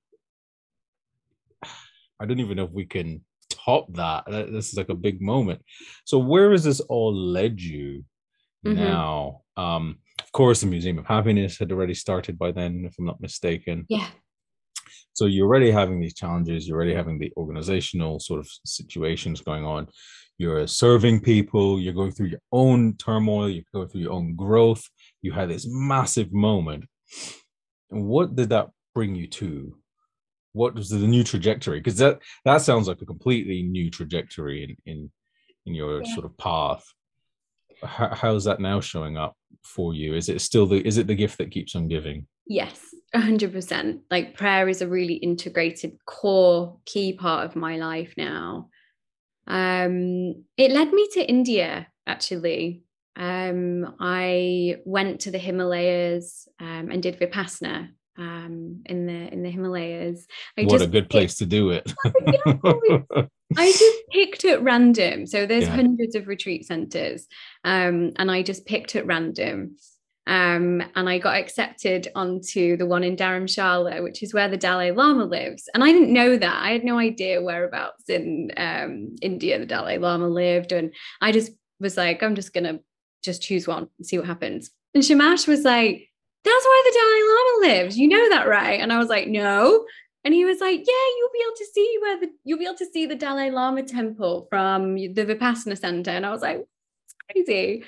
I 2.20 2.26
don't 2.26 2.40
even 2.40 2.58
know 2.58 2.66
if 2.66 2.72
we 2.72 2.86
can 2.86 3.22
top 3.50 3.94
that. 3.94 4.26
This 4.28 4.70
is 4.70 4.78
like 4.78 4.90
a 4.90 4.96
big 4.96 5.22
moment. 5.22 5.62
So 6.06 6.20
where 6.20 6.52
has 6.52 6.64
this 6.64 6.80
all 6.82 7.14
led 7.14 7.62
you 7.62 8.04
mm-hmm. 8.66 8.76
now? 8.76 9.42
Um, 9.58 10.00
of 10.22 10.32
course, 10.32 10.62
the 10.62 10.68
Museum 10.68 10.98
of 10.98 11.06
Happiness 11.06 11.58
had 11.58 11.72
already 11.72 11.94
started 11.94 12.38
by 12.38 12.52
then, 12.52 12.86
if 12.86 12.96
I'm 13.00 13.06
not 13.06 13.22
mistaken. 13.22 13.86
Yeah. 13.90 14.08
So 15.16 15.26
you're 15.26 15.48
already 15.48 15.72
having 15.72 16.00
these 16.00 16.14
challenges. 16.14 16.68
You're 16.68 16.78
already 16.78 16.94
having 16.94 17.18
the 17.18 17.32
organizational 17.38 18.20
sort 18.20 18.40
of 18.40 18.50
situations 18.66 19.42
going 19.42 19.66
on. 19.66 19.88
You're 20.38 20.68
serving 20.68 21.22
people. 21.22 21.80
You're 21.80 21.94
going 21.94 22.12
through 22.12 22.28
your 22.28 22.42
own 22.52 22.98
turmoil. 22.98 23.50
You're 23.50 23.64
going 23.74 23.88
through 23.88 24.02
your 24.02 24.12
own 24.12 24.36
growth. 24.36 24.84
You 25.22 25.32
had 25.32 25.50
this 25.50 25.66
massive 25.68 26.32
moment. 26.34 26.86
And 27.90 28.06
what 28.06 28.36
did 28.36 28.50
that 28.50 28.70
bring 28.94 29.16
you 29.16 29.28
to? 29.28 29.76
what 30.56 30.74
was 30.74 30.90
the 30.90 30.98
new 30.98 31.24
trajectory 31.24 31.80
because 31.80 31.98
that 31.98 32.20
that 32.46 32.62
sounds 32.62 32.88
like 32.88 33.02
a 33.02 33.06
completely 33.06 33.62
new 33.62 33.92
trajectory 33.92 34.64
in 34.64 34.92
in 34.92 35.12
in 35.66 35.76
your 35.76 36.02
yeah. 36.02 36.14
sort 36.14 36.26
of 36.26 36.36
path 36.38 36.86
how, 37.84 38.16
how's 38.16 38.46
that 38.46 38.62
now 38.62 38.80
showing 38.80 39.18
up 39.18 39.36
for 39.64 39.94
you 39.94 40.16
is 40.16 40.30
it 40.30 40.40
still 40.40 40.66
the 40.66 40.78
is 40.88 40.98
it 40.98 41.08
the 41.08 41.16
gift 41.16 41.38
that 41.38 41.52
keeps 41.52 41.76
on 41.76 41.90
giving 41.90 42.26
yes 42.48 42.94
100% 43.16 44.00
like 44.12 44.38
prayer 44.38 44.68
is 44.68 44.82
a 44.82 44.88
really 44.88 45.16
integrated 45.16 45.98
core 46.06 46.78
key 46.86 47.14
part 47.14 47.46
of 47.46 47.56
my 47.56 47.78
life 47.78 48.14
now 48.18 48.70
um 49.48 50.44
it 50.58 50.72
led 50.72 50.92
me 50.92 51.08
to 51.14 51.24
india 51.24 51.88
actually 52.08 52.84
um 53.16 53.96
i 54.00 54.78
went 54.86 55.22
to 55.22 55.32
the 55.32 55.38
himalayas 55.38 56.48
um, 56.60 56.90
and 56.92 57.02
did 57.02 57.20
vipassana 57.20 57.90
um, 58.18 58.82
in 58.86 59.06
the 59.06 59.34
in 59.34 59.44
the 59.44 59.50
Himalayas. 59.50 60.26
I 60.58 60.64
what 60.64 60.82
a 60.82 60.88
good 60.88 61.10
place 61.10 61.36
to 61.36 61.46
do 61.46 61.72
it. 61.72 61.92
I 63.58 63.72
just 63.72 63.98
picked 64.10 64.46
at 64.46 64.64
random. 64.64 65.28
So 65.28 65.46
there's 65.46 65.66
yeah. 65.66 65.76
hundreds 65.76 66.16
of 66.16 66.28
retreat 66.28 66.66
centers, 66.66 67.28
um, 67.64 68.12
and 68.16 68.32
I 68.32 68.42
just 68.42 68.66
picked 68.66 68.96
at 68.96 69.06
random. 69.06 69.76
Um, 70.28 70.82
and 70.96 71.08
I 71.08 71.20
got 71.20 71.38
accepted 71.38 72.08
onto 72.16 72.78
the 72.78 72.86
one 72.86 73.04
in 73.04 73.16
Dharamshala, 73.16 74.02
which 74.02 74.24
is 74.24 74.34
where 74.34 74.50
the 74.50 74.58
Dalai 74.58 74.92
Lama 74.92 75.26
lives. 75.26 75.70
And 75.74 75.84
I 75.84 75.92
didn't 75.92 76.14
know 76.14 76.36
that. 76.38 76.64
I 76.64 76.72
had 76.72 76.84
no 76.84 76.98
idea 76.98 77.42
whereabouts 77.42 78.10
in 78.10 78.52
um, 78.58 79.16
India 79.22 79.60
the 79.60 79.66
Dalai 79.66 79.98
Lama 79.98 80.28
lived. 80.28 80.72
And 80.72 80.94
I 81.22 81.32
just 81.32 81.52
was 81.80 81.96
like, 81.96 82.24
I'm 82.24 82.36
just 82.36 82.54
gonna 82.54 82.80
just 83.24 83.42
choose 83.42 83.68
one 83.68 83.88
and 83.98 84.08
see 84.08 84.18
what 84.18 84.28
happens. 84.28 84.72
And 84.94 85.06
Shamash 85.06 85.48
was 85.48 85.64
like, 85.64 86.10
that's 86.44 86.66
where 86.66 86.84
the 86.84 87.00
Dalai 87.00 87.22
Lama 87.28 87.76
lives. 87.76 87.98
You 87.98 88.08
know 88.08 88.30
that, 88.30 88.48
right? 88.48 88.80
And 88.80 88.94
I 88.94 88.98
was 88.98 89.10
like, 89.10 89.28
no. 89.28 89.86
And 90.24 90.34
he 90.34 90.46
was 90.46 90.60
like, 90.60 90.80
yeah, 90.80 91.08
you'll 91.18 91.30
be 91.34 91.44
able 91.46 91.58
to 91.58 91.66
see 91.72 91.98
where 92.02 92.20
the 92.20 92.30
you'll 92.44 92.60
be 92.60 92.66
able 92.66 92.78
to 92.78 92.86
see 92.92 93.06
the 93.06 93.16
Dalai 93.16 93.52
Lama 93.52 93.84
temple 93.84 94.48
from 94.50 94.96
the 94.96 95.26
Vipassana 95.26 95.78
center. 95.78 96.12
And 96.12 96.26
I 96.26 96.32
was 96.32 96.42
like, 96.42 96.66
it's 97.06 97.16
crazy. 97.46 97.84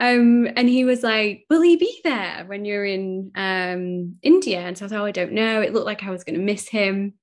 Um, 0.00 0.48
and 0.56 0.68
he 0.68 0.84
was 0.84 1.02
like, 1.02 1.44
Will 1.50 1.62
he 1.62 1.76
be 1.76 2.00
there 2.04 2.44
when 2.46 2.64
you're 2.64 2.84
in 2.84 3.32
um, 3.34 4.16
India? 4.22 4.60
And 4.60 4.78
so 4.78 4.84
I 4.84 4.86
was 4.86 4.92
like, 4.92 5.00
Oh, 5.00 5.06
I 5.06 5.12
don't 5.12 5.32
know. 5.32 5.60
It 5.60 5.72
looked 5.72 5.86
like 5.86 6.04
I 6.04 6.10
was 6.10 6.24
going 6.24 6.38
to 6.38 6.44
miss 6.44 6.68
him. 6.68 7.14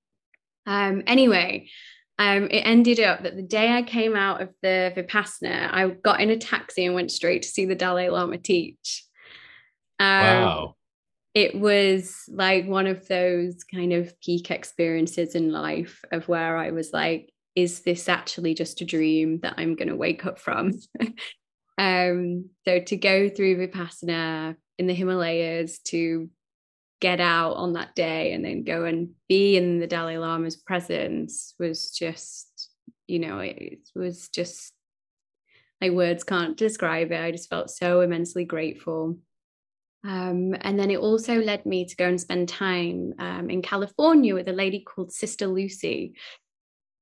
Um, 0.66 1.04
anyway, 1.08 1.70
um, 2.18 2.46
it 2.46 2.62
ended 2.62 3.00
up 3.00 3.24
that 3.24 3.36
the 3.36 3.44
day 3.44 3.72
I 3.72 3.82
came 3.82 4.16
out 4.16 4.42
of 4.42 4.50
the 4.62 4.94
Vipassana, 4.96 5.70
I 5.72 5.90
got 5.90 6.22
in 6.22 6.30
a 6.30 6.38
taxi 6.38 6.86
and 6.86 6.96
went 6.96 7.12
straight 7.12 7.44
to 7.44 7.48
see 7.48 7.66
the 7.66 7.76
Dalai 7.76 8.10
Lama 8.10 8.38
teach. 8.38 9.06
Um, 10.00 10.08
wow. 10.08 10.76
It 11.34 11.60
was 11.60 12.24
like 12.30 12.66
one 12.66 12.88
of 12.88 13.08
those 13.10 13.64
kind 13.66 13.92
of 13.92 14.18
peak 14.22 14.52
experiences 14.52 15.36
in 15.36 15.52
life 15.52 16.04
of 16.12 16.30
where 16.30 16.56
I 16.56 16.72
was 16.72 16.94
like, 16.94 17.30
is 17.56 17.82
this 17.82 18.08
actually 18.08 18.54
just 18.54 18.82
a 18.82 18.86
dream 18.86 19.40
that 19.42 19.56
I'm 19.58 19.76
going 19.76 19.90
to 19.90 19.98
wake 19.98 20.26
up 20.26 20.40
from? 20.40 20.72
um, 21.78 22.50
so 22.66 22.80
to 22.80 22.96
go 22.96 23.30
through 23.30 23.68
Vipassana 23.68 24.56
in 24.78 24.88
the 24.88 24.94
Himalayas, 24.94 25.80
to 25.80 26.30
get 27.02 27.20
out 27.20 27.54
on 27.54 27.74
that 27.74 27.94
day 27.96 28.34
and 28.34 28.44
then 28.44 28.64
go 28.64 28.86
and 28.86 29.10
be 29.28 29.58
in 29.58 29.80
the 29.80 29.88
Dalai 29.88 30.18
Lama's 30.18 30.56
presence 30.56 31.54
was 31.60 31.92
just, 31.92 32.70
you 33.08 33.20
know, 33.20 33.40
it, 33.40 33.80
was 33.96 34.30
just 34.30 34.74
like 35.82 35.92
words 35.92 36.24
can't 36.24 36.58
describe 36.58 37.12
it. 37.12 37.22
I 37.22 37.32
just 37.32 37.50
felt 37.50 37.70
so 37.70 38.02
immensely 38.02 38.46
grateful. 38.46 39.18
Um, 40.06 40.56
and 40.62 40.80
then 40.80 40.92
it 40.92 41.00
also 41.00 41.42
led 41.42 41.66
me 41.66 41.86
to 41.86 41.96
go 41.96 42.06
and 42.08 42.22
spend 42.22 42.48
time 42.48 43.14
um, 43.20 43.50
in 43.50 43.62
California 43.62 44.34
with 44.34 44.48
a 44.48 44.54
lady 44.54 44.80
called 44.80 45.12
Sister 45.12 45.48
Lucy. 45.48 46.14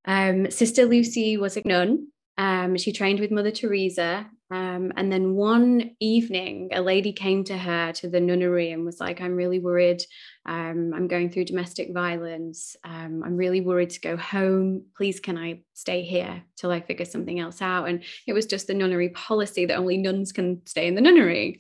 Um, 0.05 0.49
Sister 0.49 0.85
Lucy 0.85 1.37
was 1.37 1.57
a 1.57 1.61
nun. 1.65 2.07
Um, 2.37 2.77
she 2.77 2.91
trained 2.91 3.19
with 3.19 3.31
Mother 3.31 3.51
Teresa. 3.51 4.27
Um, 4.51 4.91
and 4.95 5.11
then 5.11 5.33
one 5.33 5.95
evening, 5.99 6.69
a 6.73 6.81
lady 6.81 7.11
came 7.11 7.43
to 7.45 7.57
her 7.57 7.91
to 7.93 8.07
the 8.07 8.19
nunnery 8.19 8.71
and 8.71 8.85
was 8.85 8.99
like, 8.99 9.19
I'm 9.19 9.35
really 9.35 9.59
worried. 9.59 10.03
Um, 10.45 10.93
I'm 10.93 11.07
going 11.07 11.31
through 11.31 11.45
domestic 11.45 11.91
violence. 11.91 12.75
I'm 12.83 13.35
really 13.35 13.61
worried 13.61 13.89
to 13.91 14.01
go 14.01 14.15
home. 14.15 14.85
Please, 14.95 15.19
can 15.19 15.39
I 15.39 15.61
stay 15.73 16.03
here 16.03 16.43
till 16.55 16.69
I 16.69 16.81
figure 16.81 17.05
something 17.05 17.39
else 17.39 17.63
out? 17.63 17.85
And 17.85 18.03
it 18.27 18.33
was 18.33 18.45
just 18.45 18.67
the 18.67 18.75
nunnery 18.75 19.09
policy 19.09 19.65
that 19.65 19.77
only 19.77 19.97
nuns 19.97 20.31
can 20.31 20.61
stay 20.67 20.87
in 20.87 20.93
the 20.93 21.01
nunnery. 21.01 21.59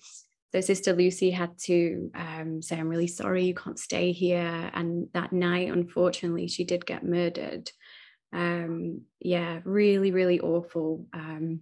So 0.51 0.61
Sister 0.61 0.93
Lucy 0.93 1.31
had 1.31 1.57
to 1.63 2.11
um, 2.13 2.61
say, 2.61 2.77
I'm 2.77 2.89
really 2.89 3.07
sorry, 3.07 3.45
you 3.45 3.55
can't 3.55 3.79
stay 3.79 4.11
here. 4.11 4.69
And 4.75 5.07
that 5.15 5.33
night, 5.33 5.71
unfortunately, 5.71 6.47
she 6.47 6.63
did 6.63 6.85
get 6.85 7.03
murdered. 7.03 7.71
Um, 8.33 9.01
yeah, 9.19 9.59
really, 9.63 10.11
really 10.11 10.39
awful. 10.39 11.05
Um, 11.13 11.61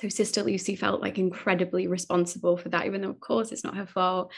so 0.00 0.08
Sister 0.08 0.42
Lucy 0.42 0.74
felt 0.74 1.00
like 1.00 1.18
incredibly 1.18 1.86
responsible 1.86 2.56
for 2.56 2.68
that, 2.70 2.86
even 2.86 3.02
though, 3.02 3.10
of 3.10 3.20
course, 3.20 3.52
it's 3.52 3.64
not 3.64 3.76
her 3.76 3.86
fault. 3.86 4.32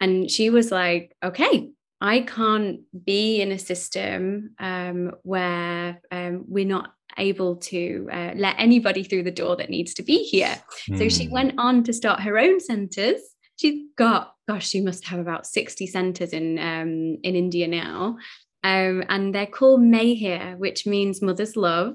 And 0.00 0.30
she 0.30 0.50
was 0.50 0.70
like, 0.70 1.16
okay, 1.24 1.70
I 2.00 2.20
can't 2.20 2.80
be 3.04 3.40
in 3.40 3.52
a 3.52 3.58
system 3.58 4.54
um, 4.58 5.12
where 5.22 6.00
um, 6.12 6.44
we're 6.46 6.66
not 6.66 6.92
able 7.18 7.56
to 7.56 8.08
uh, 8.12 8.32
let 8.36 8.56
anybody 8.58 9.02
through 9.02 9.22
the 9.22 9.30
door 9.30 9.56
that 9.56 9.70
needs 9.70 9.94
to 9.94 10.02
be 10.02 10.18
here. 10.24 10.62
Mm. 10.90 10.98
So 10.98 11.08
she 11.08 11.26
hmm. 11.26 11.32
went 11.32 11.54
on 11.58 11.82
to 11.84 11.94
start 11.94 12.20
her 12.20 12.38
own 12.38 12.60
centers. 12.60 13.20
She's 13.56 13.86
got, 13.96 14.34
gosh, 14.46 14.68
she 14.68 14.82
must 14.82 15.06
have 15.06 15.18
about 15.18 15.46
60 15.46 15.86
centers 15.86 16.34
in 16.34 16.58
um, 16.58 17.16
in 17.22 17.34
India 17.34 17.66
now. 17.66 18.18
Um, 18.66 19.04
and 19.08 19.32
they're 19.32 19.46
called 19.46 19.80
Maher, 19.80 20.56
which 20.56 20.86
means 20.86 21.22
mother's 21.22 21.56
love. 21.56 21.94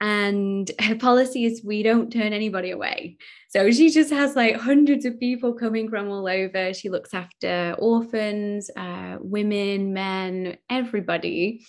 And 0.00 0.68
her 0.80 0.96
policy 0.96 1.44
is 1.44 1.64
we 1.64 1.84
don't 1.84 2.12
turn 2.12 2.32
anybody 2.32 2.72
away. 2.72 3.18
So 3.50 3.70
she 3.70 3.90
just 3.90 4.12
has 4.12 4.34
like 4.34 4.56
hundreds 4.56 5.04
of 5.04 5.20
people 5.20 5.54
coming 5.54 5.88
from 5.88 6.10
all 6.10 6.26
over. 6.28 6.74
She 6.74 6.88
looks 6.88 7.14
after 7.14 7.76
orphans, 7.78 8.68
uh, 8.76 9.18
women, 9.20 9.92
men, 9.94 10.58
everybody. 10.68 11.64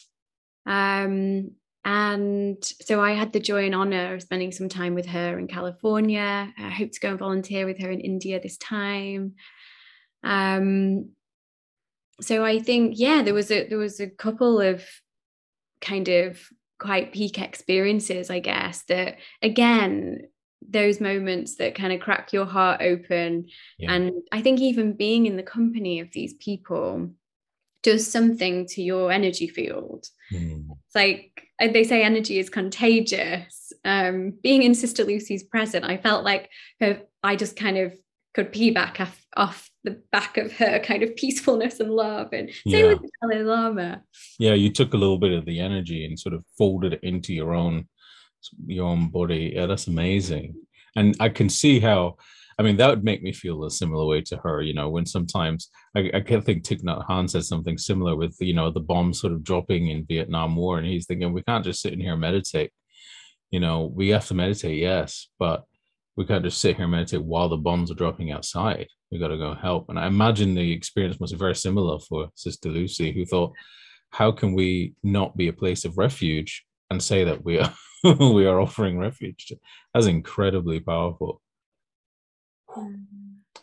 Um, 0.65 1.51
and 1.85 2.57
so 2.61 2.99
I 2.99 3.11
had 3.11 3.33
the 3.33 3.39
joy 3.39 3.65
and 3.65 3.75
honor 3.75 4.15
of 4.15 4.23
spending 4.23 4.51
some 4.51 4.67
time 4.67 4.95
with 4.95 5.05
her 5.05 5.37
in 5.37 5.47
California. 5.47 6.51
I 6.57 6.69
hope 6.69 6.91
to 6.91 6.99
go 6.99 7.11
and 7.11 7.19
volunteer 7.19 7.67
with 7.67 7.79
her 7.81 7.91
in 7.91 7.99
India 7.99 8.39
this 8.41 8.57
time. 8.57 9.35
Um, 10.23 11.11
so 12.21 12.43
I 12.43 12.59
think, 12.59 12.93
yeah, 12.97 13.21
there 13.21 13.33
was 13.33 13.51
a 13.51 13.67
there 13.67 13.77
was 13.77 13.99
a 13.99 14.07
couple 14.07 14.59
of 14.59 14.83
kind 15.81 16.07
of 16.07 16.39
quite 16.79 17.13
peak 17.13 17.39
experiences, 17.39 18.29
I 18.29 18.39
guess, 18.39 18.83
that 18.83 19.17
again, 19.41 20.27
those 20.67 20.99
moments 20.99 21.55
that 21.55 21.75
kind 21.75 21.93
of 21.93 21.99
crack 21.99 22.33
your 22.33 22.45
heart 22.45 22.81
open. 22.81 23.47
Yeah. 23.77 23.93
And 23.93 24.11
I 24.31 24.41
think 24.41 24.59
even 24.59 24.93
being 24.93 25.25
in 25.25 25.37
the 25.37 25.43
company 25.43 25.99
of 25.99 26.11
these 26.11 26.33
people 26.33 27.11
does 27.83 28.09
something 28.09 28.65
to 28.67 28.81
your 28.81 29.11
energy 29.11 29.47
field. 29.47 30.07
Mm. 30.33 30.65
It's 30.71 30.95
like 30.95 31.47
they 31.59 31.83
say 31.83 32.03
energy 32.03 32.39
is 32.39 32.49
contagious. 32.49 33.71
Um, 33.85 34.33
being 34.41 34.63
in 34.63 34.75
Sister 34.75 35.03
Lucy's 35.03 35.43
present, 35.43 35.85
I 35.85 35.97
felt 35.97 36.25
like 36.25 36.49
her, 36.81 37.01
I 37.23 37.35
just 37.35 37.55
kind 37.55 37.77
of 37.77 37.93
could 38.37 38.53
piggyback 38.53 39.01
off, 39.01 39.25
off 39.35 39.69
the 39.83 39.99
back 40.11 40.37
of 40.37 40.51
her 40.53 40.77
kind 40.77 41.01
of 41.01 41.15
peacefulness 41.15 41.79
and 41.79 41.89
love. 41.89 42.29
And 42.33 42.51
same 42.67 42.85
yeah. 42.85 42.93
with 42.93 43.01
the 43.01 43.09
Dalai 43.19 43.43
Lama. 43.43 44.03
Yeah, 44.37 44.53
you 44.53 44.71
took 44.71 44.93
a 44.93 44.97
little 44.97 45.17
bit 45.17 45.33
of 45.33 45.43
the 45.45 45.59
energy 45.59 46.05
and 46.05 46.19
sort 46.19 46.35
of 46.35 46.45
folded 46.55 46.93
it 46.93 46.99
into 47.01 47.33
your 47.33 47.55
own 47.55 47.87
your 48.67 48.85
own 48.85 49.09
body. 49.09 49.53
Yeah, 49.55 49.65
that's 49.65 49.87
amazing. 49.87 50.53
And 50.95 51.15
I 51.19 51.29
can 51.29 51.49
see 51.49 51.79
how 51.79 52.17
I 52.59 52.63
mean, 52.63 52.77
that 52.77 52.89
would 52.89 53.03
make 53.03 53.23
me 53.23 53.33
feel 53.33 53.65
a 53.65 53.71
similar 53.71 54.05
way 54.05 54.21
to 54.21 54.37
her, 54.37 54.61
you 54.61 54.73
know, 54.73 54.89
when 54.89 55.05
sometimes 55.05 55.69
I, 55.95 56.11
I 56.13 56.21
can 56.21 56.41
think 56.41 56.63
Thich 56.63 56.83
Nhat 56.83 57.07
Hanh 57.07 57.29
said 57.29 57.43
something 57.43 57.77
similar 57.77 58.15
with, 58.15 58.35
you 58.39 58.53
know, 58.53 58.71
the 58.71 58.79
bomb 58.79 59.13
sort 59.13 59.33
of 59.33 59.43
dropping 59.43 59.89
in 59.89 60.05
Vietnam 60.05 60.55
War. 60.55 60.79
And 60.79 60.87
he's 60.87 61.05
thinking, 61.05 61.33
we 61.33 61.43
can't 61.43 61.63
just 61.63 61.81
sit 61.81 61.93
in 61.93 61.99
here 61.99 62.13
and 62.13 62.21
meditate. 62.21 62.71
You 63.51 63.59
know, 63.59 63.85
we 63.85 64.09
have 64.09 64.27
to 64.27 64.33
meditate, 64.33 64.79
yes, 64.79 65.27
but 65.37 65.65
we 66.17 66.25
can't 66.25 66.43
just 66.43 66.59
sit 66.59 66.75
here 66.75 66.85
and 66.85 66.91
meditate 66.91 67.23
while 67.23 67.47
the 67.47 67.55
bombs 67.55 67.91
are 67.91 67.95
dropping 67.95 68.31
outside. 68.31 68.87
We've 69.11 69.21
got 69.21 69.27
to 69.27 69.37
go 69.37 69.53
help. 69.53 69.87
And 69.87 69.99
I 69.99 70.07
imagine 70.07 70.55
the 70.55 70.71
experience 70.71 71.19
must 71.19 71.31
be 71.31 71.37
very 71.37 71.55
similar 71.55 71.99
for 71.99 72.29
Sister 72.33 72.69
Lucy, 72.69 73.13
who 73.13 73.23
thought, 73.23 73.53
how 74.09 74.31
can 74.31 74.53
we 74.53 74.95
not 75.03 75.37
be 75.37 75.47
a 75.47 75.53
place 75.53 75.85
of 75.85 75.97
refuge 75.97 76.65
and 76.89 77.01
say 77.01 77.23
that 77.23 77.45
we 77.45 77.59
are 77.59 77.71
we 78.03 78.47
are 78.47 78.59
offering 78.59 78.97
refuge? 78.97 79.53
That's 79.93 80.07
incredibly 80.07 80.79
powerful. 80.79 81.39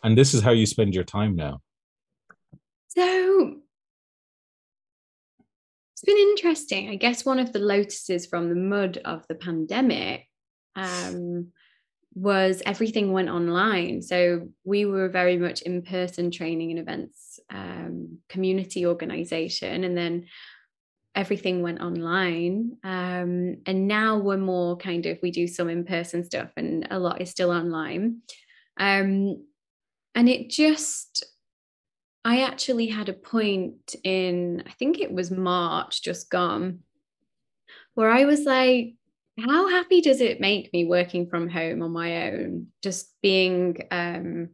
And 0.01 0.17
this 0.17 0.33
is 0.33 0.41
how 0.41 0.51
you 0.51 0.65
spend 0.65 0.95
your 0.95 1.03
time 1.03 1.35
now. 1.35 1.59
So 2.87 3.55
it's 5.93 6.03
been 6.05 6.17
interesting. 6.17 6.89
I 6.89 6.95
guess 6.95 7.25
one 7.25 7.39
of 7.39 7.51
the 7.51 7.59
lotuses 7.59 8.25
from 8.25 8.47
the 8.47 8.55
mud 8.55 8.97
of 9.03 9.25
the 9.27 9.35
pandemic 9.35 10.25
um, 10.77 11.51
was 12.15 12.61
everything 12.65 13.11
went 13.11 13.29
online. 13.29 14.01
So 14.01 14.47
we 14.63 14.85
were 14.85 15.09
very 15.09 15.37
much 15.37 15.61
in 15.61 15.81
person 15.81 16.31
training 16.31 16.71
and 16.71 16.79
events 16.79 17.39
um, 17.49 18.19
community 18.29 18.85
organization. 18.85 19.83
And 19.83 19.97
then 19.97 20.25
everything 21.13 21.61
went 21.61 21.81
online. 21.81 22.77
Um, 22.83 23.57
and 23.65 23.87
now 23.87 24.17
we're 24.17 24.37
more 24.37 24.77
kind 24.77 25.05
of, 25.05 25.19
we 25.21 25.31
do 25.31 25.45
some 25.45 25.69
in 25.69 25.85
person 25.85 26.23
stuff 26.23 26.51
and 26.55 26.87
a 26.89 26.99
lot 26.99 27.21
is 27.21 27.29
still 27.29 27.51
online. 27.51 28.21
Um, 28.77 29.45
and 30.13 30.29
it 30.29 30.49
just, 30.49 31.25
I 32.23 32.41
actually 32.41 32.87
had 32.87 33.09
a 33.09 33.13
point 33.13 33.95
in, 34.03 34.63
I 34.65 34.71
think 34.71 34.99
it 34.99 35.11
was 35.11 35.31
March 35.31 36.01
just 36.01 36.29
gone, 36.29 36.79
where 37.93 38.09
I 38.09 38.25
was 38.25 38.41
like, 38.41 38.95
how 39.39 39.67
happy 39.67 40.01
does 40.01 40.21
it 40.21 40.39
make 40.39 40.71
me 40.71 40.85
working 40.85 41.27
from 41.27 41.49
home 41.49 41.81
on 41.81 41.91
my 41.91 42.31
own, 42.31 42.67
just 42.81 43.11
being 43.21 43.77
um, 43.91 44.49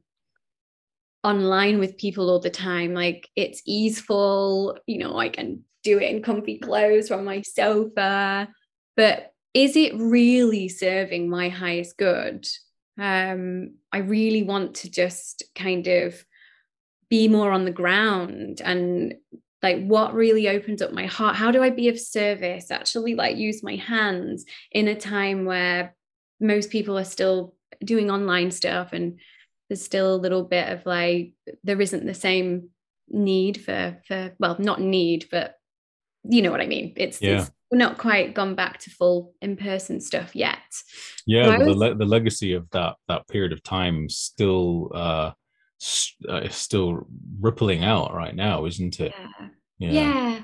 online 1.24 1.80
with 1.80 1.98
people 1.98 2.30
all 2.30 2.40
the 2.40 2.50
time? 2.50 2.94
Like 2.94 3.30
it's 3.36 3.62
easeful, 3.66 4.78
you 4.88 4.98
know, 4.98 5.18
I 5.18 5.30
can 5.30 5.64
do 5.84 6.00
it 6.00 6.10
in 6.10 6.24
comfy 6.24 6.58
clothes 6.58 7.08
from 7.08 7.26
my 7.26 7.42
sofa, 7.42 8.50
but 8.96 9.34
is 9.54 9.76
it 9.76 9.94
really 9.96 10.70
serving 10.70 11.30
my 11.30 11.50
highest 11.50 11.98
good? 11.98 12.48
Um, 13.00 13.76
I 13.92 14.00
really 14.00 14.44
want 14.44 14.76
to 14.76 14.90
just 14.90 15.44
kind 15.56 15.88
of 15.88 16.24
be 17.10 17.28
more 17.28 17.52
on 17.52 17.66
the 17.66 17.72
ground 17.72 18.62
and 18.64 19.16
like 19.64 19.84
what 19.86 20.14
really 20.14 20.49
opened 20.49 20.82
up 20.82 20.91
my 20.91 21.05
heart 21.05 21.36
how 21.36 21.51
do 21.51 21.62
i 21.64 21.70
be 21.70 21.88
of 21.88 21.99
service 21.99 22.72
actually 22.72 23.16
like 23.16 23.38
use 23.38 23.64
my 23.64 23.76
hands 23.76 24.45
in 24.72 24.88
a 24.88 24.95
time 24.95 25.45
where 25.45 25.95
most 26.39 26.70
people 26.70 26.97
are 26.97 27.03
still 27.03 27.53
doing 27.84 28.09
online 28.09 28.51
stuff 28.51 28.93
and 28.93 29.20
there's 29.70 29.84
still 29.84 30.16
a 30.16 30.18
little 30.18 30.43
bit 30.43 30.70
of 30.70 30.86
like 30.86 31.34
there 31.64 31.80
isn't 31.80 32.05
the 32.05 32.14
same 32.14 32.70
need 33.09 33.62
for 33.62 33.97
for 34.07 34.34
well 34.39 34.55
not 34.59 34.82
need 34.82 35.28
but 35.32 35.55
you 36.24 36.41
know 36.41 36.51
what 36.51 36.62
i 36.62 36.68
mean 36.68 36.93
it's, 36.95 37.22
yeah. 37.22 37.41
it's 37.41 37.51
we're 37.72 37.78
not 37.78 37.97
quite 37.97 38.34
gone 38.34 38.53
back 38.53 38.80
to 38.80 38.89
full 38.89 39.34
in-person 39.41 40.01
stuff 40.01 40.36
yet. 40.36 40.59
Yeah, 41.26 41.57
was, 41.57 41.68
the, 41.68 41.74
le- 41.74 41.95
the 41.95 42.05
legacy 42.05 42.53
of 42.53 42.70
that 42.72 42.95
that 43.07 43.28
period 43.30 43.53
of 43.53 43.64
time 43.64 44.09
still 44.09 44.91
uh, 44.93 45.32
uh 46.30 46.48
still 46.50 47.08
rippling 47.40 47.84
out 47.84 48.14
right 48.14 48.36
now, 48.36 48.66
isn't 48.66 49.00
it? 49.00 49.14
Yeah. 49.18 49.48
yeah. 49.80 49.92
yeah. 49.92 50.40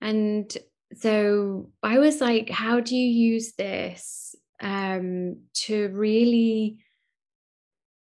And 0.00 0.58
so 0.96 1.70
I 1.82 1.98
was 1.98 2.20
like, 2.20 2.50
how 2.50 2.80
do 2.80 2.96
you 2.96 3.08
use 3.08 3.54
this 3.56 4.34
um, 4.60 5.38
to 5.54 5.88
really 5.88 6.78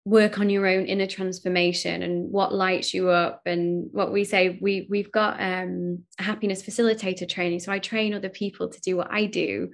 work 0.05 0.37
on 0.37 0.49
your 0.49 0.67
own 0.67 0.85
inner 0.85 1.07
transformation 1.07 2.03
and 2.03 2.29
what 2.29 2.53
lights 2.53 2.93
you 2.93 3.09
up 3.09 3.41
and 3.45 3.87
what 3.93 4.11
we 4.11 4.25
say 4.25 4.57
we 4.61 4.85
we've 4.89 5.11
got 5.13 5.41
um, 5.41 5.99
a 6.19 6.23
happiness 6.23 6.61
facilitator 6.61 7.27
training 7.27 7.57
so 7.57 7.71
i 7.71 7.79
train 7.79 8.13
other 8.13 8.27
people 8.27 8.67
to 8.67 8.81
do 8.81 8.97
what 8.97 9.07
i 9.11 9.25
do 9.25 9.69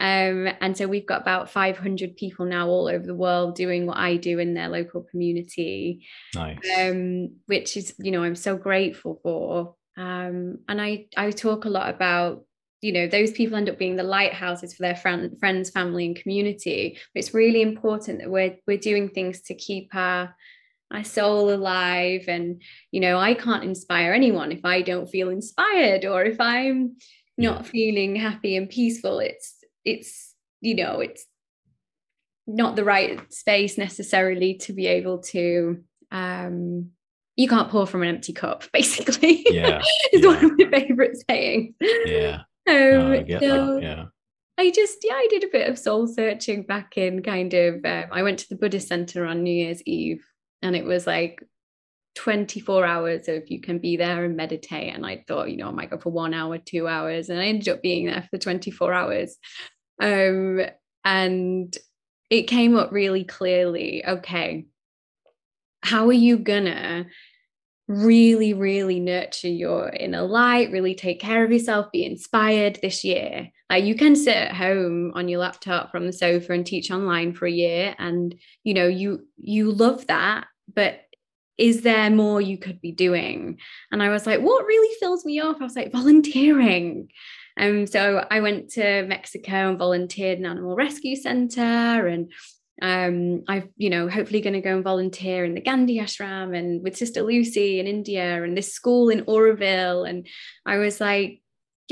um, 0.00 0.48
and 0.60 0.76
so 0.76 0.86
we've 0.86 1.06
got 1.06 1.22
about 1.22 1.50
500 1.50 2.16
people 2.16 2.46
now 2.46 2.68
all 2.68 2.88
over 2.88 3.04
the 3.04 3.14
world 3.14 3.56
doing 3.56 3.86
what 3.86 3.96
i 3.98 4.16
do 4.16 4.38
in 4.38 4.54
their 4.54 4.68
local 4.68 5.02
community. 5.02 6.06
Nice. 6.34 6.58
um, 6.78 7.36
which 7.46 7.76
is 7.76 7.94
you 7.98 8.10
know 8.10 8.22
i'm 8.22 8.36
so 8.36 8.56
grateful 8.56 9.20
for. 9.22 9.74
Um, 9.96 10.58
and 10.68 10.80
i 10.80 11.06
i 11.16 11.30
talk 11.32 11.64
a 11.64 11.70
lot 11.70 11.90
about 11.92 12.44
you 12.80 12.92
know 12.92 13.08
those 13.08 13.32
people 13.32 13.56
end 13.56 13.68
up 13.68 13.78
being 13.78 13.96
the 13.96 14.04
lighthouses 14.04 14.74
for 14.74 14.82
their 14.82 14.94
friend, 14.94 15.36
friends 15.40 15.70
family 15.70 16.06
and 16.06 16.16
community. 16.16 16.98
But 17.12 17.20
it's 17.20 17.34
really 17.34 17.62
important 17.62 18.20
that 18.20 18.30
we're 18.30 18.56
we're 18.66 18.78
doing 18.78 19.08
things 19.08 19.42
to 19.42 19.54
keep 19.54 19.94
our 19.94 20.34
our 20.92 21.04
soul 21.04 21.52
alive. 21.52 22.26
And 22.28 22.62
you 22.92 23.00
know 23.00 23.18
i 23.18 23.34
can't 23.34 23.64
inspire 23.64 24.12
anyone 24.12 24.52
if 24.52 24.64
i 24.64 24.80
don't 24.80 25.10
feel 25.10 25.28
inspired 25.28 26.04
or 26.04 26.22
if 26.22 26.40
i'm 26.40 26.96
not 27.38 27.66
feeling 27.66 28.16
happy 28.16 28.56
and 28.56 28.68
peaceful. 28.68 29.20
It's 29.20 29.57
it's 29.88 30.34
you 30.60 30.74
know 30.74 31.00
it's 31.00 31.26
not 32.46 32.76
the 32.76 32.84
right 32.84 33.32
space 33.32 33.76
necessarily 33.76 34.54
to 34.54 34.72
be 34.72 34.86
able 34.86 35.18
to 35.18 35.82
um 36.10 36.90
you 37.36 37.46
can't 37.46 37.70
pour 37.70 37.86
from 37.86 38.02
an 38.02 38.08
empty 38.08 38.32
cup 38.32 38.64
basically. 38.72 39.46
Yeah 39.48 39.80
is 40.12 40.22
yeah. 40.22 40.26
one 40.26 40.44
of 40.44 40.58
my 40.58 40.70
favorite 40.70 41.16
sayings. 41.28 41.74
Yeah. 41.80 42.42
Um, 42.68 43.12
I 43.12 43.24
so 43.40 43.78
yeah. 43.78 44.04
I 44.58 44.70
just 44.70 44.98
yeah 45.02 45.14
I 45.14 45.26
did 45.30 45.42
a 45.42 45.48
bit 45.50 45.70
of 45.70 45.78
soul 45.78 46.06
searching 46.06 46.64
back 46.64 46.98
in 46.98 47.22
kind 47.22 47.54
of 47.54 47.76
um, 47.76 48.04
I 48.12 48.22
went 48.22 48.40
to 48.40 48.48
the 48.50 48.56
Buddhist 48.56 48.88
center 48.88 49.24
on 49.24 49.42
New 49.42 49.54
Year's 49.54 49.82
Eve 49.86 50.22
and 50.60 50.76
it 50.76 50.84
was 50.84 51.06
like 51.06 51.42
24 52.16 52.84
hours 52.84 53.26
of 53.28 53.50
you 53.50 53.62
can 53.62 53.78
be 53.78 53.96
there 53.96 54.22
and 54.22 54.36
meditate 54.36 54.92
and 54.92 55.06
I 55.06 55.24
thought 55.26 55.50
you 55.50 55.56
know 55.56 55.68
I 55.68 55.70
might 55.70 55.88
go 55.88 55.96
for 55.96 56.10
one 56.10 56.34
hour 56.34 56.58
two 56.58 56.86
hours 56.86 57.30
and 57.30 57.40
I 57.40 57.46
ended 57.46 57.70
up 57.70 57.80
being 57.80 58.04
there 58.04 58.28
for 58.30 58.36
24 58.36 58.92
hours 58.92 59.38
um 60.00 60.60
and 61.04 61.76
it 62.30 62.42
came 62.42 62.76
up 62.76 62.92
really 62.92 63.24
clearly 63.24 64.04
okay 64.06 64.66
how 65.82 66.06
are 66.06 66.12
you 66.12 66.38
gonna 66.38 67.06
really 67.86 68.52
really 68.52 69.00
nurture 69.00 69.48
your 69.48 69.88
inner 69.88 70.22
light 70.22 70.70
really 70.70 70.94
take 70.94 71.20
care 71.20 71.42
of 71.42 71.50
yourself 71.50 71.90
be 71.90 72.04
inspired 72.04 72.78
this 72.82 73.02
year? 73.02 73.48
Like 73.70 73.84
you 73.84 73.94
can 73.94 74.14
sit 74.14 74.36
at 74.36 74.54
home 74.54 75.12
on 75.14 75.28
your 75.28 75.40
laptop 75.40 75.90
from 75.90 76.06
the 76.06 76.12
sofa 76.12 76.52
and 76.52 76.66
teach 76.66 76.90
online 76.90 77.32
for 77.32 77.46
a 77.46 77.50
year 77.50 77.94
and 77.98 78.34
you 78.62 78.74
know 78.74 78.86
you 78.86 79.26
you 79.38 79.72
love 79.72 80.06
that 80.08 80.46
but 80.72 81.00
is 81.56 81.82
there 81.82 82.08
more 82.08 82.40
you 82.40 82.56
could 82.56 82.80
be 82.80 82.92
doing? 82.92 83.58
And 83.90 84.02
i 84.02 84.10
was 84.10 84.26
like 84.26 84.40
what 84.40 84.66
really 84.66 84.94
fills 85.00 85.24
me 85.24 85.40
up 85.40 85.60
i 85.60 85.64
was 85.64 85.76
like 85.76 85.92
volunteering 85.92 87.08
um, 87.58 87.86
so 87.86 88.24
i 88.30 88.40
went 88.40 88.70
to 88.70 89.02
mexico 89.06 89.70
and 89.70 89.78
volunteered 89.78 90.38
in 90.38 90.44
an 90.44 90.52
animal 90.52 90.76
rescue 90.76 91.16
center 91.16 92.06
and 92.06 92.32
um, 92.80 93.42
I've, 93.48 93.68
you 93.76 93.90
know, 93.90 94.08
hopefully 94.08 94.40
going 94.40 94.54
to 94.54 94.60
go 94.60 94.76
and 94.76 94.84
volunteer 94.84 95.44
in 95.44 95.54
the 95.54 95.60
Gandhi 95.60 95.98
ashram 95.98 96.56
and 96.56 96.82
with 96.82 96.96
Sister 96.96 97.22
Lucy 97.22 97.80
in 97.80 97.88
India 97.88 98.42
and 98.42 98.56
this 98.56 98.72
school 98.72 99.08
in 99.08 99.24
Oroville. 99.26 100.04
And 100.04 100.28
I 100.64 100.78
was 100.78 101.00
like, 101.00 101.42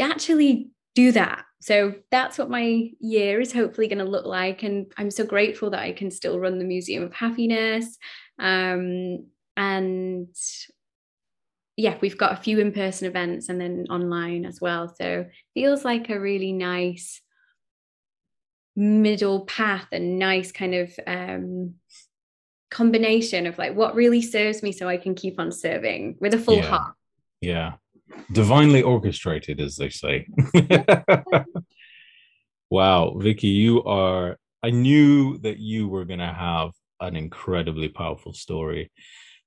actually 0.00 0.70
do 0.94 1.12
that. 1.12 1.44
So 1.60 1.94
that's 2.10 2.38
what 2.38 2.50
my 2.50 2.90
year 3.00 3.40
is 3.40 3.52
hopefully 3.52 3.88
going 3.88 3.98
to 3.98 4.04
look 4.04 4.26
like. 4.26 4.62
And 4.62 4.92
I'm 4.96 5.10
so 5.10 5.24
grateful 5.24 5.70
that 5.70 5.80
I 5.80 5.92
can 5.92 6.10
still 6.10 6.38
run 6.38 6.58
the 6.58 6.64
Museum 6.64 7.02
of 7.02 7.12
Happiness. 7.12 7.96
Um, 8.38 9.26
and 9.56 10.28
yeah, 11.76 11.96
we've 12.00 12.16
got 12.16 12.32
a 12.32 12.42
few 12.42 12.58
in 12.58 12.72
person 12.72 13.06
events 13.06 13.48
and 13.48 13.60
then 13.60 13.86
online 13.90 14.46
as 14.46 14.60
well. 14.60 14.88
So 14.88 15.26
feels 15.54 15.84
like 15.84 16.08
a 16.08 16.18
really 16.18 16.52
nice 16.52 17.20
middle 18.74 19.44
path 19.44 19.86
and 19.92 20.18
nice 20.18 20.52
kind 20.52 20.74
of 20.74 20.92
um, 21.06 21.74
combination 22.70 23.46
of 23.46 23.58
like 23.58 23.74
what 23.74 23.94
really 23.94 24.22
serves 24.22 24.62
me 24.62 24.72
so 24.72 24.88
I 24.88 24.96
can 24.96 25.14
keep 25.14 25.38
on 25.38 25.52
serving 25.52 26.16
with 26.18 26.34
a 26.34 26.38
full 26.38 26.56
yeah. 26.56 26.66
heart. 26.66 26.94
Yeah. 27.42 27.72
Divinely 28.32 28.82
orchestrated, 28.82 29.60
as 29.60 29.76
they 29.76 29.90
say. 29.90 30.26
wow, 32.70 33.14
Vicky, 33.18 33.48
you 33.48 33.82
are. 33.84 34.38
I 34.62 34.70
knew 34.70 35.38
that 35.38 35.58
you 35.58 35.88
were 35.88 36.06
going 36.06 36.20
to 36.20 36.32
have 36.32 36.70
an 37.00 37.16
incredibly 37.16 37.88
powerful 37.88 38.32
story. 38.32 38.90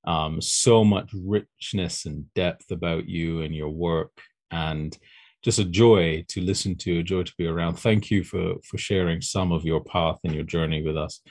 Um, 0.06 0.42
so 0.42 0.84
much 0.84 1.12
richness 1.14 2.06
and 2.06 2.32
depth 2.34 2.72
about 2.72 3.08
you 3.08 3.42
and 3.42 3.56
your 3.56 3.70
work. 3.70 4.12
And 4.52 4.98
just 5.44 5.60
a 5.60 5.66
joy 5.66 6.26
to 6.30 6.42
listen 6.42 6.76
to, 6.76 7.00
a 7.00 7.04
joy 7.04 7.24
to 7.24 7.34
be 7.38 7.48
around. 7.48 7.76
Thank 7.76 8.12
you 8.12 8.24
for 8.24 8.56
for 8.64 8.78
sharing 8.78 9.22
some 9.22 9.52
of 9.52 9.64
your 9.64 9.84
path 9.84 10.20
and 10.24 10.34
your 10.34 10.44
journey 10.44 10.82
with 10.82 10.98
us. 10.98 11.22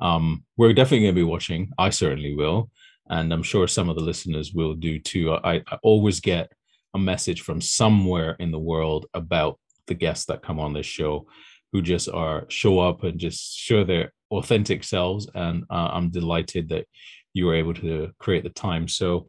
Um, 0.00 0.44
we're 0.56 0.72
definitely 0.72 1.04
going 1.04 1.14
to 1.14 1.20
be 1.20 1.30
watching. 1.30 1.70
I 1.78 1.90
certainly 1.90 2.34
will, 2.34 2.70
and 3.08 3.32
I'm 3.32 3.42
sure 3.42 3.68
some 3.68 3.88
of 3.88 3.96
the 3.96 4.02
listeners 4.02 4.52
will 4.52 4.74
do 4.74 4.98
too. 4.98 5.34
I, 5.34 5.62
I 5.68 5.78
always 5.82 6.20
get 6.20 6.50
a 6.94 6.98
message 6.98 7.42
from 7.42 7.60
somewhere 7.60 8.36
in 8.40 8.50
the 8.50 8.58
world 8.58 9.06
about 9.14 9.58
the 9.86 9.94
guests 9.94 10.26
that 10.26 10.42
come 10.42 10.58
on 10.58 10.72
this 10.72 10.86
show, 10.86 11.26
who 11.72 11.82
just 11.82 12.08
are 12.08 12.46
show 12.48 12.80
up 12.80 13.04
and 13.04 13.18
just 13.18 13.56
show 13.56 13.84
their 13.84 14.12
authentic 14.30 14.82
selves. 14.82 15.28
And 15.34 15.64
uh, 15.70 15.90
I'm 15.92 16.10
delighted 16.10 16.68
that 16.70 16.86
you 17.34 17.46
were 17.46 17.54
able 17.54 17.74
to 17.74 18.10
create 18.18 18.42
the 18.42 18.50
time. 18.50 18.88
So 18.88 19.28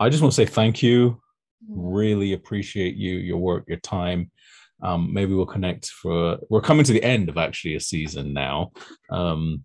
I 0.00 0.08
just 0.08 0.22
want 0.22 0.32
to 0.32 0.36
say 0.36 0.46
thank 0.46 0.82
you 0.82 1.20
really 1.68 2.32
appreciate 2.32 2.96
you, 2.96 3.14
your 3.16 3.38
work, 3.38 3.64
your 3.68 3.78
time. 3.78 4.30
Um, 4.82 5.12
maybe 5.12 5.34
we'll 5.34 5.46
connect 5.46 5.86
for. 5.86 6.38
We're 6.50 6.60
coming 6.60 6.84
to 6.84 6.92
the 6.92 7.02
end 7.02 7.28
of 7.28 7.38
actually 7.38 7.74
a 7.76 7.80
season 7.80 8.32
now. 8.32 8.72
Um, 9.10 9.64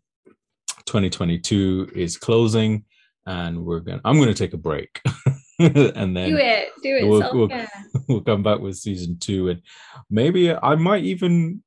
2022 0.86 1.92
is 1.96 2.18
closing, 2.18 2.86
and 3.26 3.66
we're 3.66 3.82
going. 3.82 4.00
to 4.00 4.08
I'm 4.08 4.18
going 4.18 4.30
to 4.30 4.34
take 4.34 4.54
a 4.54 4.58
break, 4.58 5.02
and 5.60 6.16
then 6.16 6.30
do 6.30 6.38
it, 6.38 6.70
do 6.82 6.96
it. 6.96 7.08
We'll, 7.08 7.34
we'll, 7.34 7.68
we'll 8.08 8.22
come 8.22 8.44
back 8.44 8.60
with 8.60 8.78
season 8.78 9.18
two, 9.20 9.50
and 9.50 9.62
maybe 10.10 10.54
I 10.54 10.76
might 10.76 11.04
even 11.04 11.64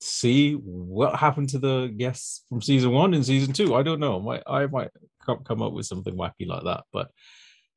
see 0.00 0.54
what 0.54 1.16
happened 1.16 1.48
to 1.50 1.58
the 1.58 1.92
guests 1.96 2.44
from 2.48 2.60
season 2.60 2.90
one 2.90 3.14
and 3.14 3.24
season 3.24 3.52
two. 3.52 3.74
I 3.74 3.82
don't 3.82 4.00
know. 4.00 4.18
I 4.18 4.22
might, 4.22 4.42
I 4.46 4.66
might 4.66 4.90
come 5.26 5.62
up 5.62 5.72
with 5.72 5.86
something 5.86 6.16
wacky 6.16 6.46
like 6.46 6.64
that. 6.64 6.84
But 6.92 7.10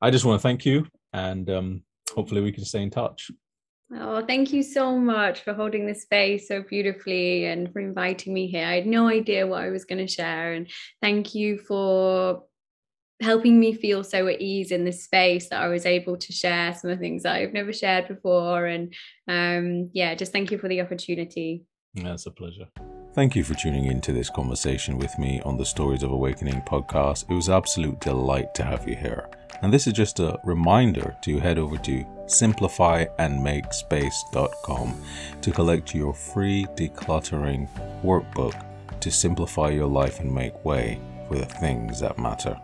I 0.00 0.10
just 0.10 0.24
want 0.24 0.40
to 0.40 0.42
thank 0.42 0.64
you 0.64 0.86
and 1.12 1.48
um, 1.50 1.82
hopefully 2.14 2.40
we 2.40 2.52
can 2.52 2.64
stay 2.64 2.82
in 2.82 2.90
touch. 2.90 3.30
Oh, 3.92 4.24
thank 4.24 4.52
you 4.52 4.62
so 4.62 4.96
much 4.96 5.40
for 5.40 5.52
holding 5.52 5.84
this 5.84 6.02
space 6.02 6.46
so 6.46 6.62
beautifully 6.62 7.46
and 7.46 7.72
for 7.72 7.80
inviting 7.80 8.32
me 8.32 8.46
here. 8.46 8.64
I 8.64 8.76
had 8.76 8.86
no 8.86 9.08
idea 9.08 9.46
what 9.46 9.62
I 9.62 9.70
was 9.70 9.84
going 9.84 9.98
to 9.98 10.12
share. 10.12 10.52
And 10.52 10.68
thank 11.02 11.34
you 11.34 11.58
for 11.58 12.44
helping 13.20 13.58
me 13.58 13.74
feel 13.74 14.04
so 14.04 14.28
at 14.28 14.40
ease 14.40 14.70
in 14.70 14.84
this 14.84 15.04
space 15.04 15.48
that 15.48 15.60
I 15.60 15.68
was 15.68 15.86
able 15.86 16.16
to 16.16 16.32
share 16.32 16.72
some 16.74 16.90
of 16.90 16.98
the 16.98 17.02
things 17.02 17.24
that 17.24 17.34
I've 17.34 17.52
never 17.52 17.72
shared 17.72 18.06
before. 18.06 18.66
And 18.66 18.94
um, 19.28 19.90
yeah, 19.92 20.14
just 20.14 20.32
thank 20.32 20.52
you 20.52 20.58
for 20.58 20.68
the 20.68 20.80
opportunity. 20.80 21.64
That's 21.94 22.26
a 22.26 22.30
pleasure. 22.30 22.68
Thank 23.12 23.34
you 23.34 23.42
for 23.42 23.54
tuning 23.54 23.86
in 23.86 24.00
to 24.02 24.12
this 24.12 24.30
conversation 24.30 24.96
with 24.96 25.18
me 25.18 25.40
on 25.44 25.56
the 25.56 25.64
Stories 25.64 26.04
of 26.04 26.12
Awakening 26.12 26.62
podcast. 26.62 27.28
It 27.28 27.34
was 27.34 27.48
absolute 27.48 27.98
delight 27.98 28.54
to 28.54 28.62
have 28.62 28.88
you 28.88 28.94
here. 28.94 29.28
And 29.62 29.72
this 29.72 29.88
is 29.88 29.94
just 29.94 30.20
a 30.20 30.38
reminder 30.44 31.16
to 31.22 31.40
head 31.40 31.58
over 31.58 31.76
to 31.78 32.04
simplifyandmakespace.com 32.26 35.02
to 35.40 35.50
collect 35.50 35.92
your 35.92 36.14
free 36.14 36.66
decluttering 36.76 37.68
workbook 38.04 38.54
to 39.00 39.10
simplify 39.10 39.70
your 39.70 39.88
life 39.88 40.20
and 40.20 40.32
make 40.32 40.64
way 40.64 41.00
for 41.26 41.36
the 41.36 41.46
things 41.46 41.98
that 41.98 42.16
matter. 42.16 42.56